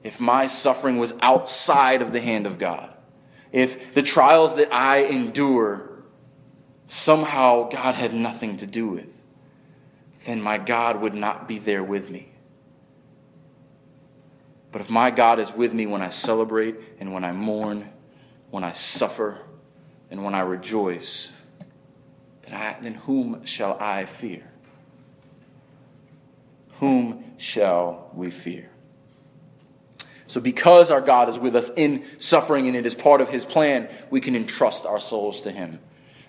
If 0.04 0.20
my 0.20 0.48
suffering 0.48 0.98
was 0.98 1.14
outside 1.22 2.02
of 2.02 2.12
the 2.12 2.22
hand 2.22 2.46
of 2.46 2.60
God. 2.60 2.90
If 3.52 3.94
the 3.94 4.02
trials 4.02 4.56
that 4.56 4.74
I 4.74 5.04
endure 5.04 5.90
somehow 6.88 7.70
God 7.70 7.96
had 7.96 8.14
nothing 8.14 8.58
to 8.58 8.66
do 8.66 8.88
with, 8.88 9.22
then 10.26 10.42
my 10.42 10.58
God 10.58 11.02
would 11.02 11.14
not 11.14 11.48
be 11.48 11.60
there 11.60 11.84
with 11.84 12.10
me. 12.10 12.30
But 14.72 14.82
if 14.82 14.90
my 14.90 15.12
God 15.12 15.40
is 15.40 15.54
with 15.54 15.74
me 15.74 15.86
when 15.86 16.02
I 16.02 16.10
celebrate 16.10 16.76
and 17.00 17.14
when 17.14 17.24
I 17.24 17.32
mourn 17.32 17.90
when 18.54 18.64
I 18.64 18.72
suffer 18.72 19.40
and 20.12 20.24
when 20.24 20.36
I 20.36 20.42
rejoice, 20.42 21.32
then, 22.44 22.54
I, 22.54 22.78
then 22.80 22.94
whom 22.94 23.44
shall 23.46 23.80
I 23.80 24.06
fear? 24.06 24.44
Whom 26.84 27.24
shall 27.38 28.10
we 28.14 28.30
fear? 28.30 28.70
So, 30.28 30.42
because 30.42 30.92
our 30.92 31.00
God 31.00 31.30
is 31.30 31.40
with 31.40 31.56
us 31.56 31.72
in 31.78 32.04
suffering 32.20 32.68
and 32.68 32.76
it 32.76 32.86
is 32.86 32.94
part 32.94 33.22
of 33.22 33.30
His 33.30 33.46
plan, 33.46 33.88
we 34.10 34.20
can 34.20 34.36
entrust 34.36 34.86
our 34.86 35.00
souls 35.00 35.40
to 35.44 35.52
Him. 35.52 35.80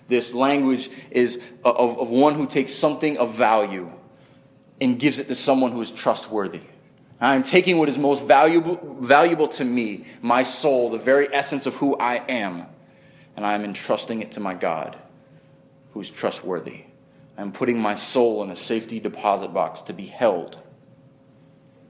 This 0.07 0.33
language 0.33 0.89
is 1.11 1.41
of, 1.65 1.99
of 1.99 2.09
one 2.09 2.35
who 2.35 2.47
takes 2.47 2.71
something 2.71 3.17
of 3.17 3.33
value 3.33 3.91
and 4.79 4.97
gives 4.97 5.19
it 5.19 5.27
to 5.27 5.35
someone 5.35 5.73
who 5.73 5.81
is 5.81 5.91
trustworthy. 5.91 6.61
I'm 7.19 7.43
taking 7.43 7.77
what 7.77 7.89
is 7.89 7.97
most 7.97 8.23
valuable, 8.23 8.79
valuable 9.01 9.49
to 9.49 9.65
me, 9.65 10.05
my 10.21 10.43
soul, 10.43 10.89
the 10.89 10.99
very 10.99 11.27
essence 11.33 11.65
of 11.65 11.75
who 11.75 11.97
I 11.97 12.23
am, 12.29 12.65
and 13.35 13.45
I 13.45 13.55
am 13.55 13.65
entrusting 13.65 14.21
it 14.21 14.31
to 14.31 14.39
my 14.39 14.53
God, 14.53 14.95
who 15.91 15.99
is 15.99 16.09
trustworthy. 16.09 16.85
I'm 17.37 17.51
putting 17.51 17.79
my 17.79 17.95
soul 17.95 18.43
in 18.43 18.49
a 18.49 18.55
safety 18.55 18.99
deposit 18.99 19.53
box 19.53 19.81
to 19.83 19.93
be 19.93 20.05
held 20.05 20.61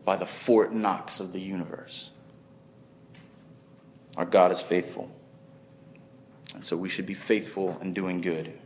by 0.04 0.16
the 0.16 0.26
Fort 0.26 0.74
Knox 0.74 1.20
of 1.20 1.32
the 1.34 1.40
universe. 1.40 2.12
Our 4.18 4.26
God 4.26 4.52
is 4.52 4.62
faithful. 4.62 5.12
And 6.54 6.64
so 6.64 6.78
we 6.78 6.90
should 6.90 7.06
be 7.06 7.14
faithful 7.14 7.78
in 7.82 7.94
doing 7.94 8.22
good 8.22 8.58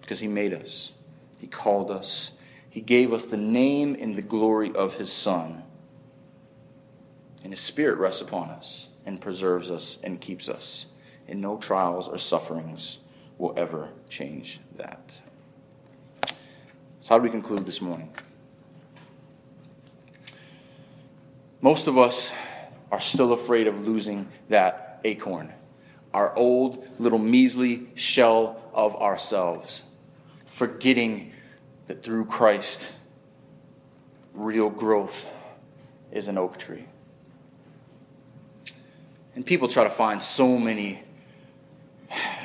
because 0.00 0.20
He 0.20 0.28
made 0.28 0.54
us, 0.54 0.92
He 1.38 1.46
called 1.46 1.90
us, 1.90 2.32
He 2.70 2.80
gave 2.80 3.12
us 3.12 3.26
the 3.26 3.36
name 3.36 3.96
and 3.98 4.14
the 4.14 4.22
glory 4.22 4.72
of 4.74 4.94
His 4.94 5.12
Son 5.12 5.64
and 7.46 7.52
His 7.52 7.60
Spirit 7.60 7.98
rests 7.98 8.22
upon 8.22 8.50
us 8.50 8.88
and 9.04 9.20
preserves 9.20 9.70
us 9.70 10.00
and 10.02 10.20
keeps 10.20 10.48
us. 10.48 10.86
And 11.28 11.40
no 11.40 11.58
trials 11.58 12.08
or 12.08 12.18
sufferings 12.18 12.98
will 13.38 13.54
ever 13.56 13.90
change 14.08 14.58
that. 14.74 15.22
So, 17.06 17.14
how 17.14 17.18
do 17.20 17.22
we 17.22 17.30
conclude 17.30 17.64
this 17.64 17.80
morning? 17.80 18.12
Most 21.60 21.86
of 21.86 21.96
us 21.96 22.32
are 22.90 22.98
still 22.98 23.32
afraid 23.32 23.68
of 23.68 23.86
losing 23.86 24.26
that 24.48 25.00
acorn, 25.04 25.52
our 26.12 26.36
old 26.36 26.84
little 26.98 27.20
measly 27.20 27.86
shell 27.94 28.60
of 28.74 28.96
ourselves, 28.96 29.84
forgetting 30.46 31.32
that 31.86 32.02
through 32.02 32.24
Christ, 32.24 32.92
real 34.34 34.68
growth 34.68 35.30
is 36.10 36.26
an 36.26 36.36
oak 36.36 36.58
tree. 36.58 36.86
And 39.36 39.46
people 39.46 39.68
try 39.68 39.84
to 39.84 39.90
find 39.90 40.20
so 40.20 40.58
many 40.58 41.04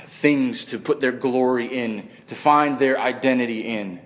things 0.05 0.65
to 0.65 0.77
put 0.77 0.99
their 0.99 1.11
glory 1.11 1.65
in, 1.65 2.09
to 2.27 2.35
find 2.35 2.77
their 2.77 2.99
identity 2.99 3.61
in. 3.61 4.01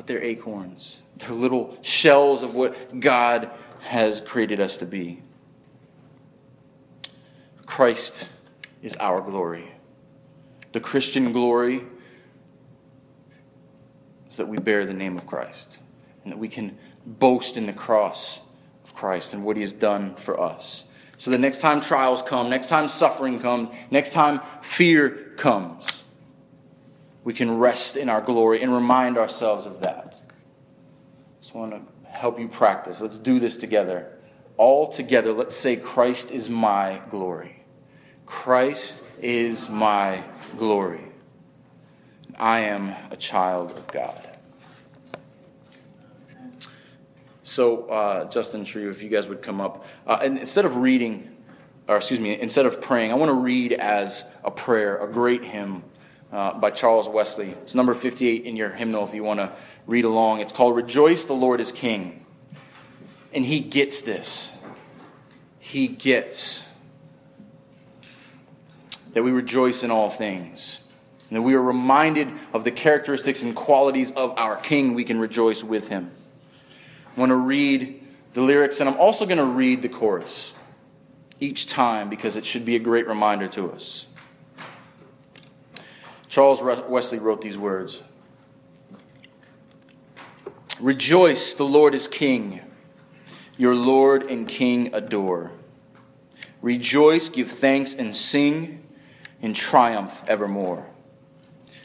But 0.00 0.06
they're 0.06 0.22
acorns, 0.22 1.00
they're 1.18 1.28
little 1.28 1.76
shells 1.82 2.42
of 2.42 2.54
what 2.54 3.00
God 3.00 3.50
has 3.80 4.22
created 4.22 4.58
us 4.58 4.78
to 4.78 4.86
be. 4.86 5.20
Christ 7.66 8.26
is 8.80 8.96
our 8.96 9.20
glory. 9.20 9.70
The 10.72 10.80
Christian 10.80 11.32
glory 11.32 11.82
is 14.26 14.38
that 14.38 14.48
we 14.48 14.56
bear 14.56 14.86
the 14.86 14.94
name 14.94 15.18
of 15.18 15.26
Christ 15.26 15.76
and 16.24 16.32
that 16.32 16.38
we 16.38 16.48
can 16.48 16.78
boast 17.04 17.58
in 17.58 17.66
the 17.66 17.74
cross 17.74 18.40
of 18.84 18.94
Christ 18.94 19.34
and 19.34 19.44
what 19.44 19.56
he 19.56 19.60
has 19.60 19.74
done 19.74 20.14
for 20.14 20.40
us. 20.40 20.84
So 21.18 21.30
the 21.30 21.36
next 21.36 21.58
time 21.58 21.82
trials 21.82 22.22
come, 22.22 22.48
next 22.48 22.70
time 22.70 22.88
suffering 22.88 23.38
comes, 23.38 23.68
next 23.90 24.14
time 24.14 24.40
fear 24.62 25.34
comes, 25.36 25.99
we 27.24 27.34
can 27.34 27.58
rest 27.58 27.96
in 27.96 28.08
our 28.08 28.20
glory 28.20 28.62
and 28.62 28.72
remind 28.72 29.18
ourselves 29.18 29.66
of 29.66 29.80
that. 29.80 30.20
Just 31.40 31.54
want 31.54 31.72
to 31.72 32.10
help 32.10 32.38
you 32.38 32.48
practice. 32.48 33.00
Let's 33.00 33.18
do 33.18 33.38
this 33.38 33.56
together. 33.56 34.16
All 34.56 34.88
together, 34.88 35.32
let's 35.32 35.56
say, 35.56 35.76
Christ 35.76 36.30
is 36.30 36.48
my 36.48 37.00
glory. 37.10 37.64
Christ 38.26 39.02
is 39.20 39.68
my 39.68 40.24
glory. 40.56 41.04
I 42.38 42.60
am 42.60 42.94
a 43.10 43.16
child 43.16 43.72
of 43.72 43.86
God. 43.88 44.26
So, 47.42 47.88
uh, 47.88 48.30
Justin 48.30 48.64
Shreve, 48.64 48.90
if 48.90 49.02
you 49.02 49.08
guys 49.08 49.26
would 49.26 49.42
come 49.42 49.60
up. 49.60 49.84
Uh, 50.06 50.20
and 50.22 50.38
instead 50.38 50.64
of 50.64 50.76
reading, 50.76 51.36
or 51.88 51.96
excuse 51.96 52.20
me, 52.20 52.38
instead 52.40 52.64
of 52.64 52.80
praying, 52.80 53.10
I 53.10 53.14
want 53.14 53.30
to 53.30 53.34
read 53.34 53.72
as 53.72 54.24
a 54.44 54.50
prayer, 54.50 55.02
a 55.02 55.10
great 55.10 55.44
hymn 55.44 55.82
uh, 56.32 56.54
by 56.54 56.70
Charles 56.70 57.08
Wesley. 57.08 57.50
It's 57.62 57.74
number 57.74 57.94
58 57.94 58.44
in 58.44 58.56
your 58.56 58.70
hymnal 58.70 59.04
if 59.04 59.14
you 59.14 59.22
want 59.22 59.40
to 59.40 59.52
read 59.86 60.04
along. 60.04 60.40
It's 60.40 60.52
called 60.52 60.76
Rejoice, 60.76 61.24
the 61.24 61.32
Lord 61.32 61.60
is 61.60 61.72
King. 61.72 62.24
And 63.32 63.44
he 63.44 63.60
gets 63.60 64.00
this. 64.00 64.50
He 65.58 65.88
gets 65.88 66.62
that 69.12 69.22
we 69.22 69.30
rejoice 69.30 69.82
in 69.82 69.90
all 69.90 70.10
things. 70.10 70.80
And 71.28 71.36
that 71.36 71.42
we 71.42 71.54
are 71.54 71.62
reminded 71.62 72.32
of 72.52 72.64
the 72.64 72.70
characteristics 72.70 73.42
and 73.42 73.54
qualities 73.54 74.10
of 74.12 74.36
our 74.36 74.56
King, 74.56 74.94
we 74.94 75.04
can 75.04 75.18
rejoice 75.18 75.62
with 75.62 75.88
him. 75.88 76.10
I 77.16 77.20
want 77.20 77.30
to 77.30 77.36
read 77.36 78.02
the 78.34 78.42
lyrics, 78.42 78.80
and 78.80 78.88
I'm 78.88 78.98
also 78.98 79.26
going 79.26 79.38
to 79.38 79.44
read 79.44 79.82
the 79.82 79.88
chorus 79.88 80.52
each 81.40 81.66
time 81.66 82.08
because 82.08 82.36
it 82.36 82.44
should 82.44 82.64
be 82.64 82.76
a 82.76 82.78
great 82.80 83.06
reminder 83.06 83.48
to 83.48 83.72
us. 83.72 84.06
Charles 86.30 86.62
Wesley 86.62 87.18
wrote 87.18 87.42
these 87.42 87.58
words 87.58 88.02
Rejoice, 90.78 91.52
the 91.52 91.64
Lord 91.64 91.94
is 91.94 92.08
King. 92.08 92.60
Your 93.58 93.74
Lord 93.74 94.22
and 94.22 94.48
King 94.48 94.94
adore. 94.94 95.50
Rejoice, 96.62 97.28
give 97.28 97.50
thanks, 97.50 97.92
and 97.92 98.16
sing 98.16 98.82
in 99.42 99.52
triumph 99.52 100.24
evermore. 100.28 100.86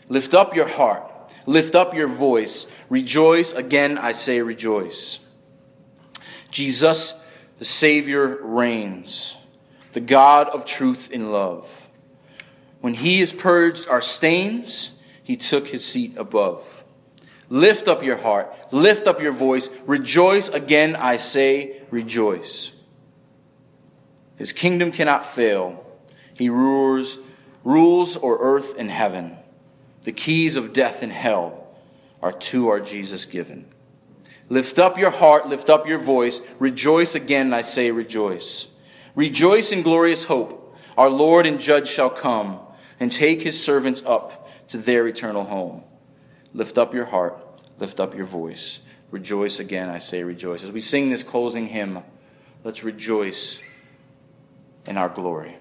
Lift 0.07 0.33
up 0.33 0.55
your 0.55 0.69
heart, 0.69 1.33
lift 1.45 1.75
up 1.75 1.93
your 1.93 2.07
voice. 2.07 2.67
Rejoice, 2.87 3.51
again 3.51 3.97
I 3.97 4.13
say 4.13 4.41
rejoice. 4.41 5.19
Jesus, 6.51 7.13
the 7.57 7.65
Savior, 7.65 8.37
reigns, 8.41 9.35
the 9.93 9.99
God 9.99 10.47
of 10.49 10.65
truth 10.65 11.09
and 11.11 11.31
love. 11.31 11.84
When 12.85 12.93
he 12.93 13.19
has 13.21 13.33
purged 13.33 13.87
our 13.87 13.99
stains, 13.99 14.91
he 15.23 15.37
took 15.37 15.69
his 15.69 15.83
seat 15.83 16.15
above. 16.17 16.83
Lift 17.49 17.87
up 17.87 18.03
your 18.03 18.17
heart, 18.17 18.55
lift 18.71 19.07
up 19.07 19.19
your 19.19 19.31
voice, 19.31 19.71
rejoice 19.87 20.49
again, 20.49 20.95
I 20.95 21.17
say, 21.17 21.81
rejoice. 21.89 22.73
His 24.35 24.53
kingdom 24.53 24.91
cannot 24.91 25.25
fail. 25.25 25.83
He 26.35 26.47
rules, 26.47 27.17
rules 27.63 28.17
o'er 28.17 28.37
earth 28.39 28.75
and 28.77 28.91
heaven. 28.91 29.35
The 30.03 30.11
keys 30.11 30.55
of 30.55 30.71
death 30.71 31.01
and 31.01 31.11
hell 31.11 31.67
are 32.21 32.33
to 32.33 32.67
our 32.67 32.79
Jesus 32.79 33.25
given. 33.25 33.65
Lift 34.47 34.77
up 34.77 34.99
your 34.99 35.09
heart, 35.09 35.47
lift 35.47 35.71
up 35.71 35.87
your 35.87 35.97
voice, 35.97 36.39
rejoice 36.59 37.15
again, 37.15 37.51
I 37.51 37.63
say, 37.63 37.89
rejoice. 37.89 38.67
Rejoice 39.15 39.71
in 39.71 39.81
glorious 39.81 40.25
hope. 40.25 40.77
Our 40.95 41.09
Lord 41.09 41.47
and 41.47 41.59
Judge 41.59 41.89
shall 41.89 42.11
come 42.11 42.59
and 42.99 43.11
take 43.11 43.41
his 43.41 43.61
servants 43.63 44.03
up 44.05 44.49
to 44.67 44.77
their 44.77 45.07
eternal 45.07 45.43
home. 45.43 45.83
Lift 46.53 46.77
up 46.77 46.93
your 46.93 47.05
heart, 47.05 47.37
lift 47.79 47.99
up 47.99 48.15
your 48.15 48.25
voice. 48.25 48.79
Rejoice 49.11 49.59
again, 49.59 49.89
I 49.89 49.99
say, 49.99 50.23
rejoice. 50.23 50.63
As 50.63 50.71
we 50.71 50.81
sing 50.81 51.09
this 51.09 51.23
closing 51.23 51.67
hymn, 51.67 52.03
let's 52.63 52.83
rejoice 52.83 53.61
in 54.85 54.97
our 54.97 55.09
glory. 55.09 55.57